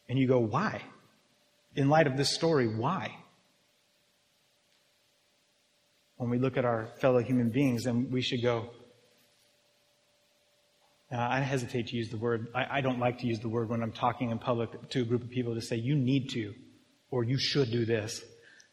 And 0.09 0.17
you 0.17 0.29
go, 0.29 0.39
why? 0.39 0.81
In 1.75 1.89
light 1.89 2.07
of 2.07 2.17
this 2.17 2.33
story, 2.33 2.69
why? 2.69 3.13
When 6.17 6.31
we 6.31 6.39
look 6.39 6.57
at 6.57 6.65
our 6.65 6.87
fellow 7.01 7.19
human 7.19 7.51
beings, 7.51 7.83
then 7.83 8.09
we 8.13 8.23
should 8.23 8.41
go, 8.41 8.71
uh, 11.13 11.17
I 11.17 11.41
hesitate 11.41 11.89
to 11.89 11.97
use 11.97 12.11
the 12.11 12.17
word, 12.17 12.49
I, 12.55 12.79
I 12.79 12.81
don't 12.81 12.99
like 12.99 13.19
to 13.19 13.27
use 13.27 13.41
the 13.41 13.49
word 13.49 13.69
when 13.69 13.83
I'm 13.83 13.93
talking 13.93 14.31
in 14.31 14.39
public 14.39 14.89
to 14.91 15.03
a 15.03 15.05
group 15.05 15.23
of 15.23 15.31
people 15.31 15.55
to 15.55 15.61
say, 15.61 15.77
you 15.77 15.95
need 15.95 16.31
to, 16.31 16.55
or 17.11 17.25
you 17.25 17.39
should 17.39 17.71
do 17.71 17.85
this. 17.85 18.23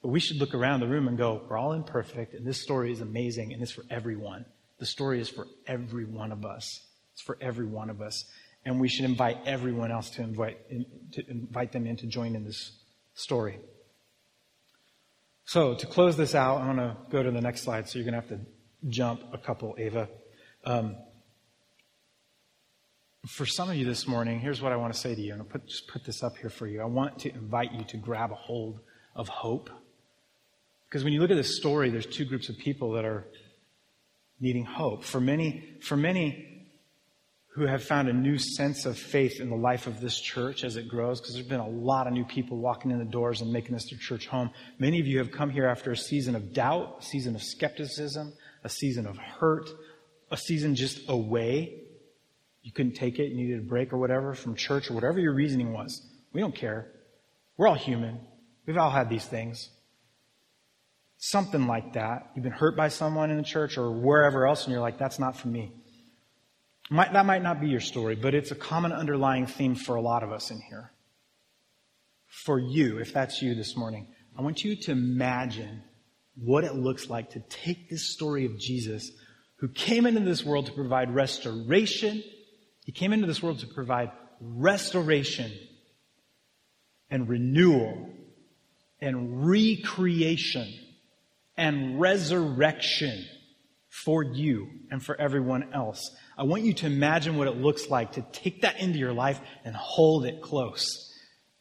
But 0.02 0.10
we 0.10 0.20
should 0.20 0.38
look 0.38 0.56
around 0.56 0.80
the 0.80 0.88
room 0.88 1.08
and 1.08 1.18
go, 1.18 1.44
we're 1.48 1.58
all 1.58 1.74
imperfect, 1.74 2.34
and 2.34 2.46
this 2.46 2.62
story 2.62 2.92
is 2.92 3.02
amazing, 3.02 3.54
and 3.54 3.62
it's 3.62 3.72
for 3.72 3.84
everyone. 3.90 4.46
The 4.80 4.86
story 4.86 5.22
is 5.22 5.30
for 5.30 5.46
every 5.68 6.06
one 6.06 6.32
of 6.32 6.44
us. 6.44 6.82
It's 7.14 7.22
for 7.22 7.38
every 7.40 7.68
one 7.68 7.90
of 7.90 8.02
us. 8.02 8.26
And 8.66 8.80
we 8.80 8.88
should 8.88 9.06
invite 9.06 9.38
everyone 9.46 9.92
else 9.92 10.10
to 10.12 10.24
invite, 10.24 10.58
in, 10.70 10.86
to 11.14 11.30
invite 11.30 11.72
them 11.72 11.86
in 11.86 11.98
to 11.98 12.08
join 12.08 12.36
in 12.36 12.44
this 12.44 12.80
story. 13.14 13.60
So, 15.46 15.76
to 15.76 15.86
close 15.86 16.18
this 16.18 16.34
out, 16.34 16.62
I'm 16.62 16.76
going 16.76 16.90
to 16.90 16.98
go 17.10 17.22
to 17.22 17.32
the 17.32 17.42
next 17.42 17.62
slide, 17.62 17.90
so 17.90 18.00
you're 18.00 18.10
going 18.10 18.20
to 18.20 18.28
have 18.28 18.40
to 18.40 18.46
jump 18.88 19.22
a 19.34 19.38
couple, 19.38 19.76
Ava. 19.78 20.08
Um, 20.64 20.96
for 23.28 23.46
some 23.46 23.70
of 23.70 23.76
you 23.76 23.86
this 23.86 24.08
morning, 24.08 24.40
here's 24.40 24.62
what 24.62 24.72
I 24.72 24.76
want 24.78 24.94
to 24.94 25.00
say 25.00 25.14
to 25.14 25.22
you. 25.22 25.34
And 25.34 25.42
I'll 25.42 25.48
put, 25.48 25.68
just 25.68 25.88
put 25.88 26.04
this 26.04 26.24
up 26.24 26.38
here 26.38 26.50
for 26.50 26.68
you. 26.68 26.82
I 26.82 26.86
want 26.86 27.20
to 27.20 27.34
invite 27.34 27.72
you 27.72 27.84
to 27.86 27.98
grab 27.98 28.32
a 28.32 28.36
hold 28.36 28.80
of 29.16 29.28
hope. 29.28 29.70
Because 30.90 31.04
when 31.04 31.14
you 31.14 31.22
look 31.22 31.32
at 31.32 31.38
this 31.38 31.56
story, 31.58 31.90
there's 31.90 32.06
two 32.06 32.26
groups 32.26 32.50
of 32.50 32.58
people 32.58 32.94
that 32.94 33.06
are 33.06 33.28
needing 34.40 34.66
hope. 34.66 35.04
For 35.04 35.22
many, 35.22 35.78
for 35.82 35.96
many 35.96 36.48
who 37.54 37.66
have 37.68 37.84
found 37.84 38.08
a 38.08 38.14
new 38.14 38.38
sense 38.38 38.86
of 38.86 38.98
faith 38.98 39.40
in 39.40 39.50
the 39.50 39.56
life 39.56 39.86
of 39.86 40.02
this 40.02 40.20
church 40.20 40.64
as 40.64 40.78
it 40.78 40.88
grows, 40.88 41.20
because 41.20 41.36
there's 41.36 41.48
been 41.48 41.60
a 41.60 41.68
lot 41.68 42.08
of 42.08 42.14
new 42.14 42.26
people 42.26 42.58
walking 42.58 42.92
in 42.92 42.98
the 42.98 43.06
doors 43.06 43.42
and 43.42 43.52
making 43.52 43.74
this 43.74 43.90
their 43.90 44.00
church 44.00 44.26
home. 44.26 44.50
Many 44.80 45.00
of 45.00 45.06
you 45.06 45.20
have 45.20 45.32
come 45.32 45.50
here 45.50 45.68
after 45.68 45.92
a 45.92 45.98
season 45.98 46.36
of 46.36 46.54
doubt, 46.54 46.98
a 47.02 47.04
season 47.04 47.36
of 47.36 47.44
skepticism, 47.44 48.34
a 48.64 48.70
season 48.70 49.06
of 49.06 49.18
hurt, 49.18 49.70
a 50.32 50.38
season 50.38 50.76
just 50.76 51.08
away. 51.10 51.84
You 52.62 52.72
couldn't 52.72 52.94
take 52.94 53.20
it, 53.20 53.30
you 53.30 53.36
needed 53.36 53.60
a 53.60 53.64
break 53.64 53.92
or 53.92 53.98
whatever 53.98 54.34
from 54.34 54.56
church 54.56 54.90
or 54.92 54.94
whatever 54.94 55.20
your 55.20 55.34
reasoning 55.34 55.74
was. 55.74 56.06
We 56.34 56.42
don't 56.42 56.56
care. 56.56 56.92
We're 57.58 57.68
all 57.68 57.76
human. 57.76 58.20
We've 58.66 58.78
all 58.78 58.92
had 58.92 59.10
these 59.10 59.26
things. 59.26 59.70
Something 61.18 61.68
like 61.68 61.94
that. 61.94 62.32
You've 62.36 62.44
been 62.44 62.52
hurt 62.52 62.76
by 62.78 62.88
someone 62.90 63.32
in 63.32 63.38
the 63.38 63.44
church 63.44 63.78
or 63.78 63.92
wherever 63.92 64.48
else, 64.48 64.64
and 64.64 64.72
you're 64.72 64.82
like, 64.82 64.98
that's 64.98 65.20
not 65.20 65.36
for 65.36 65.48
me. 65.48 65.72
Might, 66.90 67.14
that 67.14 67.26
might 67.26 67.42
not 67.42 67.62
be 67.62 67.68
your 67.68 67.80
story, 67.80 68.16
but 68.16 68.34
it's 68.36 68.52
a 68.52 68.56
common 68.56 68.92
underlying 68.92 69.46
theme 69.46 69.76
for 69.76 69.96
a 69.96 70.02
lot 70.02 70.24
of 70.24 70.32
us 70.32 70.52
in 70.52 70.60
here. 70.60 70.92
For 72.28 72.60
you, 72.60 73.00
if 73.00 73.14
that's 73.14 73.42
you 73.42 73.56
this 73.56 73.78
morning, 73.78 74.08
I 74.38 74.42
want 74.42 74.64
you 74.64 74.76
to 74.76 74.92
imagine 74.92 75.84
what 76.36 76.64
it 76.64 76.76
looks 76.76 77.10
like 77.10 77.32
to 77.32 77.40
take 77.50 77.90
this 77.90 78.14
story 78.14 78.46
of 78.46 78.58
Jesus, 78.58 79.12
who 79.58 79.68
came 79.68 80.06
into 80.06 80.22
this 80.22 80.44
world 80.44 80.66
to 80.68 80.72
provide 80.72 81.14
restoration. 81.14 82.24
He 82.86 82.92
came 82.92 83.14
into 83.14 83.28
this 83.28 83.44
world 83.44 83.60
to 83.60 83.68
provide 83.68 84.12
restoration 84.40 85.52
and 87.10 87.30
renewal 87.30 88.10
and 89.00 89.46
recreation 89.46 90.68
and 91.58 92.00
resurrection 92.00 93.26
for 93.90 94.24
you 94.24 94.68
and 94.90 95.04
for 95.04 95.20
everyone 95.20 95.74
else. 95.74 96.00
I 96.38 96.44
want 96.44 96.64
you 96.64 96.74
to 96.76 96.86
imagine 96.86 97.38
what 97.38 97.48
it 97.48 97.58
looks 97.58 97.90
like 97.90 98.14
to 98.14 98.26
take 98.32 98.62
that 98.62 98.80
into 98.80 98.98
your 98.98 99.14
life 99.14 99.40
and 99.66 99.76
hold 99.76 100.26
it 100.26 100.42
close 100.42 101.14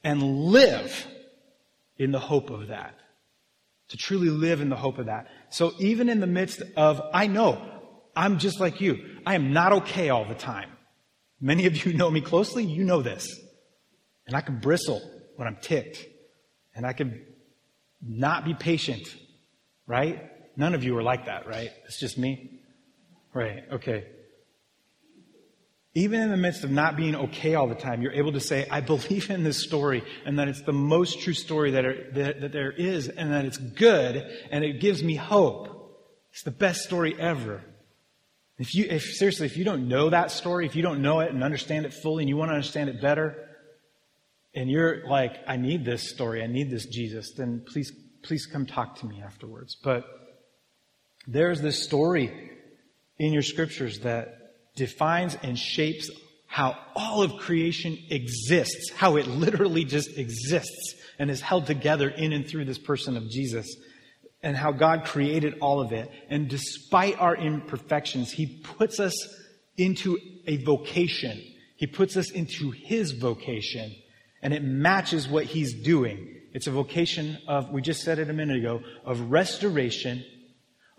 and 0.05 0.23
live 0.23 1.07
in 1.99 2.13
the 2.13 2.21
hope 2.21 2.51
of 2.51 2.69
that. 2.69 2.95
To 3.89 3.97
truly 3.97 4.31
live 4.31 4.61
in 4.61 4.69
the 4.69 4.77
hope 4.77 4.99
of 4.99 5.07
that. 5.07 5.27
So 5.51 5.73
even 5.81 6.09
in 6.09 6.21
the 6.21 6.27
midst 6.29 6.63
of, 6.77 7.03
I 7.13 7.27
know, 7.27 7.61
I'm 8.15 8.39
just 8.39 8.61
like 8.61 8.81
you. 8.81 9.19
I 9.27 9.35
am 9.35 9.53
not 9.53 9.73
okay 9.73 10.11
all 10.11 10.25
the 10.25 10.37
time. 10.37 10.71
Many 11.41 11.67
of 11.67 11.85
you 11.85 11.93
know 11.93 12.11
me 12.11 12.21
closely. 12.21 12.65
You 12.65 12.85
know 12.85 13.03
this. 13.03 13.27
And 14.27 14.37
I 14.37 14.41
can 14.41 14.59
bristle 14.59 15.01
when 15.37 15.49
I'm 15.49 15.57
ticked. 15.57 16.05
And 16.75 16.87
I 16.87 16.93
can 16.93 17.25
not 18.01 18.45
be 18.45 18.55
patient. 18.55 19.09
Right? 19.87 20.31
None 20.57 20.75
of 20.75 20.85
you 20.85 20.97
are 20.99 21.03
like 21.03 21.27
that, 21.27 21.47
right? 21.47 21.71
It's 21.87 21.99
just 21.99 22.19
me. 22.19 22.61
Right. 23.33 23.65
Okay 23.73 24.05
even 25.95 26.21
in 26.21 26.31
the 26.31 26.37
midst 26.37 26.63
of 26.63 26.71
not 26.71 26.97
being 26.97 27.17
okay 27.17 27.55
all 27.55 27.67
the 27.67 27.75
time, 27.75 28.01
you're 28.01 28.13
able 28.13 28.33
to 28.33 28.41
say, 28.41 28.67
I 28.71 28.81
believe 28.81 29.29
in 29.29 29.43
this 29.43 29.63
story 29.63 30.05
and 30.25 30.39
that 30.39 30.47
it's 30.47 30.63
the 30.63 30.73
most 30.73 31.21
true 31.21 31.35
story 31.35 31.73
that, 31.73 31.85
are, 31.85 32.11
that, 32.13 32.41
that, 32.41 32.53
there 32.53 32.71
is 32.71 33.09
and 33.09 33.33
that 33.33 33.45
it's 33.45 33.59
good 33.59 34.25
and 34.51 34.65
it 34.65 34.81
gives 34.81 35.03
me 35.03 35.17
hope. 35.17 35.67
It's 36.33 36.45
the 36.45 36.53
best 36.53 36.83
story 36.83 37.19
ever. 37.19 37.63
If 38.61 38.75
you, 38.75 38.85
if, 38.91 39.05
seriously, 39.05 39.47
if 39.47 39.57
you 39.57 39.65
don't 39.65 39.89
know 39.89 40.11
that 40.11 40.31
story, 40.31 40.67
if 40.67 40.77
you 40.77 40.83
don't 40.83 41.01
know 41.01 41.21
it 41.21 41.33
and 41.33 41.43
understand 41.43 41.87
it 41.87 41.95
fully 41.95 42.25
and 42.25 42.29
you 42.29 42.37
want 42.37 42.51
to 42.51 42.55
understand 42.55 42.91
it 42.91 43.01
better, 43.01 43.49
and 44.55 44.71
you're 44.71 45.07
like, 45.09 45.35
I 45.49 45.57
need 45.57 45.87
this 45.87 46.11
story, 46.11 46.43
I 46.43 46.47
need 46.47 46.71
this 46.71 46.85
Jesus, 46.85 47.33
then 47.35 47.65
please, 47.67 47.91
please 48.23 48.45
come 48.45 48.67
talk 48.67 48.97
to 48.97 49.07
me 49.07 49.23
afterwards. 49.23 49.79
But 49.83 50.05
there's 51.27 51.63
this 51.63 51.83
story 51.83 52.51
in 53.19 53.33
your 53.33 53.43
scriptures 53.43 54.01
that 54.01 54.75
defines 54.77 55.39
and 55.43 55.59
shapes 55.59 56.11
how 56.47 56.77
all 56.95 57.23
of 57.23 57.39
creation 57.39 57.97
exists, 58.11 58.91
how 58.95 59.17
it 59.17 59.27
literally 59.27 59.87
just 59.87 60.19
exists 60.19 60.97
and 61.19 61.31
is 61.31 61.41
held 61.41 61.67
together 61.67 62.11
in 62.11 62.35
and 62.35 62.47
through 62.47 62.67
this 62.67 62.79
person 62.79 63.17
of 63.17 63.31
Jesus, 63.31 63.75
and 64.43 64.57
how 64.57 64.73
God 64.73 65.05
created 65.05 65.59
all 65.61 65.81
of 65.81 65.93
it. 65.93 66.11
And 66.29 66.49
despite 66.49 67.19
our 67.19 67.37
imperfections, 67.37 68.33
He 68.33 68.61
puts 68.63 69.01
us 69.01 69.15
into 69.77 70.19
a 70.47 70.59
vocation. 70.65 71.43
He 71.77 71.87
puts 71.87 72.17
us 72.17 72.31
into 72.31 72.71
His 72.71 73.13
vocation, 73.13 73.95
and 74.43 74.53
it 74.55 74.63
matches 74.63 75.29
what 75.29 75.45
He's 75.45 75.83
doing. 75.83 76.37
It's 76.53 76.67
a 76.67 76.73
vocation 76.73 77.39
of, 77.47 77.71
we 77.71 77.81
just 77.81 78.03
said 78.03 78.19
it 78.19 78.29
a 78.29 78.33
minute 78.33 78.59
ago, 78.59 78.83
of 79.05 79.31
restoration, 79.31 80.25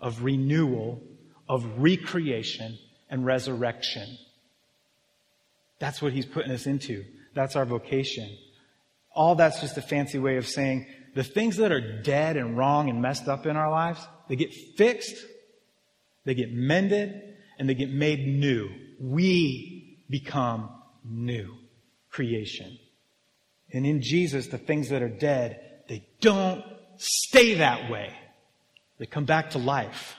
of 0.00 0.24
renewal, 0.24 1.02
of 1.48 1.64
recreation, 1.78 2.78
and 3.10 3.26
resurrection. 3.26 4.16
That's 5.78 6.00
what 6.00 6.12
he's 6.12 6.26
putting 6.26 6.52
us 6.52 6.66
into. 6.66 7.04
That's 7.34 7.56
our 7.56 7.66
vocation. 7.66 8.38
All 9.14 9.34
that's 9.34 9.60
just 9.60 9.76
a 9.76 9.82
fancy 9.82 10.18
way 10.18 10.36
of 10.36 10.46
saying 10.46 10.86
the 11.14 11.24
things 11.24 11.56
that 11.58 11.72
are 11.72 12.02
dead 12.02 12.36
and 12.36 12.56
wrong 12.56 12.88
and 12.88 13.02
messed 13.02 13.28
up 13.28 13.46
in 13.46 13.56
our 13.56 13.70
lives, 13.70 14.00
they 14.28 14.36
get 14.36 14.52
fixed, 14.52 15.16
they 16.24 16.34
get 16.34 16.52
mended, 16.52 17.36
and 17.58 17.68
they 17.68 17.74
get 17.74 17.90
made 17.90 18.26
new. 18.26 18.70
We 19.00 19.98
become 20.08 20.70
new 21.04 21.54
creation. 22.10 22.78
And 23.72 23.86
in 23.86 24.02
Jesus, 24.02 24.48
the 24.48 24.58
things 24.58 24.90
that 24.90 25.02
are 25.02 25.08
dead, 25.08 25.60
they 25.88 26.06
don't 26.20 26.64
stay 26.96 27.54
that 27.54 27.90
way. 27.90 28.14
They 28.98 29.06
come 29.06 29.24
back 29.24 29.50
to 29.50 29.58
life 29.58 30.16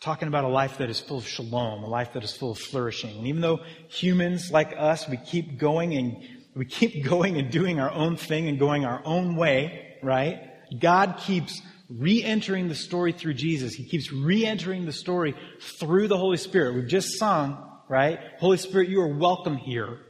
talking 0.00 0.28
about 0.28 0.44
a 0.44 0.48
life 0.48 0.78
that 0.78 0.88
is 0.88 0.98
full 0.98 1.18
of 1.18 1.28
shalom, 1.28 1.84
a 1.84 1.86
life 1.86 2.14
that 2.14 2.24
is 2.24 2.34
full 2.34 2.52
of 2.52 2.58
flourishing. 2.58 3.18
And 3.18 3.26
even 3.26 3.42
though 3.42 3.60
humans 3.88 4.50
like 4.50 4.74
us, 4.76 5.06
we 5.06 5.18
keep 5.18 5.58
going 5.58 5.94
and 5.94 6.16
we 6.60 6.66
keep 6.66 7.02
going 7.08 7.38
and 7.38 7.50
doing 7.50 7.80
our 7.80 7.90
own 7.90 8.16
thing 8.16 8.46
and 8.46 8.58
going 8.58 8.84
our 8.84 9.00
own 9.06 9.34
way, 9.34 9.96
right? 10.02 10.42
God 10.78 11.16
keeps 11.18 11.62
re-entering 11.88 12.68
the 12.68 12.74
story 12.74 13.12
through 13.12 13.32
Jesus. 13.32 13.72
He 13.72 13.84
keeps 13.84 14.12
re-entering 14.12 14.84
the 14.84 14.92
story 14.92 15.34
through 15.78 16.08
the 16.08 16.18
Holy 16.18 16.36
Spirit. 16.36 16.74
We've 16.74 16.86
just 16.86 17.18
sung, 17.18 17.66
right? 17.88 18.20
Holy 18.40 18.58
Spirit, 18.58 18.90
you 18.90 19.00
are 19.00 19.08
welcome 19.08 19.56
here. 19.56 20.00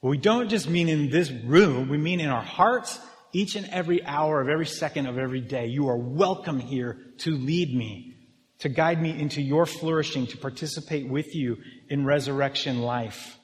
But 0.00 0.08
we 0.08 0.16
don't 0.16 0.48
just 0.48 0.66
mean 0.66 0.88
in 0.88 1.10
this 1.10 1.30
room, 1.30 1.90
we 1.90 1.98
mean 1.98 2.20
in 2.20 2.30
our 2.30 2.42
hearts 2.42 2.98
each 3.34 3.54
and 3.54 3.68
every 3.68 4.02
hour 4.02 4.40
of 4.40 4.48
every 4.48 4.64
second 4.64 5.06
of 5.06 5.18
every 5.18 5.42
day. 5.42 5.66
You 5.66 5.90
are 5.90 5.98
welcome 5.98 6.58
here 6.58 6.96
to 7.18 7.36
lead 7.36 7.76
me 7.76 8.14
to 8.60 8.70
guide 8.70 9.02
me 9.02 9.10
into 9.10 9.42
your 9.42 9.66
flourishing, 9.66 10.26
to 10.28 10.38
participate 10.38 11.06
with 11.06 11.34
you 11.34 11.58
in 11.90 12.06
resurrection 12.06 12.80
life, 12.80 13.38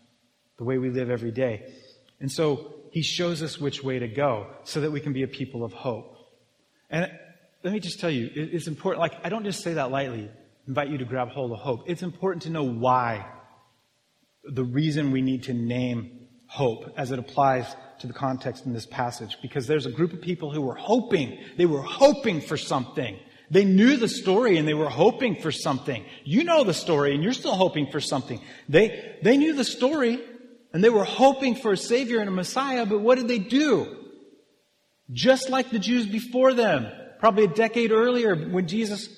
the 0.57 0.65
way 0.65 0.79
we 0.79 0.89
live 0.89 1.11
every 1.11 1.31
day. 1.31 1.71
And 2.23 2.31
so 2.31 2.73
he 2.93 3.03
shows 3.03 3.43
us 3.43 3.61
which 3.61 3.83
way 3.83 3.99
to 3.99 4.09
go 4.09 4.47
so 4.65 4.81
that 4.81 4.93
we 4.93 5.01
can 5.01 5.13
be 5.13 5.25
a 5.25 5.29
people 5.29 5.65
of 5.65 5.73
hope. 5.73 6.17
And 6.89 7.11
let 7.65 7.73
me 7.73 7.81
just 7.81 8.01
tell 8.01 8.11
you, 8.11 8.31
it's 8.35 8.69
important. 8.69 9.01
Like, 9.01 9.15
I 9.25 9.29
don't 9.29 9.45
just 9.45 9.63
say 9.63 9.75
that 9.75 9.91
lightly, 9.91 10.31
invite 10.69 10.89
you 10.89 10.99
to 10.99 11.05
grab 11.05 11.29
hold 11.29 11.53
of 11.53 11.59
hope. 11.59 11.85
It's 11.87 12.03
important 12.03 12.45
to 12.45 12.51
know 12.51 12.63
why, 12.63 13.27
the 14.45 14.63
reason 14.63 15.11
we 15.11 15.21
need 15.21 15.45
to 15.45 15.53
name 15.53 16.29
hope 16.47 16.95
as 16.97 17.11
it 17.11 17.19
applies 17.19 17.67
to 18.01 18.07
the 18.07 18.13
context 18.13 18.67
in 18.67 18.73
this 18.73 18.87
passage. 18.87 19.39
Because 19.43 19.67
there's 19.67 19.87
a 19.87 19.91
group 19.91 20.13
of 20.13 20.21
people 20.21 20.53
who 20.53 20.61
were 20.61 20.75
hoping, 20.75 21.39
they 21.57 21.67
were 21.67 21.83
hoping 21.83 22.41
for 22.41 22.57
something. 22.57 23.19
They 23.51 23.65
knew 23.65 23.97
the 23.97 24.09
story 24.09 24.59
and 24.59 24.69
they 24.69 24.75
were 24.75 24.89
hoping 24.89 25.41
for 25.41 25.51
something. 25.51 26.05
You 26.25 26.45
know 26.45 26.63
the 26.63 26.73
story 26.75 27.15
and 27.15 27.23
you're 27.23 27.33
still 27.33 27.55
hoping 27.55 27.91
for 27.91 28.01
something. 28.01 28.41
They, 28.69 29.19
they 29.23 29.37
knew 29.37 29.55
the 29.55 29.65
story 29.65 30.21
and 30.73 30.83
they 30.83 30.91
were 30.91 31.05
hoping 31.05 31.55
for 31.55 31.73
a 31.73 31.77
Savior 31.77 32.21
and 32.21 32.29
a 32.29 32.33
Messiah, 32.33 32.87
but 32.87 33.01
what 33.01 33.19
did 33.19 33.29
they 33.29 33.39
do? 33.39 33.97
Just 35.13 35.51
like 35.51 35.71
the 35.71 35.79
Jews 35.79 36.07
before 36.07 36.55
them, 36.55 36.91
probably 37.19 37.45
a 37.45 37.49
decade 37.49 37.93
earlier 37.93 38.35
when 38.35 38.67
Jesus 38.67 39.09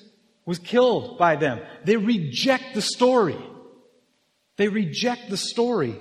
was 0.45 0.59
killed 0.59 1.17
by 1.17 1.35
them, 1.35 1.59
they 1.83 1.97
reject 1.97 2.73
the 2.73 2.81
story. 2.81 3.37
They 4.57 4.67
reject 4.67 5.29
the 5.29 5.37
story. 5.37 5.95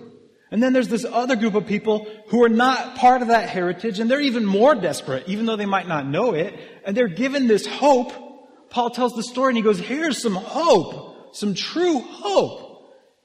And 0.50 0.62
then 0.62 0.72
there's 0.72 0.88
this 0.88 1.04
other 1.04 1.36
group 1.36 1.54
of 1.54 1.66
people 1.66 2.06
who 2.28 2.44
are 2.44 2.48
not 2.48 2.96
part 2.96 3.22
of 3.22 3.28
that 3.28 3.48
heritage 3.48 3.98
and 3.98 4.10
they're 4.10 4.20
even 4.20 4.44
more 4.44 4.74
desperate, 4.74 5.28
even 5.28 5.46
though 5.46 5.56
they 5.56 5.66
might 5.66 5.88
not 5.88 6.06
know 6.06 6.34
it. 6.34 6.54
And 6.84 6.96
they're 6.96 7.08
given 7.08 7.46
this 7.46 7.66
hope 7.66 8.12
Paul 8.74 8.90
tells 8.90 9.14
the 9.14 9.22
story 9.22 9.50
and 9.50 9.56
he 9.56 9.62
goes, 9.62 9.78
here's 9.78 10.20
some 10.20 10.34
hope, 10.34 11.36
some 11.36 11.54
true 11.54 12.00
hope. 12.00 12.63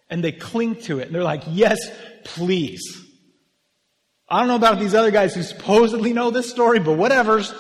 And 0.10 0.24
they 0.24 0.32
cling 0.32 0.76
to 0.84 1.00
it. 1.00 1.08
And 1.08 1.16
they're 1.16 1.24
like, 1.24 1.44
yes, 1.48 1.78
please. 2.24 3.06
I 4.28 4.40
don't 4.40 4.48
know 4.48 4.56
about 4.56 4.80
these 4.80 4.94
other 4.94 5.12
guys 5.12 5.36
who 5.36 5.44
supposedly 5.44 6.14
know 6.14 6.32
this 6.32 6.50
story, 6.50 6.80
but 6.80 6.98
whatever's. 6.98 7.54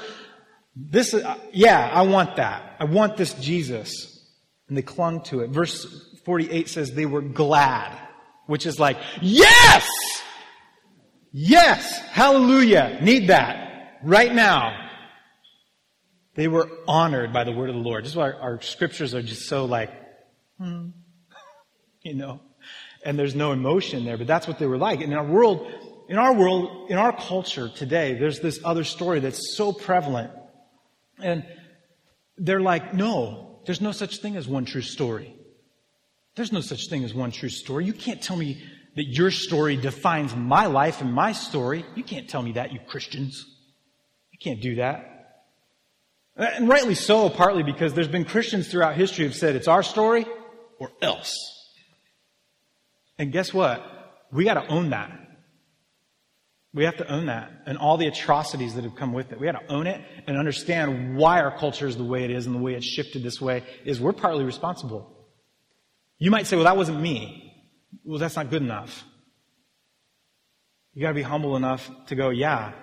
This, 0.75 1.13
uh, 1.13 1.37
yeah, 1.51 1.89
I 1.91 2.03
want 2.03 2.35
that. 2.37 2.75
I 2.79 2.85
want 2.85 3.17
this 3.17 3.33
Jesus. 3.35 4.23
And 4.67 4.77
they 4.77 4.81
clung 4.81 5.21
to 5.23 5.41
it. 5.41 5.49
Verse 5.49 5.85
48 6.25 6.69
says 6.69 6.93
they 6.93 7.07
were 7.07 7.21
glad, 7.21 7.97
which 8.45 8.65
is 8.65 8.79
like, 8.79 8.97
yes! 9.21 9.87
Yes! 11.31 11.97
Hallelujah! 12.09 12.99
Need 13.01 13.27
that. 13.27 13.99
Right 14.03 14.33
now. 14.33 14.87
They 16.35 16.47
were 16.47 16.69
honored 16.87 17.33
by 17.33 17.43
the 17.43 17.51
word 17.51 17.69
of 17.69 17.75
the 17.75 17.81
Lord. 17.81 18.05
This 18.05 18.11
is 18.11 18.15
why 18.15 18.31
our, 18.31 18.41
our 18.41 18.61
scriptures 18.61 19.13
are 19.13 19.21
just 19.21 19.47
so 19.47 19.65
like, 19.65 19.91
hmm, 20.57 20.89
you 22.03 22.15
know. 22.15 22.41
and 23.05 23.17
there's 23.17 23.35
no 23.35 23.51
emotion 23.51 24.05
there, 24.05 24.17
but 24.17 24.27
that's 24.27 24.47
what 24.47 24.59
they 24.59 24.65
were 24.65 24.77
like. 24.77 25.01
And 25.01 25.11
in 25.11 25.17
our 25.17 25.25
world, 25.25 25.71
in 26.09 26.17
our 26.17 26.33
world, 26.33 26.89
in 26.89 26.97
our 26.97 27.15
culture 27.15 27.69
today, 27.69 28.15
there's 28.15 28.39
this 28.39 28.59
other 28.63 28.83
story 28.83 29.19
that's 29.19 29.55
so 29.55 29.71
prevalent. 29.71 30.31
And 31.19 31.45
they're 32.37 32.61
like, 32.61 32.93
no, 32.93 33.59
there's 33.65 33.81
no 33.81 33.91
such 33.91 34.17
thing 34.17 34.35
as 34.35 34.47
one 34.47 34.65
true 34.65 34.81
story. 34.81 35.35
There's 36.35 36.51
no 36.51 36.61
such 36.61 36.89
thing 36.89 37.03
as 37.03 37.13
one 37.13 37.31
true 37.31 37.49
story. 37.49 37.85
You 37.85 37.93
can't 37.93 38.21
tell 38.21 38.37
me 38.37 38.61
that 38.95 39.05
your 39.05 39.31
story 39.31 39.77
defines 39.77 40.35
my 40.35 40.65
life 40.65 41.01
and 41.01 41.13
my 41.13 41.31
story. 41.31 41.85
You 41.95 42.03
can't 42.03 42.29
tell 42.29 42.41
me 42.41 42.53
that, 42.53 42.73
you 42.73 42.79
Christians. 42.87 43.45
You 44.31 44.39
can't 44.39 44.61
do 44.61 44.75
that. 44.75 45.05
And 46.35 46.69
rightly 46.69 46.95
so, 46.95 47.29
partly 47.29 47.63
because 47.63 47.93
there's 47.93 48.07
been 48.07 48.23
Christians 48.25 48.69
throughout 48.69 48.95
history 48.95 49.25
who've 49.25 49.35
said 49.35 49.55
it's 49.55 49.67
our 49.67 49.83
story 49.83 50.25
or 50.79 50.89
else. 51.01 51.58
And 53.19 53.31
guess 53.31 53.53
what? 53.53 53.83
We 54.31 54.45
got 54.45 54.55
to 54.55 54.67
own 54.67 54.89
that. 54.91 55.11
We 56.73 56.85
have 56.85 56.97
to 56.97 57.11
own 57.11 57.25
that 57.25 57.51
and 57.65 57.77
all 57.77 57.97
the 57.97 58.07
atrocities 58.07 58.75
that 58.75 58.83
have 58.83 58.95
come 58.95 59.11
with 59.11 59.31
it. 59.31 59.39
We 59.39 59.47
got 59.47 59.59
to 59.59 59.71
own 59.71 59.87
it 59.87 60.01
and 60.27 60.37
understand 60.37 61.17
why 61.17 61.41
our 61.41 61.57
culture 61.57 61.87
is 61.87 61.97
the 61.97 62.03
way 62.03 62.23
it 62.23 62.31
is 62.31 62.45
and 62.45 62.55
the 62.55 62.59
way 62.59 62.75
it's 62.75 62.85
shifted 62.85 63.23
this 63.23 63.41
way 63.41 63.63
is 63.85 63.99
we're 63.99 64.13
partly 64.13 64.45
responsible. 64.45 65.15
You 66.19 66.31
might 66.31 66.47
say, 66.47 66.55
well, 66.55 66.65
that 66.65 66.77
wasn't 66.77 67.01
me. 67.01 67.67
Well, 68.03 68.19
that's 68.19 68.35
not 68.35 68.49
good 68.49 68.61
enough. 68.61 69.03
You 70.93 71.01
got 71.01 71.09
to 71.09 71.15
be 71.15 71.23
humble 71.23 71.55
enough 71.55 71.89
to 72.07 72.15
go, 72.15 72.29
yeah, 72.29 72.73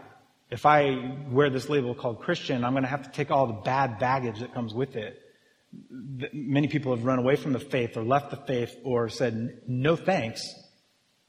if 0.50 0.66
I 0.66 1.14
wear 1.30 1.48
this 1.48 1.68
label 1.68 1.94
called 1.94 2.20
Christian, 2.20 2.64
I'm 2.64 2.72
going 2.72 2.84
to 2.84 2.88
have 2.88 3.04
to 3.04 3.10
take 3.10 3.30
all 3.30 3.46
the 3.46 3.60
bad 3.64 3.98
baggage 3.98 4.40
that 4.40 4.52
comes 4.52 4.74
with 4.74 4.96
it. 4.96 5.20
Many 6.32 6.68
people 6.68 6.94
have 6.94 7.04
run 7.04 7.18
away 7.18 7.36
from 7.36 7.52
the 7.52 7.58
faith 7.58 7.96
or 7.96 8.04
left 8.04 8.30
the 8.30 8.36
faith 8.36 8.74
or 8.84 9.08
said 9.08 9.62
no 9.66 9.96
thanks 9.96 10.42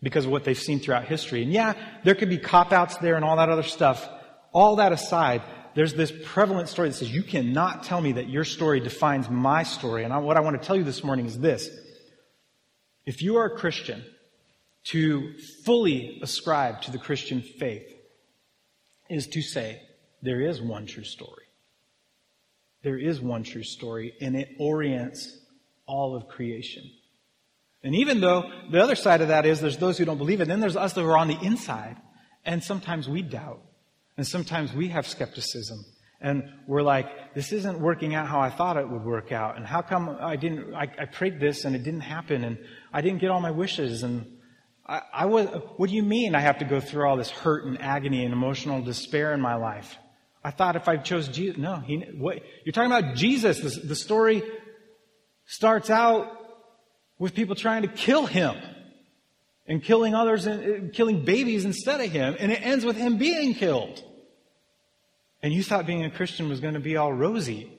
because 0.02 0.26
of 0.26 0.32
what 0.32 0.44
they've 0.44 0.58
seen 0.58 0.80
throughout 0.80 1.06
history. 1.06 1.44
And 1.44 1.52
yeah, 1.52 1.74
there 2.04 2.16
could 2.16 2.30
be 2.30 2.38
cop 2.38 2.72
outs 2.72 2.98
there 2.98 3.16
and 3.16 3.26
all 3.26 3.38
that 3.38 3.50
other 3.50 3.64
stuff. 3.64 4.08
All 4.54 4.78
that 4.78 4.92
aside, 4.92 5.42
there's 5.76 5.94
this 5.94 6.14
prevalent 6.26 6.70
story 6.70 6.90
that 6.90 6.96
says 6.96 7.12
you 7.12 7.24
cannot 7.24 7.84
tell 7.84 8.02
me 8.02 8.14
that 8.14 8.30
your 8.30 8.44
story 8.44 8.80
defines 8.80 9.30
my 9.30 9.64
story. 9.64 10.04
And 10.04 10.24
what 10.24 10.38
I 10.38 10.42
want 10.42 10.62
to 10.62 10.66
tell 10.66 10.76
you 10.76 10.84
this 10.84 11.04
morning 11.04 11.26
is 11.26 11.40
this. 11.40 11.70
If 13.06 13.22
you 13.22 13.38
are 13.38 13.46
a 13.46 13.58
Christian, 13.58 14.04
to 14.86 15.34
fully 15.66 16.20
ascribe 16.22 16.82
to 16.82 16.92
the 16.92 16.98
Christian 16.98 17.42
faith, 17.42 17.94
is 19.10 19.28
to 19.28 19.42
say 19.42 19.82
there 20.22 20.42
is 20.42 20.62
one 20.62 20.86
true 20.86 21.04
story. 21.04 21.47
There 22.88 22.98
is 22.98 23.20
one 23.20 23.44
true 23.44 23.66
story, 23.66 24.14
and 24.22 24.34
it 24.34 24.48
orients 24.58 25.38
all 25.88 26.16
of 26.16 26.30
creation. 26.30 26.90
And 27.84 27.94
even 27.94 28.22
though 28.22 28.50
the 28.72 28.82
other 28.82 28.96
side 28.96 29.20
of 29.20 29.28
that 29.28 29.46
is 29.46 29.60
there's 29.60 29.76
those 29.76 29.98
who 29.98 30.06
don't 30.06 30.18
believe 30.18 30.40
it, 30.40 30.48
then 30.48 30.62
there's 30.62 30.78
us 30.78 30.94
that 30.94 31.04
are 31.04 31.18
on 31.18 31.28
the 31.28 31.38
inside, 31.42 31.98
and 32.46 32.64
sometimes 32.64 33.10
we 33.10 33.24
doubt, 33.24 33.60
and 34.16 34.26
sometimes 34.26 34.72
we 34.72 34.88
have 34.88 35.06
skepticism. 35.06 35.84
And 36.22 36.50
we're 36.66 36.82
like, 36.82 37.34
this 37.34 37.52
isn't 37.52 37.78
working 37.78 38.16
out 38.16 38.26
how 38.26 38.40
I 38.40 38.50
thought 38.50 38.78
it 38.78 38.90
would 38.90 39.04
work 39.04 39.34
out. 39.34 39.58
And 39.58 39.68
how 39.68 39.82
come 39.82 40.18
I 40.22 40.38
didn't, 40.38 40.74
I, 40.74 40.84
I 40.84 41.06
prayed 41.08 41.42
this 41.42 41.66
and 41.66 41.76
it 41.76 41.84
didn't 41.84 42.08
happen 42.16 42.46
and 42.46 42.58
I 42.94 43.02
didn't 43.02 43.20
get 43.20 43.32
all 43.32 43.42
my 43.42 43.52
wishes 43.52 44.04
and 44.04 44.26
I, 44.88 45.02
I 45.14 45.26
was, 45.26 45.48
what 45.76 45.90
do 45.90 45.96
you 45.98 46.04
mean 46.04 46.36
I 46.36 46.40
have 46.40 46.60
to 46.60 46.66
go 46.66 46.80
through 46.80 47.06
all 47.06 47.18
this 47.18 47.30
hurt 47.30 47.66
and 47.66 47.82
agony 47.82 48.24
and 48.24 48.32
emotional 48.32 48.82
despair 48.82 49.34
in 49.34 49.42
my 49.42 49.56
life? 49.56 49.98
I 50.44 50.52
thought 50.52 50.76
if 50.76 50.88
I 50.88 50.98
chose 50.98 51.28
Jesus, 51.28 51.58
no, 51.58 51.78
he, 51.78 51.98
what, 52.18 52.40
you're 52.64 52.74
talking 52.74 52.92
about 52.92 53.16
Jesus. 53.16 53.60
The, 53.60 53.88
the 53.88 53.96
story 53.96 54.44
starts 55.46 55.90
out 55.90 56.32
with 57.20 57.34
people 57.34 57.56
trying 57.56 57.82
to 57.82 57.88
kill 57.88 58.26
him 58.26 58.56
and 59.68 59.84
killing 59.84 60.16
others 60.16 60.46
and 60.46 60.90
uh, 60.90 60.94
killing 60.94 61.26
babies 61.26 61.66
instead 61.66 62.00
of 62.00 62.12
him, 62.12 62.36
and 62.40 62.52
it 62.52 62.66
ends 62.66 62.86
with 62.86 62.96
him 62.96 63.18
being 63.18 63.54
killed. 63.54 64.04
And 65.42 65.54
you 65.54 65.64
thought 65.64 65.86
being 65.86 66.06
a 66.06 66.12
Christian 66.12 66.50
was 66.50 66.60
going 66.60 66.74
to 66.74 66.80
be 66.80 66.98
all 66.98 67.14
rosy 67.14 67.72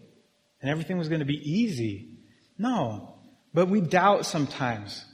and 0.60 0.70
everything 0.70 0.98
was 0.98 1.08
going 1.08 1.20
to 1.20 1.26
be 1.26 1.40
easy. 1.42 2.18
No. 2.56 3.14
But 3.54 3.68
we 3.68 3.80
doubt 3.80 4.26
sometimes. 4.26 5.04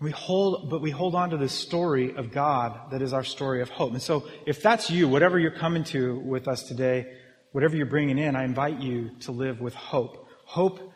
We 0.00 0.12
hold, 0.12 0.70
but 0.70 0.80
we 0.80 0.90
hold 0.90 1.16
on 1.16 1.30
to 1.30 1.36
this 1.36 1.52
story 1.52 2.14
of 2.14 2.30
God 2.30 2.92
that 2.92 3.02
is 3.02 3.12
our 3.12 3.24
story 3.24 3.62
of 3.62 3.68
hope. 3.68 3.92
And 3.92 4.02
so, 4.02 4.28
if 4.46 4.62
that's 4.62 4.90
you, 4.90 5.08
whatever 5.08 5.38
you're 5.38 5.50
coming 5.50 5.82
to 5.84 6.20
with 6.20 6.46
us 6.46 6.62
today, 6.62 7.12
whatever 7.50 7.76
you're 7.76 7.86
bringing 7.86 8.18
in, 8.18 8.36
I 8.36 8.44
invite 8.44 8.80
you 8.80 9.10
to 9.20 9.32
live 9.32 9.60
with 9.60 9.74
hope. 9.74 10.28
Hope 10.44 10.92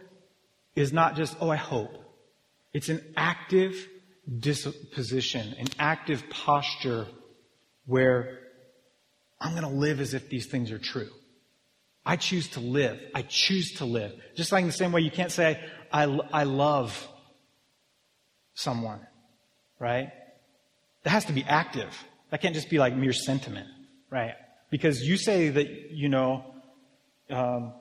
is 0.77 0.93
not 0.93 1.17
just, 1.17 1.37
oh, 1.41 1.51
I 1.51 1.57
hope. 1.57 1.91
It's 2.73 2.89
an 2.89 3.03
active 3.17 3.89
disposition, 4.39 5.55
an 5.59 5.67
active 5.79 6.23
posture 6.31 7.07
where 7.87 8.39
I'm 9.41 9.53
going 9.53 9.65
to 9.65 9.79
live 9.81 10.01
as 10.01 10.15
if 10.15 10.29
these 10.29 10.47
things 10.47 10.71
are 10.71 10.79
true. 10.79 11.11
I 12.05 12.17
choose 12.17 12.49
to 12.51 12.61
live. 12.61 13.01
I 13.15 13.23
choose 13.23 13.75
to 13.75 13.85
live. 13.85 14.13
Just 14.37 14.53
like 14.53 14.63
in 14.63 14.69
the 14.69 14.73
same 14.73 14.93
way 14.93 15.01
you 15.01 15.11
can't 15.11 15.33
say, 15.33 15.61
I, 15.93 16.05
I 16.05 16.45
love 16.45 17.09
someone, 18.55 19.01
right? 19.79 20.11
That 21.05 21.11
has 21.11 21.25
to 21.27 21.33
be 21.33 21.45
active. 21.45 21.97
That 22.31 22.41
can't 22.41 22.55
just 22.55 22.71
be 22.71 22.79
like 22.79 22.95
mere 22.95 23.13
sentiment, 23.13 23.69
right? 24.11 24.35
Because 24.71 25.03
you 25.03 25.17
say 25.17 25.51
that, 25.51 25.91
you 25.91 26.09
know, 26.09 26.45
um, 27.31 27.75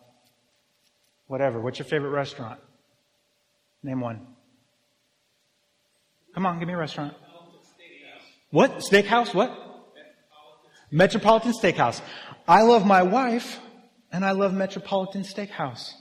whatever. 1.28 1.62
What's 1.62 1.80
your 1.80 1.86
favorite 1.86 2.10
restaurant? 2.10 2.60
Name 3.84 4.02
one. 4.02 4.28
Come 6.34 6.46
on, 6.46 6.60
give 6.60 6.68
me 6.68 6.74
a 6.74 6.78
restaurant. 6.78 7.14
What? 8.52 8.80
Steakhouse? 8.80 9.34
What? 9.34 9.58
Metropolitan 10.92 11.54
Steakhouse. 11.54 12.02
I 12.48 12.64
love 12.64 12.86
my 12.86 13.04
wife 13.04 13.60
and 14.12 14.26
I 14.26 14.32
love 14.32 14.54
Metropolitan 14.54 15.24
Steakhouse. 15.24 15.94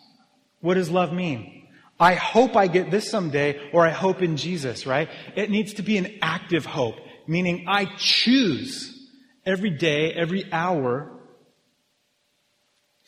What 0.60 0.74
does 0.74 0.90
love 0.90 1.12
mean? 1.12 1.59
I 2.00 2.14
hope 2.14 2.56
I 2.56 2.66
get 2.66 2.90
this 2.90 3.10
someday, 3.10 3.70
or 3.72 3.86
I 3.86 3.90
hope 3.90 4.22
in 4.22 4.38
Jesus, 4.38 4.86
right? 4.86 5.10
It 5.36 5.50
needs 5.50 5.74
to 5.74 5.82
be 5.82 5.98
an 5.98 6.18
active 6.22 6.64
hope, 6.64 6.96
meaning 7.26 7.66
I 7.68 7.84
choose 7.98 8.96
every 9.44 9.70
day, 9.70 10.12
every 10.12 10.50
hour 10.50 11.12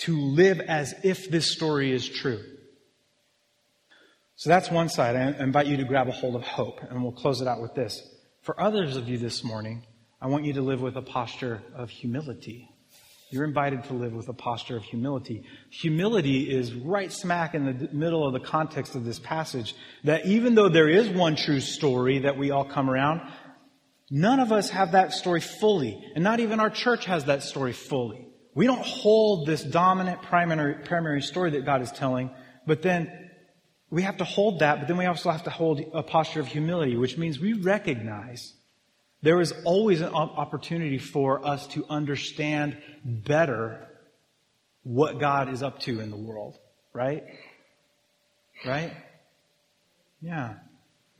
to 0.00 0.20
live 0.20 0.60
as 0.60 0.94
if 1.04 1.30
this 1.30 1.50
story 1.50 1.92
is 1.92 2.06
true. 2.06 2.42
So 4.36 4.50
that's 4.50 4.70
one 4.70 4.88
side. 4.88 5.16
I 5.16 5.42
invite 5.42 5.68
you 5.68 5.76
to 5.78 5.84
grab 5.84 6.08
a 6.08 6.12
hold 6.12 6.36
of 6.36 6.42
hope, 6.42 6.80
and 6.82 7.02
we'll 7.02 7.12
close 7.12 7.40
it 7.40 7.48
out 7.48 7.62
with 7.62 7.74
this. 7.74 8.02
For 8.42 8.60
others 8.60 8.96
of 8.96 9.08
you 9.08 9.16
this 9.16 9.42
morning, 9.44 9.86
I 10.20 10.26
want 10.26 10.44
you 10.44 10.52
to 10.54 10.62
live 10.62 10.82
with 10.82 10.96
a 10.96 11.02
posture 11.02 11.62
of 11.74 11.88
humility. 11.88 12.68
You're 13.32 13.44
invited 13.44 13.84
to 13.84 13.94
live 13.94 14.12
with 14.12 14.28
a 14.28 14.34
posture 14.34 14.76
of 14.76 14.84
humility. 14.84 15.44
Humility 15.70 16.50
is 16.54 16.74
right 16.74 17.10
smack 17.10 17.54
in 17.54 17.64
the 17.64 17.88
middle 17.90 18.26
of 18.26 18.34
the 18.34 18.46
context 18.46 18.94
of 18.94 19.06
this 19.06 19.18
passage 19.18 19.74
that 20.04 20.26
even 20.26 20.54
though 20.54 20.68
there 20.68 20.88
is 20.88 21.08
one 21.08 21.36
true 21.36 21.60
story 21.60 22.18
that 22.20 22.36
we 22.36 22.50
all 22.50 22.66
come 22.66 22.90
around, 22.90 23.22
none 24.10 24.38
of 24.38 24.52
us 24.52 24.68
have 24.68 24.92
that 24.92 25.14
story 25.14 25.40
fully. 25.40 25.98
And 26.14 26.22
not 26.22 26.40
even 26.40 26.60
our 26.60 26.68
church 26.68 27.06
has 27.06 27.24
that 27.24 27.42
story 27.42 27.72
fully. 27.72 28.28
We 28.54 28.66
don't 28.66 28.84
hold 28.84 29.46
this 29.46 29.62
dominant 29.62 30.20
primary, 30.20 30.84
primary 30.84 31.22
story 31.22 31.52
that 31.52 31.64
God 31.64 31.80
is 31.80 31.90
telling, 31.90 32.30
but 32.66 32.82
then 32.82 33.30
we 33.90 34.02
have 34.02 34.18
to 34.18 34.24
hold 34.24 34.58
that, 34.58 34.78
but 34.80 34.88
then 34.88 34.98
we 34.98 35.06
also 35.06 35.30
have 35.30 35.44
to 35.44 35.50
hold 35.50 35.80
a 35.94 36.02
posture 36.02 36.40
of 36.40 36.48
humility, 36.48 36.96
which 36.96 37.16
means 37.16 37.40
we 37.40 37.54
recognize 37.54 38.52
there 39.22 39.40
is 39.40 39.54
always 39.64 40.00
an 40.00 40.12
opportunity 40.12 40.98
for 40.98 41.46
us 41.46 41.66
to 41.68 41.86
understand 41.88 42.76
better 43.04 43.88
what 44.82 45.20
God 45.20 45.48
is 45.48 45.62
up 45.62 45.78
to 45.80 46.00
in 46.00 46.10
the 46.10 46.16
world, 46.16 46.58
right? 46.92 47.24
Right? 48.66 48.92
Yeah. 50.20 50.54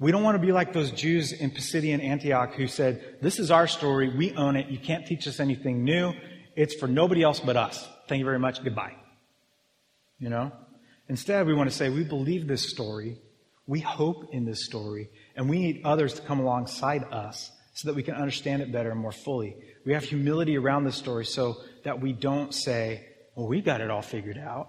We 0.01 0.11
don't 0.11 0.25
want 0.25 0.35
to 0.35 0.45
be 0.45 0.51
like 0.51 0.73
those 0.73 0.91
Jews 0.91 1.33
in 1.33 1.53
Pisidian 1.53 2.03
Antioch 2.03 2.55
who 2.55 2.67
said, 2.67 3.19
This 3.23 3.39
is 3.39 3.53
our 3.53 3.69
story. 3.69 4.09
We 4.09 4.33
own 4.35 4.57
it. 4.57 4.67
You 4.67 4.79
can't 4.79 5.07
teach 5.07 5.29
us 5.29 5.39
anything 5.39 5.85
new. 5.85 6.13
It's 6.57 6.75
for 6.75 6.89
nobody 6.89 7.23
else 7.23 7.39
but 7.39 7.57
us. 7.57 7.89
Thank 8.09 8.19
you 8.19 8.25
very 8.25 8.41
much. 8.41 8.65
Goodbye. 8.65 8.97
You 10.19 10.29
know? 10.29 10.53
Instead, 11.09 11.47
we 11.47 11.55
want 11.55 11.71
to 11.71 11.77
say, 11.77 11.89
We 11.89 12.03
believe 12.03 12.49
this 12.49 12.69
story. 12.69 13.19
We 13.69 13.79
hope 13.79 14.31
in 14.33 14.45
this 14.45 14.65
story. 14.65 15.09
And 15.37 15.49
we 15.49 15.61
need 15.61 15.83
others 15.85 16.15
to 16.15 16.23
come 16.23 16.41
alongside 16.41 17.05
us 17.05 17.53
so 17.73 17.89
that 17.89 17.95
we 17.95 18.03
can 18.03 18.14
understand 18.14 18.62
it 18.62 18.70
better 18.70 18.91
and 18.91 19.01
more 19.01 19.12
fully. 19.12 19.57
We 19.85 19.95
have 19.95 20.05
humility 20.05 20.57
around 20.57 20.85
the 20.85 20.93
story 20.93 21.25
so 21.25 21.57
that 21.85 22.01
we 22.01 22.12
don't 22.12 22.55
say, 22.55 23.07
well, 23.35 23.49
we 23.49 23.61
got 23.61 23.81
it 23.81 23.91
all 23.91 24.03
figured 24.03 24.39
out. 24.39 24.68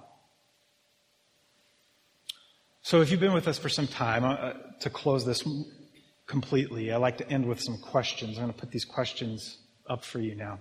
So 2.82 3.02
if 3.02 3.12
you've 3.12 3.20
been 3.20 3.34
with 3.34 3.48
us 3.48 3.58
for 3.58 3.70
some 3.70 3.88
time, 3.88 4.24
uh, 4.26 4.54
to 4.82 4.90
close 4.90 5.26
this 5.26 5.44
completely, 6.28 6.92
I 6.92 6.98
like 6.98 7.18
to 7.20 7.30
end 7.30 7.46
with 7.46 7.62
some 7.62 7.78
questions. 7.78 8.38
I'm 8.38 8.44
going 8.44 8.54
to 8.54 8.60
put 8.60 8.72
these 8.72 8.86
questions 8.86 9.58
up 9.90 10.04
for 10.04 10.20
you 10.20 10.36
now. 10.36 10.60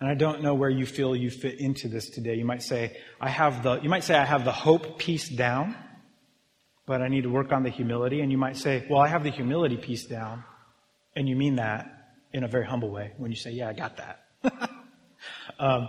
And 0.00 0.10
I 0.10 0.14
don't 0.14 0.42
know 0.42 0.54
where 0.54 0.70
you 0.70 0.86
feel 0.86 1.16
you 1.16 1.30
fit 1.30 1.60
into 1.60 1.88
this 1.88 2.10
today. 2.10 2.34
You 2.34 2.44
might 2.44 2.62
say, 2.62 2.96
I 3.20 3.30
have 3.30 3.62
the, 3.62 3.80
you 3.80 3.88
might 3.88 4.04
say, 4.04 4.14
I 4.14 4.24
have 4.24 4.44
the 4.44 4.52
hope 4.52 4.98
piece 4.98 5.28
down. 5.28 5.76
but 6.86 7.00
I 7.00 7.08
need 7.08 7.22
to 7.22 7.30
work 7.30 7.52
on 7.52 7.62
the 7.62 7.70
humility. 7.70 8.20
And 8.20 8.30
you 8.30 8.38
might 8.38 8.56
say, 8.56 8.86
well, 8.88 9.00
I 9.00 9.08
have 9.08 9.24
the 9.24 9.30
humility 9.30 9.76
piece 9.76 10.04
down. 10.04 10.44
And 11.16 11.28
you 11.28 11.36
mean 11.36 11.56
that 11.56 11.90
in 12.32 12.44
a 12.44 12.48
very 12.48 12.66
humble 12.66 12.90
way 12.90 13.12
when 13.16 13.30
you 13.30 13.36
say, 13.36 13.52
yeah, 13.52 13.68
I 13.68 13.72
got 13.72 13.96
that. 13.98 14.24
um, 15.58 15.88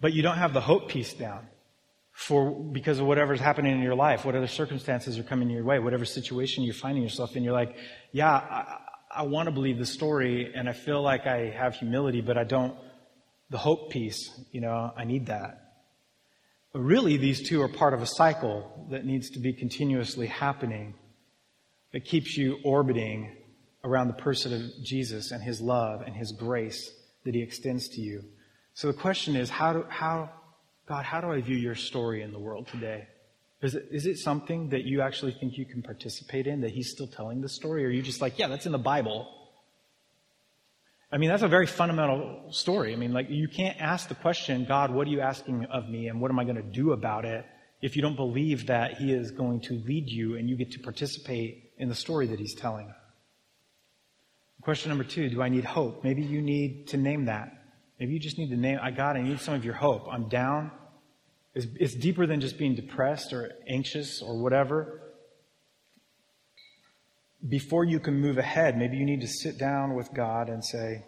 but 0.00 0.12
you 0.12 0.22
don't 0.22 0.36
have 0.36 0.52
the 0.52 0.60
hope 0.60 0.88
piece 0.88 1.14
down 1.14 1.46
for 2.12 2.50
because 2.50 2.98
of 2.98 3.06
whatever's 3.06 3.40
happening 3.40 3.72
in 3.72 3.82
your 3.82 3.94
life, 3.94 4.24
whatever 4.24 4.46
circumstances 4.46 5.18
are 5.18 5.22
coming 5.22 5.48
your 5.48 5.64
way, 5.64 5.78
whatever 5.78 6.04
situation 6.04 6.62
you're 6.62 6.74
finding 6.74 7.02
yourself 7.02 7.34
in. 7.36 7.42
You're 7.42 7.54
like, 7.54 7.76
yeah, 8.12 8.30
I, 8.30 8.78
I 9.14 9.22
want 9.22 9.46
to 9.46 9.50
believe 9.50 9.78
the 9.78 9.86
story, 9.86 10.52
and 10.54 10.68
I 10.68 10.72
feel 10.72 11.02
like 11.02 11.26
I 11.26 11.50
have 11.50 11.74
humility, 11.74 12.20
but 12.20 12.36
I 12.36 12.44
don't. 12.44 12.76
The 13.50 13.58
hope 13.58 13.90
piece, 13.90 14.30
you 14.50 14.62
know, 14.62 14.92
I 14.96 15.04
need 15.04 15.26
that. 15.26 15.74
But 16.72 16.80
really, 16.80 17.18
these 17.18 17.46
two 17.46 17.60
are 17.60 17.68
part 17.68 17.92
of 17.92 18.00
a 18.00 18.06
cycle 18.06 18.86
that 18.90 19.04
needs 19.04 19.30
to 19.30 19.40
be 19.40 19.52
continuously 19.52 20.26
happening 20.26 20.94
that 21.92 22.06
keeps 22.06 22.36
you 22.36 22.58
orbiting 22.64 23.36
around 23.84 24.08
the 24.08 24.14
person 24.14 24.52
of 24.52 24.84
Jesus 24.84 25.30
and 25.30 25.42
his 25.42 25.60
love 25.60 26.02
and 26.02 26.14
his 26.14 26.32
grace 26.32 26.90
that 27.24 27.34
he 27.34 27.42
extends 27.42 27.88
to 27.88 28.00
you. 28.00 28.22
So 28.74 28.86
the 28.86 28.94
question 28.94 29.36
is, 29.36 29.50
how, 29.50 29.72
do, 29.72 29.84
how 29.88 30.30
God, 30.88 31.04
how 31.04 31.20
do 31.20 31.30
I 31.30 31.40
view 31.40 31.56
your 31.56 31.74
story 31.74 32.22
in 32.22 32.32
the 32.32 32.38
world 32.38 32.68
today? 32.68 33.06
Is 33.60 33.74
it, 33.74 33.88
is 33.90 34.06
it 34.06 34.18
something 34.18 34.70
that 34.70 34.84
you 34.84 35.02
actually 35.02 35.32
think 35.32 35.56
you 35.56 35.64
can 35.64 35.82
participate 35.82 36.46
in, 36.46 36.62
that 36.62 36.72
he's 36.72 36.90
still 36.90 37.06
telling 37.06 37.40
the 37.40 37.48
story? 37.48 37.84
Or 37.84 37.88
are 37.88 37.90
you 37.90 38.02
just 38.02 38.20
like, 38.20 38.38
yeah, 38.38 38.48
that's 38.48 38.66
in 38.66 38.72
the 38.72 38.78
Bible? 38.78 39.28
I 41.12 41.18
mean, 41.18 41.28
that's 41.28 41.42
a 41.42 41.48
very 41.48 41.66
fundamental 41.66 42.50
story. 42.50 42.92
I 42.92 42.96
mean, 42.96 43.12
like, 43.12 43.30
you 43.30 43.46
can't 43.46 43.80
ask 43.80 44.08
the 44.08 44.14
question, 44.16 44.64
God, 44.64 44.90
what 44.90 45.06
are 45.06 45.10
you 45.10 45.20
asking 45.20 45.66
of 45.66 45.88
me 45.88 46.08
and 46.08 46.20
what 46.20 46.30
am 46.30 46.38
I 46.38 46.44
going 46.44 46.56
to 46.56 46.62
do 46.62 46.92
about 46.92 47.24
it 47.24 47.44
if 47.82 47.94
you 47.96 48.02
don't 48.02 48.16
believe 48.16 48.66
that 48.66 48.94
He 48.94 49.12
is 49.12 49.30
going 49.30 49.60
to 49.62 49.74
lead 49.74 50.08
you 50.08 50.36
and 50.36 50.48
you 50.48 50.56
get 50.56 50.72
to 50.72 50.80
participate 50.80 51.72
in 51.78 51.88
the 51.88 51.94
story 51.94 52.26
that 52.28 52.40
He's 52.40 52.54
telling. 52.54 52.92
Question 54.62 54.88
number 54.88 55.04
two 55.04 55.28
Do 55.28 55.42
I 55.42 55.48
need 55.48 55.64
hope? 55.64 56.04
Maybe 56.04 56.22
you 56.22 56.40
need 56.40 56.88
to 56.88 56.96
name 56.96 57.26
that. 57.26 57.52
Maybe 58.00 58.14
you 58.14 58.18
just 58.18 58.38
need 58.38 58.50
to 58.50 58.56
name, 58.56 58.78
I 58.82 58.90
God, 58.90 59.16
I 59.16 59.22
need 59.22 59.40
some 59.40 59.54
of 59.54 59.64
your 59.64 59.74
hope. 59.74 60.08
I'm 60.10 60.28
down. 60.28 60.72
It's, 61.54 61.66
it's 61.76 61.94
deeper 61.94 62.26
than 62.26 62.40
just 62.40 62.58
being 62.58 62.74
depressed 62.74 63.32
or 63.32 63.52
anxious 63.68 64.22
or 64.22 64.42
whatever 64.42 65.02
before 67.48 67.84
you 67.84 67.98
can 67.98 68.20
move 68.20 68.38
ahead, 68.38 68.78
maybe 68.78 68.96
you 68.96 69.04
need 69.04 69.20
to 69.20 69.28
sit 69.28 69.58
down 69.58 69.94
with 69.94 70.12
God 70.14 70.48
and 70.48 70.64
say, 70.64 71.04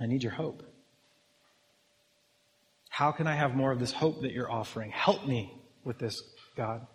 I 0.00 0.06
need 0.06 0.22
your 0.22 0.32
hope. 0.32 0.62
How 2.88 3.10
can 3.10 3.26
I 3.26 3.34
have 3.34 3.54
more 3.54 3.72
of 3.72 3.80
this 3.80 3.92
hope 3.92 4.22
that 4.22 4.32
you're 4.32 4.50
offering? 4.50 4.90
Help 4.90 5.26
me 5.26 5.52
with 5.84 5.98
this, 5.98 6.22
God. 6.56 6.86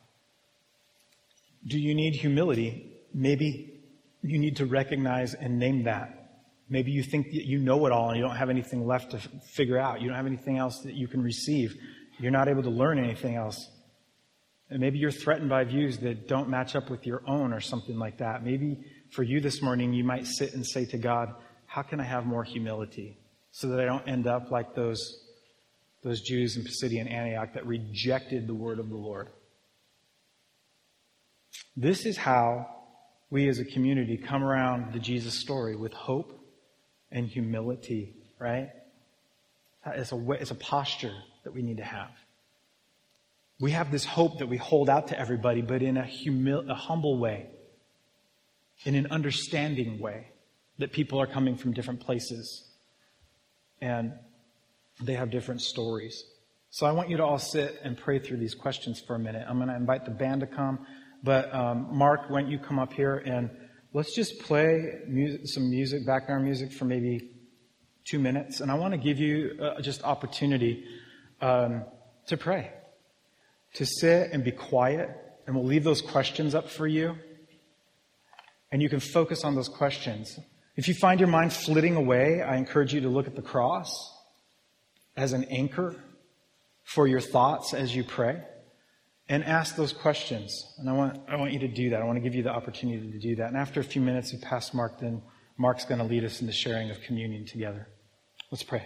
Do 1.65 1.77
you 1.77 1.93
need 1.93 2.15
humility? 2.15 2.93
Maybe 3.13 3.76
you 4.21 4.39
need 4.39 4.57
to 4.57 4.65
recognize 4.65 5.33
and 5.33 5.59
name 5.59 5.83
that. 5.83 6.13
Maybe 6.69 6.91
you 6.91 7.03
think 7.03 7.27
that 7.27 7.45
you 7.45 7.59
know 7.59 7.85
it 7.85 7.91
all 7.91 8.09
and 8.09 8.17
you 8.17 8.23
don't 8.23 8.35
have 8.35 8.49
anything 8.49 8.85
left 8.85 9.11
to 9.11 9.19
figure 9.53 9.77
out. 9.77 10.01
You 10.01 10.07
don't 10.07 10.17
have 10.17 10.25
anything 10.25 10.57
else 10.57 10.79
that 10.83 10.95
you 10.95 11.07
can 11.07 11.21
receive. 11.21 11.75
You're 12.19 12.31
not 12.31 12.49
able 12.49 12.63
to 12.63 12.69
learn 12.69 12.99
anything 12.99 13.35
else. 13.35 13.69
And 14.69 14.81
maybe 14.81 14.99
you're 14.99 15.11
threatened 15.11 15.49
by 15.49 15.63
views 15.63 15.99
that 15.99 16.27
don't 16.27 16.49
match 16.49 16.75
up 16.75 16.89
with 16.89 17.05
your 17.05 17.21
own 17.25 17.53
or 17.53 17.61
something 17.61 17.97
like 17.97 18.17
that. 18.17 18.43
Maybe 18.43 18.83
for 19.11 19.23
you 19.23 19.39
this 19.39 19.61
morning, 19.61 19.93
you 19.93 20.03
might 20.03 20.25
sit 20.25 20.53
and 20.53 20.65
say 20.65 20.85
to 20.85 20.97
God, 20.97 21.33
How 21.67 21.83
can 21.83 22.01
I 22.01 22.03
have 22.03 22.25
more 22.25 22.43
humility 22.43 23.17
so 23.51 23.69
that 23.69 23.79
I 23.79 23.85
don't 23.85 24.05
end 24.07 24.27
up 24.27 24.51
like 24.51 24.75
those, 24.75 24.99
those 26.03 26.19
Jews 26.21 26.57
in 26.57 26.63
Pisidian 26.63 27.09
Antioch 27.09 27.53
that 27.53 27.65
rejected 27.65 28.45
the 28.45 28.53
word 28.53 28.79
of 28.79 28.89
the 28.89 28.97
Lord? 28.97 29.29
This 31.77 32.05
is 32.05 32.17
how 32.17 32.76
we 33.29 33.47
as 33.49 33.59
a 33.59 33.65
community 33.65 34.17
come 34.17 34.43
around 34.43 34.93
the 34.93 34.99
Jesus 34.99 35.33
story 35.33 35.75
with 35.75 35.93
hope 35.93 36.39
and 37.11 37.27
humility, 37.27 38.15
right? 38.39 38.69
It's 39.85 40.11
a, 40.11 40.31
it's 40.31 40.51
a 40.51 40.55
posture 40.55 41.13
that 41.43 41.53
we 41.53 41.61
need 41.61 41.77
to 41.77 41.83
have. 41.83 42.11
We 43.59 43.71
have 43.71 43.91
this 43.91 44.05
hope 44.05 44.39
that 44.39 44.47
we 44.47 44.57
hold 44.57 44.89
out 44.89 45.07
to 45.07 45.19
everybody, 45.19 45.61
but 45.61 45.81
in 45.81 45.97
a, 45.97 46.03
humil- 46.03 46.69
a 46.69 46.75
humble 46.75 47.17
way, 47.17 47.47
in 48.83 48.95
an 48.95 49.07
understanding 49.09 49.99
way, 49.99 50.27
that 50.77 50.91
people 50.91 51.19
are 51.19 51.27
coming 51.27 51.55
from 51.55 51.73
different 51.73 51.99
places 51.99 52.65
and 53.81 54.13
they 55.01 55.13
have 55.13 55.31
different 55.31 55.61
stories. 55.61 56.23
So 56.69 56.85
I 56.85 56.91
want 56.91 57.09
you 57.09 57.17
to 57.17 57.25
all 57.25 57.39
sit 57.39 57.79
and 57.83 57.97
pray 57.97 58.19
through 58.19 58.37
these 58.37 58.53
questions 58.53 58.99
for 58.99 59.15
a 59.15 59.19
minute. 59.19 59.45
I'm 59.47 59.57
going 59.57 59.69
to 59.69 59.75
invite 59.75 60.05
the 60.05 60.11
band 60.11 60.41
to 60.41 60.47
come, 60.47 60.85
but 61.23 61.53
um, 61.53 61.87
Mark, 61.91 62.29
why 62.29 62.41
don't 62.41 62.51
you 62.51 62.59
come 62.59 62.79
up 62.79 62.93
here 62.93 63.17
and 63.17 63.49
let's 63.93 64.15
just 64.15 64.39
play 64.39 64.99
music, 65.07 65.41
some 65.45 65.69
music, 65.69 66.05
background 66.05 66.43
music 66.43 66.71
for 66.71 66.85
maybe 66.85 67.31
two 68.05 68.19
minutes. 68.19 68.59
And 68.59 68.71
I 68.71 68.75
want 68.75 68.93
to 68.93 68.97
give 68.97 69.19
you 69.19 69.57
uh, 69.61 69.81
just 69.81 70.03
opportunity 70.03 70.85
um, 71.41 71.83
to 72.27 72.37
pray 72.37 72.71
to 73.73 73.85
sit 73.85 74.31
and 74.31 74.43
be 74.43 74.51
quiet, 74.51 75.09
and 75.45 75.55
we'll 75.55 75.65
leave 75.65 75.83
those 75.83 76.01
questions 76.01 76.55
up 76.55 76.69
for 76.69 76.87
you. 76.87 77.15
And 78.71 78.81
you 78.81 78.89
can 78.89 78.99
focus 78.99 79.43
on 79.43 79.55
those 79.55 79.69
questions. 79.69 80.39
If 80.75 80.87
you 80.87 80.93
find 80.93 81.19
your 81.19 81.29
mind 81.29 81.53
flitting 81.53 81.95
away, 81.95 82.41
I 82.41 82.57
encourage 82.57 82.93
you 82.93 83.01
to 83.01 83.09
look 83.09 83.27
at 83.27 83.35
the 83.35 83.41
cross 83.41 83.89
as 85.15 85.33
an 85.33 85.43
anchor 85.45 85.95
for 86.83 87.07
your 87.07 87.19
thoughts 87.19 87.73
as 87.73 87.95
you 87.95 88.03
pray 88.03 88.41
and 89.29 89.43
ask 89.43 89.75
those 89.75 89.93
questions. 89.93 90.65
And 90.77 90.89
I 90.89 90.93
want, 90.93 91.19
I 91.27 91.35
want 91.35 91.51
you 91.51 91.59
to 91.59 91.67
do 91.67 91.89
that. 91.91 92.01
I 92.01 92.05
want 92.05 92.17
to 92.17 92.21
give 92.21 92.35
you 92.35 92.43
the 92.43 92.51
opportunity 92.51 93.11
to 93.11 93.19
do 93.19 93.35
that. 93.37 93.47
And 93.47 93.57
after 93.57 93.79
a 93.79 93.83
few 93.83 94.01
minutes, 94.01 94.31
we 94.31 94.39
pass 94.39 94.73
Mark, 94.73 94.99
then 94.99 95.21
Mark's 95.57 95.85
going 95.85 95.99
to 95.99 96.05
lead 96.05 96.23
us 96.23 96.41
in 96.41 96.47
the 96.47 96.53
sharing 96.53 96.89
of 96.89 97.01
communion 97.01 97.45
together. 97.45 97.87
Let's 98.51 98.63
pray. 98.63 98.85